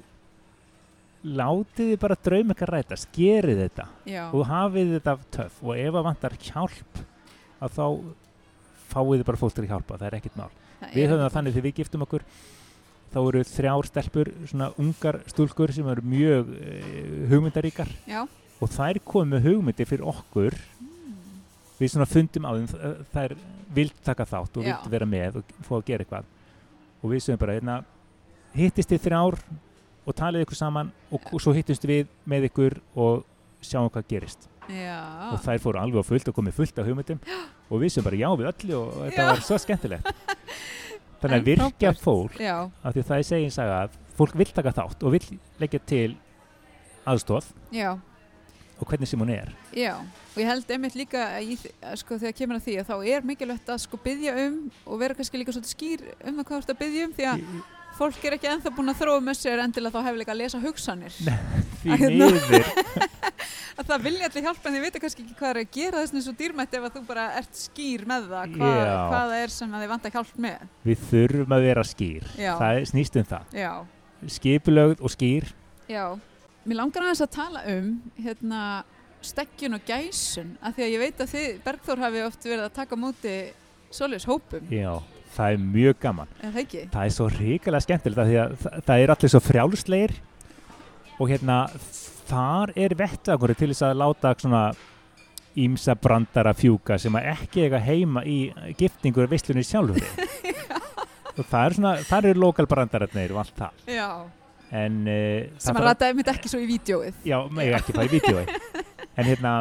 látið 1.25 1.91
þið 1.93 2.01
bara 2.01 2.17
draum 2.25 2.53
eitthvað 2.53 2.73
ræta 2.75 2.99
skerið 3.01 3.63
þetta. 3.65 3.87
Já, 4.09 4.23
og 4.33 4.47
hafið 4.49 4.95
þetta 4.97 5.17
töff. 5.37 5.61
Og 5.65 5.77
ef 5.77 5.93
það 5.93 6.07
vantar 6.09 6.37
hjálp 6.41 7.03
að 7.61 7.77
þá 7.77 7.85
fáið 8.91 9.21
þið 9.21 9.27
bara 9.29 9.41
fólk 9.41 9.55
til 9.55 9.65
að 9.65 9.71
hjálpa, 9.75 9.99
það 10.01 10.09
er 10.09 10.19
ekkert 10.19 10.41
mál. 10.41 10.51
Það 10.81 10.97
við 10.97 11.11
höfum 11.11 11.23
það 11.27 11.35
þannig 11.37 11.55
þegar 11.57 11.67
við 11.69 11.77
giftum 11.81 12.07
okkur 12.07 12.25
þá 13.11 13.19
eru 13.21 13.43
þrjár 13.51 13.89
stelpur 13.91 14.31
svona 14.47 14.69
ungar 14.81 15.19
stúlkur 15.29 15.73
sem 15.75 15.89
eru 15.93 16.05
mjög 16.07 16.53
uh, 16.57 17.23
hugmyndaríkar. 17.31 17.91
Já, 18.09 18.23
og 18.61 18.73
þær 18.73 19.01
komu 19.05 19.35
með 19.35 19.49
hugmyndir 19.51 19.89
fyrir 19.89 20.09
okkur. 20.09 20.57
Við 21.81 21.95
svona 21.95 22.09
fundum 22.09 22.45
á 22.45 22.53
þeim 22.57 23.05
þær 23.13 23.35
vilt 23.73 24.01
taka 24.05 24.27
þátt 24.29 24.59
og 24.61 24.65
Já. 24.67 24.75
vilt 24.75 24.93
vera 24.93 25.09
með 25.09 25.41
og 25.41 25.53
fá 25.65 25.75
að 25.79 25.87
gera 25.89 26.05
eitthvað 26.05 26.29
og 27.01 27.11
við 27.13 27.25
sögum 27.25 27.41
bara 27.43 27.57
hérna 27.59 27.81
hittist 28.57 28.91
þið 28.93 29.05
þrjár 29.07 29.39
og 30.07 30.17
talið 30.17 30.47
ykkur 30.47 30.59
saman 30.59 30.93
og, 31.11 31.27
og 31.33 31.43
svo 31.43 31.55
hittist 31.57 31.85
við 31.87 32.09
með 32.29 32.49
ykkur 32.51 32.79
og 32.97 33.25
sjáum 33.65 33.91
hvað 33.93 34.09
gerist. 34.11 34.49
Já, 34.71 35.01
og 35.33 35.41
þær 35.43 35.63
fóru 35.63 35.81
alveg 35.81 36.05
á 36.05 36.11
fullt 36.11 36.29
og 36.31 36.37
komið 36.37 36.59
fullt 36.61 36.79
af 36.79 36.87
hugmyndum. 36.87 37.23
Og 37.71 37.83
við 37.83 37.95
sögum 37.95 38.07
bara 38.11 38.21
já 38.21 38.29
við 38.39 38.51
öllu 38.53 38.77
og 38.79 38.93
þetta 39.05 39.25
Já. 39.25 39.31
var 39.31 39.43
svo 39.47 39.59
skemmtilegt. 39.59 40.13
Þannig 41.21 41.37
að 41.37 41.49
virkja 41.51 41.91
fólk 42.01 42.39
já, 42.41 42.55
af 42.65 42.95
því 42.95 43.03
að 43.03 43.09
það 43.11 43.19
er 43.19 43.27
segin 43.29 43.53
saga 43.53 43.81
að 43.85 43.97
fólk 44.17 44.37
vill 44.41 44.53
taka 44.57 44.73
þátt 44.73 45.03
og 45.05 45.13
vill 45.13 45.27
leggja 45.61 45.81
til 45.91 46.15
aðstóð 47.09 47.51
já, 47.77 47.91
og 48.81 48.89
hvernig 48.91 49.09
sem 49.11 49.21
hún 49.21 49.33
er 49.35 49.51
já 49.77 49.93
og 50.01 50.39
ég 50.41 50.47
held 50.51 50.71
einmitt 50.77 50.97
líka 50.99 51.25
að, 51.37 51.51
ég, 51.55 51.67
að 51.85 51.99
sko 52.03 52.19
þegar 52.23 52.37
kemur 52.39 52.61
að 52.61 52.65
því 52.69 52.79
að 52.81 52.89
þá 52.93 52.97
er 53.17 53.27
mikilvægt 53.33 53.73
að 53.75 53.83
sko 53.85 54.01
byggja 54.05 54.37
um 54.47 54.57
og 54.87 55.01
vera 55.03 55.19
kannski 55.19 55.41
líka 55.43 55.53
svolítið 55.57 55.75
skýr 55.77 56.07
um 56.25 56.41
það 56.41 56.47
hvað 56.47 56.57
þú 56.57 56.63
ert 56.65 56.75
að 56.75 56.81
byggja 56.85 57.07
um 57.11 57.15
því 57.19 57.29
að 57.35 57.45
fólk 58.01 58.23
er 58.25 58.37
ekki 58.39 58.49
ennþá 58.49 58.71
búin 58.73 58.89
að 58.93 59.01
þróa 59.03 59.21
með 59.27 59.37
sér 59.41 59.61
endilega 59.65 59.93
þá 59.99 60.07
hefur 60.07 60.21
líka 60.23 60.33
að 60.33 60.41
lesa 60.41 60.61
hugsanir 60.63 61.17
því 61.83 61.99
Hérna. 62.01 62.29
miður 62.31 62.71
að 63.81 63.89
það 63.91 64.03
vilja 64.07 64.29
allir 64.29 64.45
hjálpa 64.47 64.69
en 64.71 64.75
þið 64.77 64.85
vita 64.87 65.01
kannski 65.03 65.25
ekki 65.25 65.37
hvað 65.41 65.51
er 65.51 65.61
að 65.61 65.71
gera 65.77 66.01
þess 66.05 66.25
svo 66.27 66.35
dýrmætt 66.39 66.75
ef 66.79 66.87
að 66.87 66.97
þú 66.97 67.03
bara 67.11 67.27
ert 67.41 67.61
skýr 67.61 68.05
með 68.09 68.27
það 68.31 68.55
hvað, 68.57 68.81
hvað 69.11 69.15
það 69.35 69.37
er 69.43 69.55
sem 69.57 69.75
að 69.77 69.85
þið 69.85 69.93
vanta 69.95 70.13
hjálp 70.15 70.33
með 70.47 70.65
Við 70.87 71.05
þurfum 71.11 71.55
að 71.57 71.65
vera 71.67 71.85
skýr. 71.91 72.27
Já. 72.41 72.51
Það 72.61 72.81
er- 72.81 72.89
snýst 72.93 73.17
um 73.21 73.29
það. 73.31 73.55
Já, 73.57 73.73
Skipulögð 74.37 75.01
og 75.07 75.15
skýr. 75.15 75.49
já 75.89 76.05
Mér 76.69 76.77
langar 76.77 77.07
aðeins 77.07 77.23
að 77.25 77.31
tala 77.35 77.63
um 77.73 77.87
hérna 78.21 78.61
steggjun 79.25 79.77
og 79.79 79.87
gæsun 79.89 80.51
af 80.65 80.77
því 80.77 80.85
að 80.85 80.93
ég 80.95 81.03
veit 81.05 81.23
að 81.25 81.33
þið, 81.35 81.49
Bergþór 81.65 82.03
hafi 82.05 82.23
oft 82.27 82.45
verið 82.49 82.67
að 82.67 82.77
taka 82.77 82.99
móti 83.01 83.35
svoleiðis 83.93 84.29
hópum 84.29 84.69
Já, 84.73 84.93
það 85.37 85.55
er 85.57 85.65
mjög 85.65 85.99
gaman. 86.05 86.31
er 86.41 86.55
það 86.55 86.63
ekki? 86.65 86.85
Það 86.93 87.09
er 87.09 87.15
svo 87.17 87.29
ríkilega 87.35 87.85
skemmtilegt 87.87 88.23
af 88.23 88.31
því 88.31 88.39
að 88.43 88.55
það, 88.63 88.79
það 88.91 89.05
er 89.05 89.15
allir 89.15 89.33
svo 89.35 89.41
frjálslegir 89.45 90.15
og 91.21 91.33
hérna 91.33 91.59
þar 92.31 92.73
er 92.79 92.97
vettakur 93.01 93.55
til 93.59 93.71
þess 93.73 93.87
að 93.89 94.01
láta 94.01 94.35
svona 94.41 94.65
ímsa 95.61 95.97
brandara 95.99 96.53
fjúka 96.55 96.97
sem 97.03 97.17
að 97.19 97.31
ekki 97.33 97.65
eiga 97.67 97.81
heima 97.83 98.23
í 98.25 98.39
giftingur 98.79 99.27
og 99.27 99.33
veislunni 99.33 99.65
sjálfur 99.67 100.05
og 101.41 101.43
það 101.51 101.65
er 101.65 101.77
svona, 101.81 101.95
það 102.07 102.31
eru 102.31 102.45
lokal 102.47 102.69
brandararnir 102.71 103.35
og 103.35 103.43
allt 103.43 103.59
það 103.59 103.97
Já, 103.97 104.09
en 104.71 105.03
uh, 105.07 105.51
sem 105.59 105.77
að 105.77 105.87
rata 105.89 106.07
einmitt 106.07 106.31
ekki 106.31 106.51
svo 106.51 106.61
í 106.63 106.69
vídjóið 106.69 107.27
já, 107.27 107.37
megi 107.51 107.75
ekki 107.75 107.97
fara 107.97 108.07
í 108.07 108.15
vídjói 108.15 108.45
en 109.19 109.27
hérna 109.27 109.55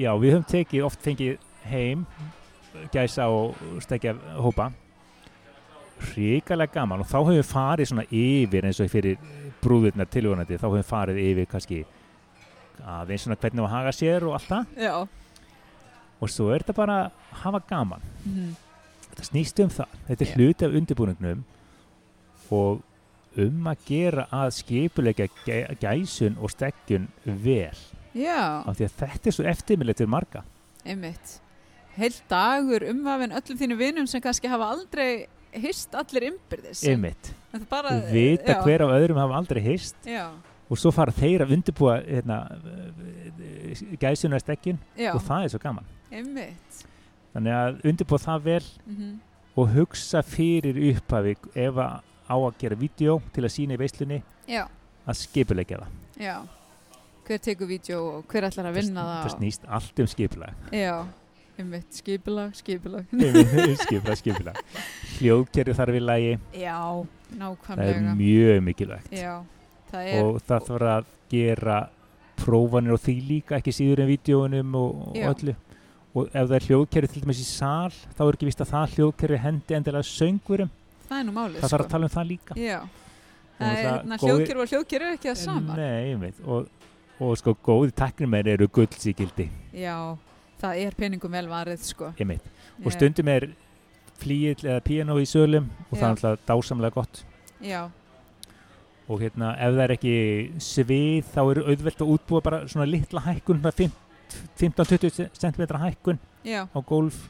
já, 0.00 0.10
við 0.18 0.34
höfum 0.34 0.46
tekið, 0.50 0.84
oft 0.88 1.02
fengið 1.04 1.38
heim 1.70 2.06
gæsa 2.92 3.26
og 3.28 3.56
stekja 3.82 4.14
hópa. 4.38 4.70
Ríkalega 6.14 6.72
gaman. 6.72 7.02
Og 7.02 7.08
þá 7.08 7.16
höfum 7.18 7.36
við 7.36 7.48
farið 7.48 7.90
svona 7.90 8.06
yfir 8.08 8.66
eins 8.66 8.80
og 8.80 8.90
fyrir 8.92 9.18
brúðurnar 9.60 10.08
tilvonandi 10.10 10.56
þá 10.56 10.66
höfum 10.68 10.78
við 10.78 10.88
farið 10.88 11.22
yfir 11.26 11.48
kannski 11.50 11.80
aðeins 12.80 13.26
svona 13.26 13.36
hvernig 13.40 13.60
á 13.60 13.66
að 13.66 13.74
haga 13.74 13.94
sér 13.96 14.26
og 14.28 14.36
allt 14.38 14.48
það. 14.48 14.76
Já. 14.80 14.94
Og 16.20 16.32
svo 16.32 16.48
er 16.52 16.64
þetta 16.64 16.76
bara 16.78 16.98
að 17.04 17.40
hafa 17.44 17.62
gaman. 17.68 18.10
Mhm. 18.24 18.50
þetta 19.10 19.26
snýst 19.26 19.60
um 19.64 19.70
það, 19.74 19.94
þetta 20.06 20.24
er 20.24 20.28
Já. 20.30 20.34
hluti 20.36 20.64
af 20.64 20.74
undirbúningnum 20.78 21.44
og 22.50 22.82
um 23.38 23.68
að 23.70 23.84
gera 23.86 24.26
að 24.34 24.50
skipulegja 24.58 25.28
gæ, 25.46 25.58
gæsun 25.80 26.38
og 26.40 26.50
stekjun 26.50 27.08
vel. 27.24 27.78
Já, 28.16 28.62
af 28.66 28.74
því 28.78 28.86
að 28.88 28.96
þetta 29.02 29.30
er 29.30 29.36
svo 29.36 29.46
eftirmilið 29.46 30.00
til 30.00 30.10
marga. 30.10 30.42
Einmitt. 30.84 31.36
Heil 31.94 32.14
dagur 32.30 32.86
umvafin 32.90 33.34
öllum 33.36 33.60
þínu 33.60 33.78
vinum 33.78 34.08
sem 34.10 34.22
kannski 34.22 34.50
hafa 34.50 34.70
aldrei 34.74 35.26
hist 35.50 35.94
allir 35.98 36.28
ymbirðis 36.28 36.84
einmitt, 36.86 37.32
bara, 37.68 37.96
vita 38.12 38.54
já, 38.54 38.60
hver 38.62 38.84
af 38.86 38.92
öðrum 38.94 39.18
hafa 39.18 39.40
aldrei 39.40 39.62
hist. 39.64 39.98
Já, 40.06 40.28
og 40.70 40.78
svo 40.78 40.92
fara 40.94 41.14
þeir 41.14 41.42
að 41.44 41.56
undirbúa 41.56 41.96
hérna, 42.04 42.44
gæsuna 43.98 44.38
stekjun 44.38 44.78
já, 44.94 45.10
og 45.14 45.24
það 45.26 45.48
er 45.48 45.54
svo 45.54 45.62
gaman. 45.62 45.90
Einmitt. 46.10 46.84
Þannig 47.34 47.58
að 47.58 47.82
undirbúa 47.90 48.22
það 48.22 48.46
vel 48.46 48.64
mm 48.86 49.18
og 49.58 49.72
hugsa 49.74 50.22
fyrir 50.24 50.78
upphafi 50.90 51.34
ef 51.58 51.78
að 51.82 52.09
á 52.30 52.36
að 52.38 52.58
gera 52.62 52.78
vídeo 52.78 53.18
til 53.34 53.44
að 53.44 53.54
sína 53.56 53.74
í 53.74 53.80
veislunni 53.80 54.22
Já, 54.46 54.64
að 55.04 55.22
skipulegja 55.24 55.82
það. 55.82 55.96
Já. 56.20 56.36
Hver 57.26 57.42
tekur 57.44 57.68
vídeo 57.70 57.98
og 58.06 58.30
hver 58.30 58.48
ætlar 58.48 58.70
að 58.70 58.78
vinna 58.80 59.06
það, 59.06 59.16
það, 59.22 59.34
snýst 59.38 59.66
allt 59.78 60.04
um 60.04 60.12
einmitt, 61.60 61.94
skipulag, 61.94 62.54
skipulag. 62.56 63.06
Skipulag, 63.84 64.18
skipulag. 64.18 64.60
Hljóðkerfi 65.18 65.76
þarf 65.76 65.96
í 65.96 66.02
lagi. 66.02 66.34
Já, 66.56 66.76
það 67.66 67.82
er 67.84 68.02
mjög 68.18 68.60
mikilvægt. 68.66 69.16
Það 69.90 70.12
er 70.12 70.20
og 70.24 70.38
það 70.46 70.68
þarf 70.68 70.92
að 70.94 71.10
gera 71.30 71.80
prófanir 72.40 72.96
og 72.96 73.02
því 73.04 73.16
líka 73.28 73.58
ekki 73.58 73.74
síður 73.74 74.04
en 74.04 74.10
vídjóunum 74.10 74.78
og, 74.80 75.02
og 75.10 75.20
öllu. 75.34 75.56
Og 76.10 76.30
ef 76.32 76.48
það 76.48 76.56
er 76.56 76.68
hljóðkerfi 76.68 77.12
til 77.12 77.24
dæmis 77.24 77.42
í 77.42 77.46
sal 77.46 77.92
þá 77.92 78.22
er 78.24 78.36
ekki 78.38 78.48
vist 78.48 78.64
að 78.64 78.72
það 78.72 78.94
hljóðkerfi 78.96 79.42
hendi 79.44 79.76
endilega 79.76 80.08
söngurum, 80.08 80.72
það 81.10 81.18
er 81.18 81.28
nú 81.28 81.36
málið 81.36 81.60
það 81.60 81.74
þarf 81.74 81.86
að 81.86 81.92
tala 81.94 82.08
um 82.08 82.14
það 82.14 82.28
líka. 82.30 82.56
Og 82.56 83.60
það 83.60 83.70
er 83.70 83.80
það 83.84 83.90
hérna 83.90 84.18
hljóðkjör 84.22 84.60
og 84.62 84.72
hljóðkjör 84.72 85.04
er 85.06 85.14
ekki 85.18 85.30
það 85.30 85.38
sama? 85.42 85.76
Nei, 85.76 86.10
ég 86.10 86.20
veit 86.22 86.42
og, 86.46 86.68
og 87.20 87.38
sko 87.40 87.56
góði 87.66 87.94
teknimenn 88.00 88.52
eru 88.54 88.68
guldsíkildi 88.72 89.48
Já, 89.76 89.96
það 90.62 90.82
er 90.86 90.96
peningum 90.96 91.36
vel 91.36 91.46
varið 91.50 91.84
sko. 91.90 92.12
Ég 92.16 92.30
veit, 92.30 92.50
og 92.80 92.94
stundum 92.94 93.32
er 93.34 93.50
flíill 94.20 94.60
eða 94.64 94.80
piano 94.84 95.16
í 95.20 95.26
sölum 95.28 95.68
og 95.90 95.96
það 95.96 96.00
Já. 96.00 96.06
er 96.06 96.14
alltaf 96.14 96.46
dásamlega 96.48 96.96
gott. 96.96 97.24
Já, 97.60 97.82
og 99.10 99.18
hérna 99.24 99.54
ef 99.58 99.74
það 99.74 99.84
er 99.84 99.92
ekki 99.96 100.14
svið 100.62 101.30
þá 101.34 101.40
er 101.42 101.60
auðvelt 101.64 102.04
að 102.04 102.12
útbúa 102.14 102.42
bara 102.46 102.60
svona 102.70 102.86
litla 102.86 103.22
hækkun 103.24 103.58
svona 103.58 103.74
5 103.74 103.98
15-20 104.60 105.30
cm 105.34 105.76
hækkun 105.82 106.18
já, 106.46 106.66
á 106.70 106.78
gólf. 106.86 107.28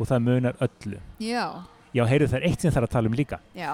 Og 0.00 0.08
það 0.08 0.22
munar 0.24 0.56
öllu. 0.64 0.98
Já, 1.22 1.62
já, 1.94 2.04
heyrðu 2.08 2.28
það 2.32 2.38
er 2.40 2.46
eitt 2.48 2.60
sem 2.64 2.70
það 2.72 2.80
er 2.82 2.86
að 2.88 2.92
tala 2.96 3.10
um 3.12 3.16
líka. 3.18 3.38
Já. 3.54 3.72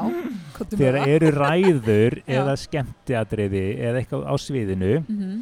Þegar 0.72 0.96
eru 1.08 1.30
ræður 1.36 2.16
eða 2.38 2.54
skemmtiadriði 2.64 3.64
eða 3.78 4.00
eitthvað 4.02 4.24
á 4.26 4.34
sviðinu 4.42 4.92
Mhm. 5.08 5.36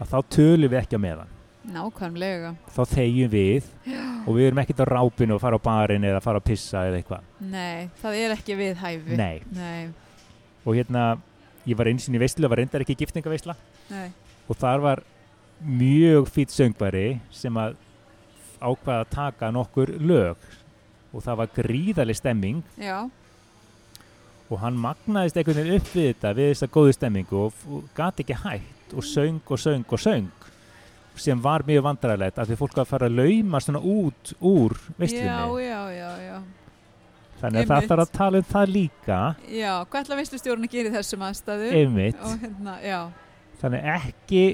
að 0.00 0.12
þá 0.14 0.18
tölum 0.36 0.70
við 0.72 0.80
ekki 0.82 0.96
á 0.96 1.04
meðan. 1.04 1.34
Nákvæmlega. 1.68 2.54
Þá 2.72 2.82
þegjum 2.94 3.30
við 3.32 3.64
Já. 3.84 4.02
og 4.26 4.34
við 4.38 4.46
erum 4.48 4.60
ekkert 4.62 4.80
á 4.80 4.86
rápinu 4.88 5.34
og 5.36 5.40
fara 5.42 5.58
á 5.60 5.66
barinn 5.66 6.04
eða 6.08 6.22
fara 6.24 6.40
að 6.40 6.46
pissa 6.48 6.86
eða 6.88 6.96
eitthvað. 7.02 7.26
Nei, 7.40 7.90
það 8.00 8.14
er 8.22 8.34
ekki 8.38 8.56
við 8.56 8.78
hæfi. 8.80 9.16
Nei, 9.18 9.42
Nei, 9.52 9.88
og 10.64 10.74
hérna 10.78 11.18
ég 11.68 11.76
var 11.76 11.90
eins 11.90 12.08
og 12.08 12.14
í 12.16 12.18
veistlu, 12.22 12.46
það 12.46 12.48
var 12.54 12.58
reyndar 12.62 12.80
ekki 12.86 12.96
giftingaveistla 13.02 13.54
nei, 13.90 14.08
og 14.48 14.56
þar 14.56 14.80
var 14.80 15.02
mjög 15.60 16.30
fýtt 16.32 16.54
söngvari 16.54 17.20
sem 17.34 17.52
að 17.60 17.74
ákvaða 18.62 19.02
að 19.04 19.10
taka 19.12 19.50
nokkur 19.52 19.92
lög 20.00 20.36
og 21.12 21.24
það 21.24 21.40
var 21.42 21.54
gríðaleg 21.56 22.18
stemming. 22.18 22.62
Já, 22.76 23.06
og 24.48 24.60
hann 24.62 24.78
magnaðist 24.80 25.36
einhvern 25.36 25.60
veginn 25.60 25.80
upp 25.80 25.88
við 25.92 26.06
þetta 26.12 26.34
við 26.36 26.52
þessa 26.52 26.68
góðu 26.72 26.94
stemmingu 26.96 27.40
og, 27.46 27.64
gati 27.96 28.24
ekki 28.24 28.36
hægt 28.44 28.94
og 28.96 29.04
söng 29.04 29.40
og 29.44 29.60
söng 29.60 29.84
og 29.84 30.00
söng 30.00 30.46
sem 31.18 31.40
var 31.42 31.64
mjög 31.66 31.82
vandræðilegt 31.82 32.38
af 32.38 32.46
því 32.46 32.56
fólk 32.60 32.76
var 32.78 32.84
að 32.84 32.92
fara 32.92 33.08
að 33.10 33.18
lauma 33.18 33.60
svona 33.60 33.80
út 33.82 34.32
úr 34.38 34.76
veistlunni 35.00 35.64
já, 35.66 35.80
já, 35.90 36.10
já, 36.22 36.36
þannig 37.40 37.64
að 37.64 37.72
það 37.72 37.74
Einmitt. 37.74 37.88
þarf 37.90 38.04
að 38.04 38.12
tala 38.14 38.38
um 38.38 38.46
það 38.52 38.70
líka. 38.76 39.18
Já, 39.50 39.72
hvað 39.82 39.98
ætla 40.04 40.18
veistustjórun 40.20 40.68
að 40.68 40.76
gera 40.76 40.92
í 40.92 40.94
þessum 40.94 41.24
aðstæðu 41.26 41.72
og 41.72 42.44
hérna, 42.44 42.76
þannig 43.58 43.90
ekki 43.96 44.44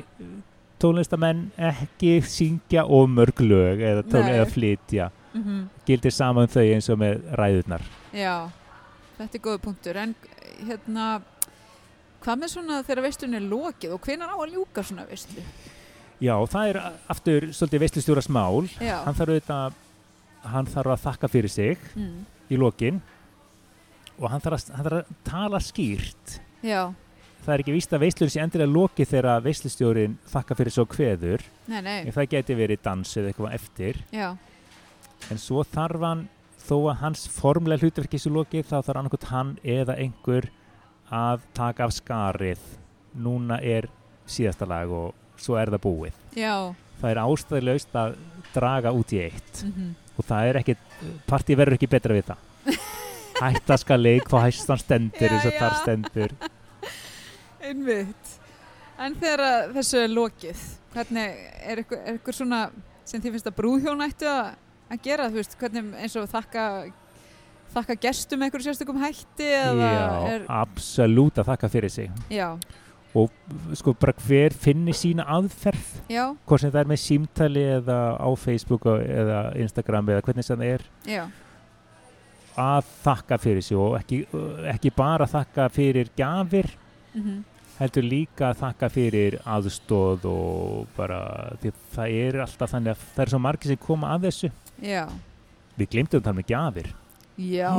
tónlistamenn 0.81 1.45
ekki 1.71 2.17
syngja 2.27 2.87
og 2.89 3.13
mörg 3.13 3.45
lög 3.45 3.85
eða, 3.85 4.25
eða 4.25 4.49
flytja 4.51 5.11
mm 5.35 5.63
gildir 5.85 6.13
saman 6.15 6.49
þau 6.49 6.65
eins 6.65 6.89
og 6.89 6.99
með 6.99 7.23
ræðurnar. 7.37 7.83
Já 8.13 8.51
þetta 9.19 9.39
er 9.39 9.45
góð 9.45 9.61
punktur. 9.63 9.97
En 9.97 10.15
hérna 10.67 11.21
hvað 12.25 12.39
með 12.41 12.55
svona 12.55 12.83
þegar 12.83 13.05
veistlun 13.05 13.35
er 13.35 13.49
lokið 13.49 13.95
og 13.95 14.01
hvenar 14.01 14.33
á 14.33 14.37
að 14.39 14.55
ljúka 14.57 14.83
svona 14.83 15.05
veistlu 15.07 15.43
já, 16.23 16.35
það 16.51 16.71
er 16.71 16.79
aftur 17.13 17.47
svolítið 17.55 17.85
veistlustjóras 17.85 18.31
mál. 18.33 18.69
Hann 18.81 19.17
þarf 19.17 19.35
auðvitað 19.35 19.81
hann 20.55 20.69
þarf 20.69 20.95
að 20.95 21.05
þakka 21.07 21.31
fyrir 21.33 21.53
sig 21.53 21.87
mm. 21.97 22.19
í 22.53 22.61
lokin. 22.61 23.01
Og 24.21 24.29
hann 24.31 24.43
þarf 24.45 24.61
að, 24.61 24.75
hann 24.77 24.87
þarf 24.89 25.01
að 25.01 25.15
tala 25.27 25.61
skýrt. 25.65 26.39
Já, 26.65 26.83
það 27.45 27.55
er 27.55 27.65
ekki 27.65 27.77
víst 27.77 27.95
að 27.97 28.05
veislun 28.05 28.33
sé 28.33 28.43
endilega 28.45 28.73
lokið 28.73 29.11
þegar 29.11 29.45
veislustjórin 29.45 30.19
þakka 30.33 30.59
fyrir 30.61 30.77
svo 30.77 30.87
kveður. 30.89 31.47
Nei, 31.69 31.81
nei. 31.85 31.97
En 32.05 32.17
það 32.17 32.31
geti 32.37 32.59
verið 32.59 32.85
dans 32.85 33.17
eða 33.21 33.33
eitthvað 33.33 33.57
eftir. 33.59 34.03
Já, 34.15 34.29
en 35.33 35.41
svo 35.41 35.65
þarf 35.65 36.05
hann 36.05 36.29
þó 36.65 36.77
að 36.91 37.01
hans 37.03 37.27
formlega 37.33 37.85
hlutverki 37.85 38.21
svo 38.21 38.37
lokið 38.39 38.71
þá 38.71 38.77
þarf 38.79 39.01
annarkot 39.01 39.27
hann 39.31 39.57
eða 39.63 39.99
einhver 40.01 40.49
að 41.13 41.45
taka 41.57 41.89
af 41.89 41.97
skarið. 41.97 42.63
Núna 43.15 43.61
er 43.63 43.91
síðasta 44.27 44.67
lag 44.69 44.91
og 44.91 45.13
svo 45.41 45.59
er 45.61 45.73
það 45.75 45.85
búið. 45.85 46.23
Já. 46.39 46.73
Það 47.01 47.11
er 47.11 47.21
ástæðilegst 47.25 48.01
að 48.01 48.17
draga 48.55 48.95
út 48.95 49.13
í 49.13 49.21
eitt. 49.27 49.63
Mm 49.69 49.93
og 50.19 50.27
það 50.29 50.49
er 50.49 50.61
ekkit, 50.61 50.83
partí 51.29 51.57
verður 51.59 51.79
ekki 51.79 51.91
betra 51.91 52.17
við 52.17 52.31
það. 52.31 52.73
Hætta 53.43 53.79
skal 53.83 54.01
leik 54.01 54.29
þá 54.31 54.37
hæstan 54.45 54.81
stendur 54.81 55.35
eins 55.35 55.47
og 55.49 55.57
þar 55.59 55.79
stendur. 55.81 56.35
Einmitt. 57.65 58.35
En 59.03 59.17
þegar 59.19 59.73
þessu 59.75 60.03
er 60.05 60.13
lokið, 60.13 60.67
hvernig 60.95 61.41
er 61.67 61.83
ykkur 62.15 62.37
svona 62.37 62.69
sem 63.05 63.21
þið 63.21 63.35
finnst 63.35 63.49
að 63.51 63.57
brúðhjón 63.59 64.05
ættu 64.07 64.29
að, 64.31 64.53
að 64.95 65.03
gera, 65.09 65.29
þú 65.31 65.41
veist, 65.41 65.57
hvernig 65.61 65.91
eins 66.03 66.17
og 66.21 66.31
þakka, 66.31 66.65
þakka 67.75 67.99
gestum 68.07 68.47
einhverju 68.47 68.69
sérstökum 68.69 69.03
hætti 69.03 69.51
eða 69.51 69.91
já, 69.91 70.09
er, 70.33 70.49
absolutt 70.61 71.39
að 71.43 71.53
þakka 71.53 71.71
fyrir 71.73 71.95
sig. 71.95 72.11
Já, 72.33 72.49
og 73.15 73.31
sko 73.79 73.95
bara 73.99 74.17
hver 74.25 74.57
finni 74.59 74.95
sína 74.97 75.27
aðferð? 75.37 75.95
Já, 76.11 76.25
hvort 76.47 76.65
sem 76.65 76.75
það 76.75 76.83
er 76.83 76.93
með 76.93 77.03
símtali 77.05 77.65
eða 77.79 77.99
á 78.19 78.29
Facebook 78.41 78.91
eða 78.91 79.41
Instagram 79.63 80.15
eða 80.15 80.27
hvernig 80.29 80.47
sem 80.49 80.61
það 80.61 80.77
er. 80.77 80.87
Já, 81.11 81.25
að 82.65 82.93
þakka 83.03 83.41
fyrir 83.43 83.67
sig 83.67 83.81
og 83.81 83.99
ekki, 83.99 84.23
ekki 84.71 84.95
bara 84.95 85.27
þakka 85.31 85.67
fyrir 85.75 86.15
gafir 86.19 86.71
mm 87.15 87.43
heldur 87.79 88.07
líka 88.07 88.51
að 88.51 88.61
þakka 88.63 88.91
fyrir 88.93 89.37
aðstóð 89.51 90.27
og 90.31 90.91
bara 90.97 91.21
því 91.63 91.73
að 91.73 91.81
það 91.95 92.19
er 92.21 92.39
alltaf 92.45 92.75
þannig 92.75 92.95
að 92.95 93.07
það 93.15 93.25
er 93.25 93.33
svo 93.33 93.41
margir 93.43 93.73
sem 93.73 93.81
koma 93.83 94.13
að 94.15 94.29
þessu 94.29 94.51
Já, 94.83 95.05
við 95.79 95.89
glemtum 95.95 96.21
að 96.21 96.25
tala 96.25 96.39
með 96.41 96.49
gjafir. 96.53 96.89
Já, 97.35 97.71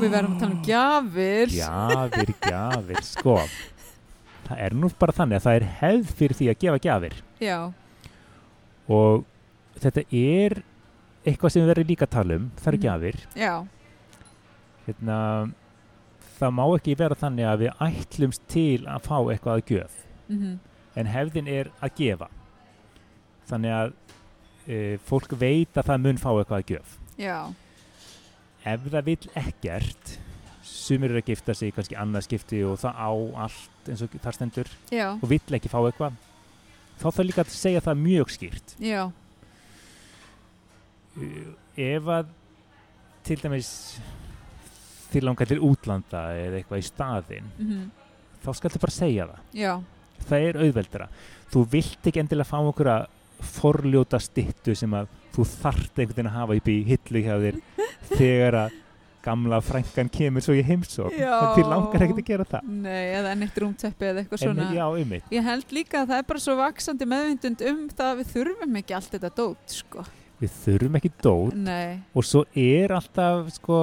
við 0.00 0.10
verðum 0.12 0.34
að 0.36 0.40
tala 0.40 0.52
um 0.54 0.62
gjafir. 0.68 1.52
Gjafir, 1.56 2.32
gjafir, 2.44 3.02
sko. 3.08 3.36
Það 4.48 4.60
er 4.64 4.74
nú 4.80 4.88
bara 4.98 5.12
þannig 5.16 5.36
að 5.38 5.46
það 5.46 5.56
er 5.60 5.66
hefð 5.80 6.12
fyrir 6.18 6.36
því 6.38 6.48
að 6.52 6.58
gefa 6.64 6.78
gjafir. 6.86 7.14
Já, 7.40 7.58
og 8.88 9.24
þetta 9.78 10.04
er 10.16 10.62
eitthvað 11.28 11.52
sem 11.52 11.62
við 11.62 11.68
verðum 11.74 11.90
líka 11.92 12.06
að 12.08 12.14
tala 12.16 12.34
um. 12.40 12.50
Það 12.56 12.68
eru 12.72 12.78
Mhm. 12.78 12.84
gjafir. 12.86 13.16
Já, 13.36 13.54
hérna, 14.86 15.52
það 16.40 16.52
má 16.54 16.64
ekki 16.78 16.96
vera 16.96 17.14
þannig 17.14 17.44
að 17.52 17.58
við 17.64 17.72
ætlumst 17.88 18.40
til 18.48 18.78
að 18.86 19.02
fá 19.02 19.16
eitthvað 19.28 19.56
að 19.58 19.64
gjöf. 19.72 19.90
Mhm, 20.28 20.58
en 20.96 21.06
hefðin 21.06 21.48
er 21.48 21.70
að 21.82 21.94
gefa. 21.96 22.28
Þannig 23.48 23.72
að 23.72 23.92
e, 24.68 24.98
fólk 25.08 25.34
veit 25.40 25.80
að 25.80 25.90
það 25.90 26.06
mun 26.06 26.20
fá 26.20 26.30
eitthvað 26.34 26.58
að 26.60 26.72
gjöf. 26.74 26.94
Já, 27.18 27.38
ef 28.68 28.88
það 28.92 29.08
vill 29.10 29.30
ekkert 29.42 30.16
sumir 30.68 31.12
eru 31.12 31.22
að 31.22 31.32
gifta 31.32 31.54
sig 31.56 31.72
kannski 31.74 31.96
annað 31.98 32.26
skipti 32.28 32.60
og 32.68 32.76
það 32.82 33.00
á 33.00 33.10
allt 33.46 33.88
eins 33.88 34.04
og 34.04 34.18
þar 34.20 34.36
stendur. 34.36 34.74
Já, 34.92 35.08
og 35.16 35.30
vill 35.30 35.58
ekki 35.58 35.72
fá 35.72 35.80
eitthvað 35.80 36.18
þá 36.98 37.06
þarf 37.08 37.26
líka 37.28 37.44
að 37.46 37.54
segja 37.54 37.82
það 37.84 38.04
mjög 38.04 38.36
skýrt. 38.36 38.76
Já, 38.82 39.02
Uh, 41.18 41.54
ef 41.74 42.08
að 42.14 42.28
til 43.26 43.36
dæmis 43.40 43.68
þér 45.10 45.24
langar 45.26 45.48
til 45.50 45.58
útlanda 45.64 46.20
eða 46.36 46.60
eitthvað 46.60 46.82
í 46.82 46.86
staðinn 46.86 47.48
mhm, 47.56 47.86
þá 48.44 48.50
skal 48.54 48.70
þið 48.70 48.82
bara 48.84 48.94
segja 48.94 49.26
það. 49.30 49.40
Já, 49.58 49.72
það 50.28 50.46
er 50.46 50.58
auðveldara. 50.62 51.08
Þú 51.48 51.62
vilt 51.72 52.10
ekki 52.10 52.22
endilega 52.22 52.46
fá 52.46 52.58
okkur 52.60 52.90
að 52.92 53.06
forljóta 53.58 54.20
styttu 54.22 54.74
sem 54.78 54.92
að 54.98 55.08
þú 55.36 55.46
þart 55.52 55.98
einhvern 56.02 56.16
veginn 56.16 56.30
að 56.30 56.38
hafa 56.40 56.58
upp 56.58 56.68
í 56.68 56.76
hillu 56.88 57.24
hjá 57.24 57.34
þér 57.44 57.58
þegar 58.10 58.60
að 58.64 58.76
gamla 59.28 59.58
frænkan 59.64 60.08
kemur 60.12 60.44
svo 60.44 60.54
í 60.56 60.62
heimsók 60.64 61.12
þið 61.12 61.66
langar 61.68 62.04
ekkert 62.06 62.20
að 62.22 62.28
gera 62.28 62.46
það. 62.48 62.68
Nei, 62.84 63.08
eða 63.18 63.34
neitt 63.36 63.58
rúmteppi 63.60 64.06
eða 64.08 64.22
eitthvað 64.22 64.44
en 64.44 64.52
svona. 64.52 64.68
já, 64.76 64.84
einmitt. 65.00 65.26
Ég 65.34 65.48
held 65.48 65.74
líka 65.74 66.02
að 66.02 66.12
það 66.12 66.22
er 66.22 66.28
bara 66.30 66.44
svo 66.44 66.54
vaksandi 66.60 67.08
meðvindund 67.10 67.64
um 67.72 67.82
það 67.90 68.12
að 68.12 68.22
við 68.22 68.30
þurfum 68.36 68.78
ekki 68.80 68.96
allt 68.98 69.10
þetta 69.16 69.32
dót, 69.40 69.74
sko. 69.74 70.04
við 70.38 70.54
þurfum 70.62 71.00
ekki 71.00 71.10
dót. 71.26 71.58
Nei, 71.66 71.98
og 72.14 72.28
svo 72.28 72.44
er 72.54 72.94
alltaf 72.94 73.50
sko, 73.56 73.80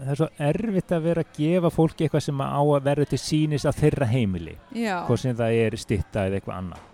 það 0.00 0.14
er 0.14 0.22
svo 0.22 0.30
erfitt 0.48 0.96
að 0.96 1.06
vera 1.10 1.26
að 1.26 1.36
gefa 1.36 1.72
fólki 1.74 2.08
eitthvað 2.08 2.26
sem 2.30 2.42
á 2.42 2.62
að 2.64 2.88
verða 2.88 3.10
til 3.12 3.20
sínis 3.22 3.68
að 3.68 3.84
þeirra 3.84 4.08
heimili. 4.08 4.56
Hvort 4.72 5.24
sem 5.26 5.36
það 5.36 5.60
er 5.66 5.78
stytta 5.84 6.26
eða 6.26 6.40
eitthvað 6.40 6.58
annað. 6.62 6.90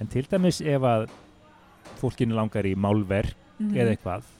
En 0.00 0.10
til 0.12 0.24
dæmis 0.30 0.60
ef 0.60 0.86
að 0.88 1.08
fólkinu 2.00 2.36
langar 2.36 2.66
í 2.66 2.76
málverk 2.78 3.36
mhm. 3.58 3.76
eða 3.76 3.96
eitthvað 3.96 4.30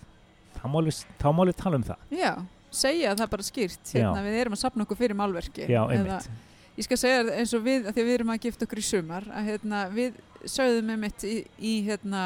þá 0.58 0.64
má 0.70 1.42
alveg 1.42 1.58
tala 1.58 1.78
um 1.78 1.86
það 1.86 2.16
Já, 2.22 2.32
segja 2.72 3.12
það 3.18 3.34
bara 3.34 3.46
skýrt. 3.46 3.84
Hérna, 3.92 4.24
við 4.24 4.40
erum 4.40 4.56
að 4.56 4.62
sapna 4.62 4.86
okkur 4.86 5.00
fyrir 5.00 5.18
málverki. 5.18 5.66
já, 5.66 5.82
Eða- 5.82 5.92
einmitt 5.92 6.30
Ég 6.72 6.86
skal 6.86 6.96
segja 6.96 7.24
eins 7.36 7.52
og 7.52 7.64
við, 7.66 7.86
af 7.86 7.92
því 7.92 8.00
að 8.00 8.06
við 8.08 8.14
erum 8.14 8.30
að 8.32 8.44
gifta 8.46 8.64
okkur 8.64 8.80
í 8.80 8.82
sumar, 8.82 9.24
að 9.28 9.44
hérna, 9.50 9.80
við 9.92 10.14
sögðum 10.48 10.92
um 10.94 11.02
mitt 11.04 11.24
í, 11.28 11.34
í 11.60 11.72
hérna, 11.84 12.22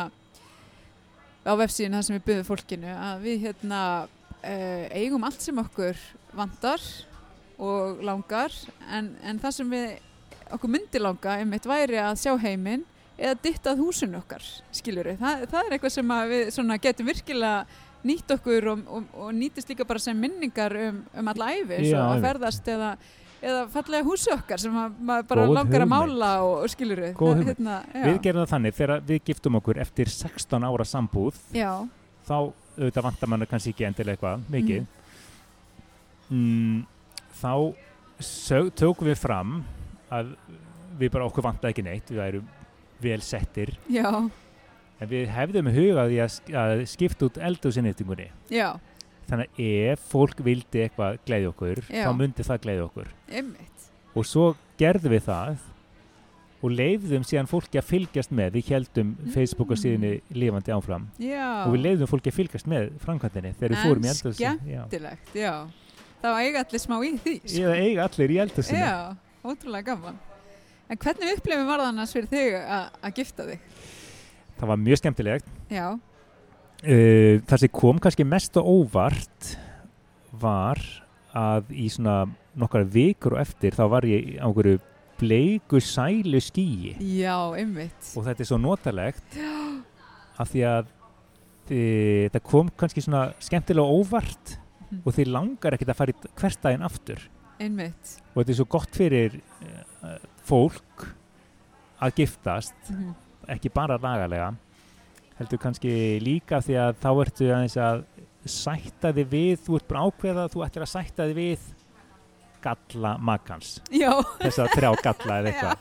á 1.43 1.53
vefsíðin 1.59 1.97
það 1.99 2.05
sem 2.07 2.15
við 2.15 2.27
byggðum 2.29 2.47
fólkinu, 2.47 2.93
að 2.95 3.25
við 3.27 3.41
hérna, 3.43 3.81
uh, 4.39 4.85
eigum 4.95 5.27
allt 5.27 5.43
sem 5.43 5.59
okkur 5.59 5.99
vandar 6.33 6.85
og 7.59 8.05
langar, 8.07 8.55
en, 8.87 9.17
en 9.27 9.43
það 9.43 9.57
sem 9.59 9.75
við, 9.75 9.99
okkur 10.55 10.71
myndi 10.77 11.03
langa, 11.03 11.41
um 11.43 11.51
mitt 11.51 11.67
væri 11.67 11.99
að 11.99 12.15
sjá 12.23 12.37
heiminn 12.39 12.87
eða 13.17 13.35
dittað 13.45 13.83
húsinu 13.83 14.21
okkar, 14.21 14.47
skiljur 14.77 15.13
við. 15.13 15.21
Það, 15.21 15.45
það 15.53 15.61
er 15.63 15.77
eitthvað 15.77 15.95
sem 15.97 16.17
að 16.17 16.33
við 16.33 16.49
svona, 16.57 16.81
getum 16.87 17.11
virkilega 17.11 17.85
nýtt 18.07 18.35
okkur 18.37 18.73
og, 18.73 18.83
og, 18.93 19.07
og 19.19 19.31
nýtist 19.35 19.71
líka 19.73 19.87
bara 19.89 20.03
sem 20.03 20.19
minningar 20.21 20.77
um, 20.79 20.99
um 21.17 21.31
alla 21.33 21.53
æfi, 21.57 21.81
Já, 21.81 21.95
svo 21.95 22.03
að 22.07 22.27
ferðast 22.29 22.69
eða 22.75 22.91
eða 23.47 23.67
fallega 23.73 24.07
húsi 24.07 24.31
okkar 24.33 24.61
sem 24.61 24.77
að 24.81 24.95
maður 25.07 25.27
bara 25.31 25.47
Góð 25.47 25.55
langar 25.59 25.83
að 25.85 25.91
hugmynd. 25.91 26.15
mála 26.17 26.31
og, 26.45 26.55
og 26.65 26.73
skilur 26.73 27.03
við 27.05 27.13
Góð 27.19 27.33
hugmynd. 27.35 27.51
hérna, 27.53 28.07
við 28.07 28.21
gerum 28.25 28.43
það 28.43 28.53
þannig 28.55 28.77
þegar 28.79 29.03
við 29.11 29.21
giftum 29.31 29.59
okkur 29.61 29.81
eftir 29.85 30.13
16 30.13 30.69
ára 30.71 30.87
sambúð 30.89 31.41
já, 31.57 31.71
þá 32.27 32.37
auðvitað 32.37 33.07
vantar 33.09 33.33
manna 33.33 33.49
kannski 33.51 33.75
ekki 33.75 33.89
endilega 33.89 34.17
eitthvað 34.17 34.47
mikið 34.57 34.87
mm, 36.33 36.79
þá 37.41 37.53
sög, 38.25 38.73
tökum 38.81 39.11
við 39.11 39.21
fram 39.21 39.59
að 40.13 40.33
við 40.97 41.13
bara 41.13 41.29
okkur 41.29 41.45
vantar 41.45 41.75
ekki 41.75 41.85
neitt 41.85 42.11
við 42.13 42.25
erum 42.25 42.53
vel 43.03 43.21
settir. 43.21 43.75
Já, 43.93 44.09
en 45.01 45.09
við 45.11 45.29
hefðum 45.29 45.69
hugað 45.75 46.13
í 46.17 46.21
að, 46.25 46.31
sk- 46.39 46.55
að 46.57 46.85
skipta 46.89 47.27
út 47.29 47.37
eldhúsinnýtingunni 47.39 48.31
já, 48.51 48.69
þannig 49.29 49.49
að 49.53 49.93
ef 49.93 50.05
fólk 50.13 50.39
vildi 50.47 50.85
eitthvað 50.87 51.19
gleiði 51.27 51.49
okkur 51.51 51.81
Já. 51.91 52.05
þá 52.07 52.13
myndi 52.17 52.43
það 52.47 52.61
gleiði 52.67 52.85
okkur. 52.87 53.09
Einmitt. 53.29 53.89
Og 54.17 54.25
svo 54.25 54.55
gerðum 54.81 55.13
við 55.13 55.25
það 55.27 55.57
og 56.65 56.73
leifðum 56.73 57.25
síðan 57.29 57.47
fólki 57.51 57.77
að 57.79 57.85
fylgjast 57.91 58.31
með. 58.33 58.55
Við 58.57 58.71
heldum 58.73 59.11
Mm. 59.21 59.33
Facebook 59.35 59.71
og 59.71 59.77
síðinni 59.79 60.21
lifandi 60.33 60.73
áfram. 60.73 61.05
Já, 61.21 61.67
og 61.67 61.75
við 61.75 61.83
leifðum 61.85 62.09
fólki 62.09 62.31
að 62.33 62.39
fylgjast 62.39 62.67
með 62.67 62.87
framkvæmdini 63.05 63.53
þegar 63.59 63.75
við 63.75 63.77
En 63.77 63.85
fórum 63.91 64.07
í 64.07 64.09
eldhúsi 64.15 64.41
já. 64.41 64.55
skemmtilegt, 64.57 65.35
já. 65.37 65.53
Þá 66.23 66.29
eiga 66.41 66.63
allir 66.65 66.81
smá 66.81 66.97
í 67.05 67.13
því 67.21 67.35
sko. 67.45 67.61
Eða 67.61 67.77
eiga 67.85 68.07
allir 68.09 68.31
í 68.33 68.39
eldhúsinu. 68.47 68.79
Já, 68.81 69.17
ótrúlega 69.45 69.85
gaman 69.93 70.17
en 70.91 70.97
hvernig 71.03 71.37
upplifum 71.37 71.67
var 71.69 71.83
það 71.83 71.91
annars 71.93 72.13
fyrir 72.17 72.29
þig 72.31 72.57
að 72.63 73.17
gifta 73.21 73.47
þig? 73.49 73.61
Það 74.57 74.71
var 74.73 74.81
mjög 74.81 75.01
skemmtilegt. 75.03 75.49
Já, 75.73 75.87
uh, 75.93 77.35
það 77.49 77.63
sem 77.65 77.73
kom 77.81 77.99
kannski 78.03 78.25
mest 78.29 78.57
og 78.61 78.69
óvart 78.73 79.55
var 80.37 80.81
að 81.37 81.73
í 81.77 81.89
svona 81.93 82.23
nokkar 82.57 82.87
vikur 82.89 83.37
og 83.37 83.43
eftir 83.43 83.77
þá 83.77 83.85
var 83.93 84.07
ég 84.09 84.37
á 84.41 84.47
einhverju 84.49 84.79
bleiku 85.21 85.81
sælu 85.81 86.41
skýi. 86.45 86.95
Já, 87.21 87.37
einmitt. 87.57 88.13
Og 88.17 88.25
þetta 88.27 88.45
er 88.45 88.49
svo 88.51 88.59
notalegt 88.61 89.37
af 90.37 90.51
því 90.53 90.65
að 90.69 90.91
e, 91.73 91.79
þetta 92.29 92.43
kom 92.45 92.69
kannski 92.77 93.05
svona 93.05 93.31
skemmtilega 93.41 93.97
óvart 93.97 94.59
Mhm. 94.87 95.01
og 95.03 95.15
þið 95.17 95.31
langar 95.35 95.75
ekkert 95.75 95.89
að 95.91 95.97
fara 95.99 96.13
í 96.13 96.29
hvert 96.39 96.61
daginn 96.63 96.85
aftur. 96.87 97.23
Einmitt. 97.59 98.13
Og 98.37 98.45
þetta 98.45 98.53
er 98.53 98.59
svo 98.61 98.67
gott 98.71 98.93
fyrir 98.95 99.41
fólk 100.47 101.07
að 102.03 102.15
giftast 102.21 102.75
Mhm. 102.91 103.15
ekki 103.49 103.71
bara 103.73 103.97
lagalega 103.99 104.55
heldur 105.39 105.59
kannski 105.61 105.91
líka 106.21 106.59
því 106.65 106.77
að 106.81 106.95
þá 107.03 107.09
ertu 107.25 107.49
aðeins 107.53 107.77
að 107.77 108.05
sætta 108.47 109.13
þig 109.13 109.27
við 109.33 109.59
þú 109.67 109.77
ert 109.77 109.89
bara 109.89 110.05
ákveða 110.09 110.45
að 110.47 110.53
þú 110.55 110.65
ættir 110.67 110.83
að 110.87 110.93
sætta 110.93 111.27
þig 111.29 111.37
við 111.37 111.67
galla 112.63 113.17
makans 113.19 113.81
þess 114.41 114.59
að 114.63 114.73
þrjá 114.77 114.91
galla 115.03 115.37
eða 115.41 115.51
eitthvað. 115.53 115.77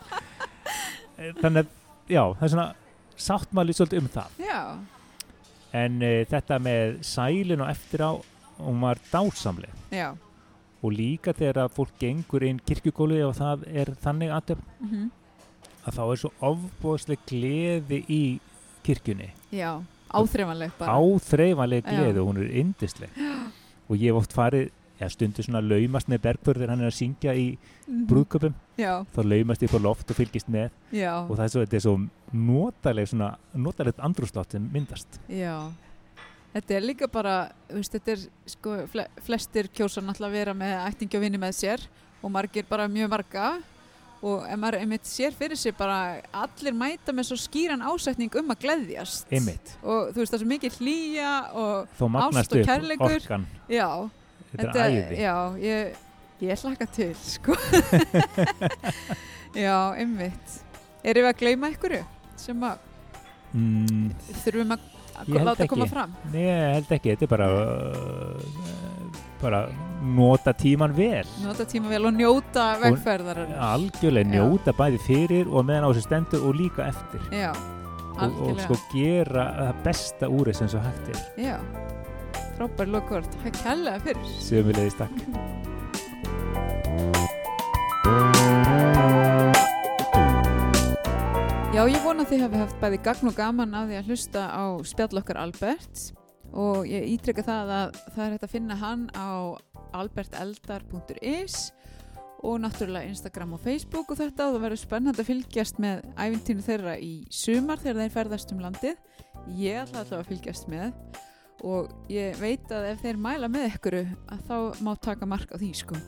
Eh, 1.17 1.31
þannig 1.41 1.61
að 1.63 1.67
já, 2.11 2.23
það 2.35 2.43
er 2.43 2.51
svona 2.53 2.67
sáttmáli 3.17 3.73
svolítið 3.77 4.01
um 4.03 4.09
það. 4.11 4.29
Já, 4.43 4.61
en 5.73 6.01
uh, 6.03 6.25
þetta 6.31 6.57
með 6.59 6.97
sælin 7.07 7.61
og 7.63 7.69
eftir 7.71 8.03
á 8.03 8.11
hún 8.59 8.81
var 8.83 8.99
dásamleg. 9.11 9.71
Já 9.91 10.09
og 10.85 10.93
líka 10.93 11.33
þegar 11.35 11.63
að 11.65 11.75
fólk 11.79 11.97
gengur 12.01 12.45
inn 12.47 12.61
kirkjugólu 12.69 13.19
og 13.27 13.35
það 13.39 13.65
er 13.73 13.91
þannig 14.05 14.33
aðtöfn 14.37 14.71
mhm. 14.85 15.11
að 15.85 15.97
þá 15.97 16.03
er 16.05 16.21
svo 16.21 16.31
ofbóðsleg 16.51 17.27
gleði 17.29 18.01
í 18.05 18.23
kirkjunni. 18.85 19.31
Já, 19.55 19.71
áþreifanlegt 20.13 20.77
bara. 20.79 20.97
áþreifanleg 21.01 21.85
Já. 21.85 21.91
gleði 21.91 22.21
og 22.23 22.31
hún 22.31 22.41
er 22.45 22.57
yndisleg. 22.63 23.21
Og 23.85 24.01
ég 24.01 24.09
hef 24.09 24.17
oft 24.17 24.31
farið 24.33 24.71
ja, 24.97 25.09
stundu 25.13 25.43
svona 25.45 25.59
laumast 25.61 26.07
með 26.09 26.23
Bergfjörð 26.23 26.63
þegar 26.63 26.71
hann 26.73 26.83
er 26.85 26.89
að 26.89 26.95
syngja 26.97 27.33
í 27.37 27.47
Mhm. 27.85 28.05
brúðköpum 28.09 28.53
já, 28.79 29.05
þá 29.13 29.19
laumast 29.23 29.61
ég 29.61 29.69
på 29.69 29.81
loft 29.81 30.09
og 30.09 30.17
fylgist 30.17 30.49
með. 30.49 30.71
Já, 30.91 31.21
og 31.21 31.37
það 31.37 31.43
er 31.43 31.51
svo, 31.53 31.61
er 31.61 31.83
svo 31.83 31.95
notaleg 32.33 33.07
svona, 33.11 33.35
notalegt 33.53 33.99
andrúslátt 33.99 34.51
sem 34.51 34.69
myndast. 34.73 35.19
Já, 35.29 35.69
þetta 36.55 36.75
er 36.77 36.85
líka 36.85 37.09
bara, 37.11 37.35
veist, 37.69 37.93
þetta 37.95 38.15
er 38.15 38.25
sko, 38.55 38.75
fle 38.91 39.05
flestir 39.25 39.69
kjósa 39.75 40.03
náttúrulega 40.03 40.31
að 40.31 40.37
vera 40.39 40.57
með 40.57 40.75
ættingi 40.87 41.19
og 41.19 41.25
vinni 41.25 41.41
með 41.41 41.57
sér 41.59 41.87
og 42.21 42.31
margir 42.33 42.67
bara 42.69 42.87
mjög 42.91 43.11
marga 43.11 43.49
og 44.25 44.45
ef 44.47 44.57
maður 44.57 44.79
einmitt 44.79 45.05
sér 45.05 45.35
fyrir 45.37 45.59
sig 45.59 45.75
bara 45.77 46.21
allir 46.33 46.73
mæta 46.73 47.13
með 47.13 47.29
svo 47.29 47.37
skýran 47.43 47.83
ásetning 47.85 48.33
um 48.39 48.55
að 48.55 48.63
gleðjast. 48.63 49.27
Einmitt, 49.29 49.75
og 49.83 50.15
þú 50.15 50.23
veist 50.23 50.33
það 50.33 50.39
er 50.39 50.43
svo 50.45 50.49
mikið 50.53 50.79
hlýja 50.79 51.33
og 51.61 52.09
magnast 52.15 52.55
og 52.55 52.65
kærleikur. 52.71 53.19
orkan, 53.19 53.45
já, 53.69 53.87
þetta, 54.55 54.87
er 54.87 54.95
æði. 54.95 55.19
já, 55.21 55.35
ég, 55.61 56.01
ég 56.47 56.65
hlakka 56.65 56.89
til 56.95 57.13
sko. 57.21 57.59
Já, 59.55 59.95
einmitt. 59.95 60.55
Erum 61.05 61.23
við 61.23 61.29
að 61.29 61.37
gleyma 61.39 61.67
einhverju 61.69 62.01
sem 62.35 62.63
að 62.67 62.81
mm, 63.55 64.09
þurfum 64.41 64.73
að 64.75 64.89
Held 65.23 65.47
láta 65.47 65.67
koma 65.71 65.87
fram. 65.89 66.15
Nei, 66.33 66.41
ég 66.43 66.73
held 66.75 66.91
ekki, 66.97 67.13
þetta 67.15 67.25
er 67.27 67.31
bara 67.31 67.47
uh, 67.53 68.85
bara 69.41 69.61
nota 70.15 70.53
tíman 70.53 70.93
vel. 70.95 71.27
Nota 71.43 71.65
tíma 71.69 71.91
vel 71.91 72.05
og 72.09 72.17
njóta 72.17 72.67
vegferðar 72.81 73.43
algjörlega 73.69 74.29
Já. 74.29 74.35
njóta 74.37 74.75
bæði 74.77 75.01
fyrir 75.05 75.51
og 75.51 75.67
meðan 75.67 75.87
á 75.87 75.89
þessu 75.91 76.05
stendur 76.07 76.47
og 76.49 76.57
líka 76.59 76.89
eftir. 76.89 77.27
Já, 77.33 77.51
og, 77.51 78.17
og 78.17 78.25
algjörlega. 78.29 78.65
sko 78.67 78.79
gera 78.93 79.45
það 79.59 79.83
besta 79.89 80.31
úr 80.31 80.51
þess 80.51 80.65
eins 80.65 80.77
og 80.79 80.89
hægt 80.89 81.13
er. 81.13 81.21
Já, 81.47 81.55
frábær 82.57 82.91
lokvort 82.97 83.39
hægt 83.45 83.61
kærlega 83.63 84.03
fyrir. 84.07 84.35
Sömulegis 84.49 84.99
takk 85.01 85.23
Já, 91.75 91.81
ég 91.91 92.05
vona 92.05 92.23
að 92.23 92.29
þið 92.29 92.41
hafi 92.45 92.59
haft 92.61 92.75
bæði 92.79 92.97
gagn 93.03 93.27
og 93.27 93.33
gaman 93.35 93.73
af 93.75 93.89
því 93.89 93.95
að 93.99 94.05
hlusta 94.07 94.43
á 94.47 94.63
spjall 94.87 95.19
okkar 95.19 95.41
Albert 95.41 96.03
og 96.55 96.87
ég 96.87 97.03
ítrykka 97.17 97.43
það 97.43 97.73
að 97.75 97.97
það 98.05 98.21
er 98.23 98.31
hægt 98.31 98.45
að 98.47 98.53
finna 98.53 98.77
hann 98.79 99.03
á 99.11 99.59
alberteldar.is 99.99 101.57
og 102.47 102.63
náttúrulega 102.63 103.11
Instagram 103.11 103.57
og 103.59 103.63
Facebook 103.67 104.15
og 104.15 104.21
þetta 104.23 104.47
og 104.47 104.55
það 104.55 104.65
verður 104.69 104.83
spennandi 104.85 105.25
að 105.25 105.31
fylgjast 105.33 105.83
með 105.83 106.07
æfintínu 106.15 106.67
þeirra 106.71 106.95
í 106.95 107.13
sumar 107.43 107.83
þegar 107.83 108.05
þeir 108.05 108.17
ferðast 108.21 108.55
um 108.55 108.63
landið. 108.63 109.05
Ég 109.59 109.83
ætla 109.83 110.05
alltaf 110.05 110.21
að 110.21 110.31
fylgjast 110.31 110.71
með 110.71 110.93
og 111.67 111.91
ég 112.07 112.39
veit 112.39 112.71
að 112.71 112.93
ef 112.93 113.03
þeir 113.03 113.25
mæla 113.27 113.51
með 113.51 113.73
ykkur 113.73 114.03
að 114.05 114.47
þá 114.47 114.57
má 114.79 114.95
taka 114.95 115.27
mark 115.27 115.51
á 115.51 115.59
því 115.59 115.75
sko. 115.83 115.99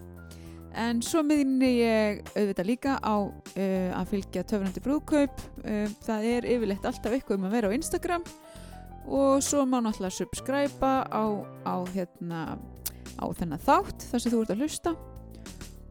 En 0.78 1.00
svo 1.02 1.24
miðinni 1.26 1.72
ég 1.80 2.20
auðvitað 2.36 2.70
líka 2.70 2.98
á 3.02 3.16
uh, 3.26 3.90
að 3.98 4.12
fylgja 4.12 4.46
töfrandi 4.46 4.84
brúðkaup. 4.86 5.42
Uh, 5.64 5.88
það 6.06 6.28
er 6.36 6.48
yfirleitt 6.54 6.86
alltaf 6.86 7.16
eitthvað 7.16 7.40
um 7.40 7.48
að 7.50 7.58
vera 7.58 7.72
á 7.74 7.78
Instagram 7.78 8.28
og 9.08 9.40
svo 9.44 9.64
má 9.64 9.80
náttúrulega 9.80 10.18
subscriba 10.18 10.92
á, 11.08 11.24
á, 11.64 11.76
hérna, 11.96 12.42
á 13.16 13.26
þennan 13.40 13.64
þátt 13.64 14.04
þar 14.12 14.24
sem 14.24 14.34
þú 14.34 14.42
ert 14.44 14.52
að 14.52 14.66
hlusta 14.66 14.96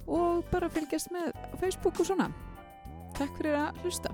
og 0.07 0.45
bara 0.53 0.71
fylgjast 0.71 1.11
með 1.15 1.33
Facebook 1.63 1.99
og 2.05 2.13
svona. 2.13 2.31
Takk 3.17 3.41
fyrir 3.41 3.57
að 3.59 3.83
hlusta. 3.83 4.13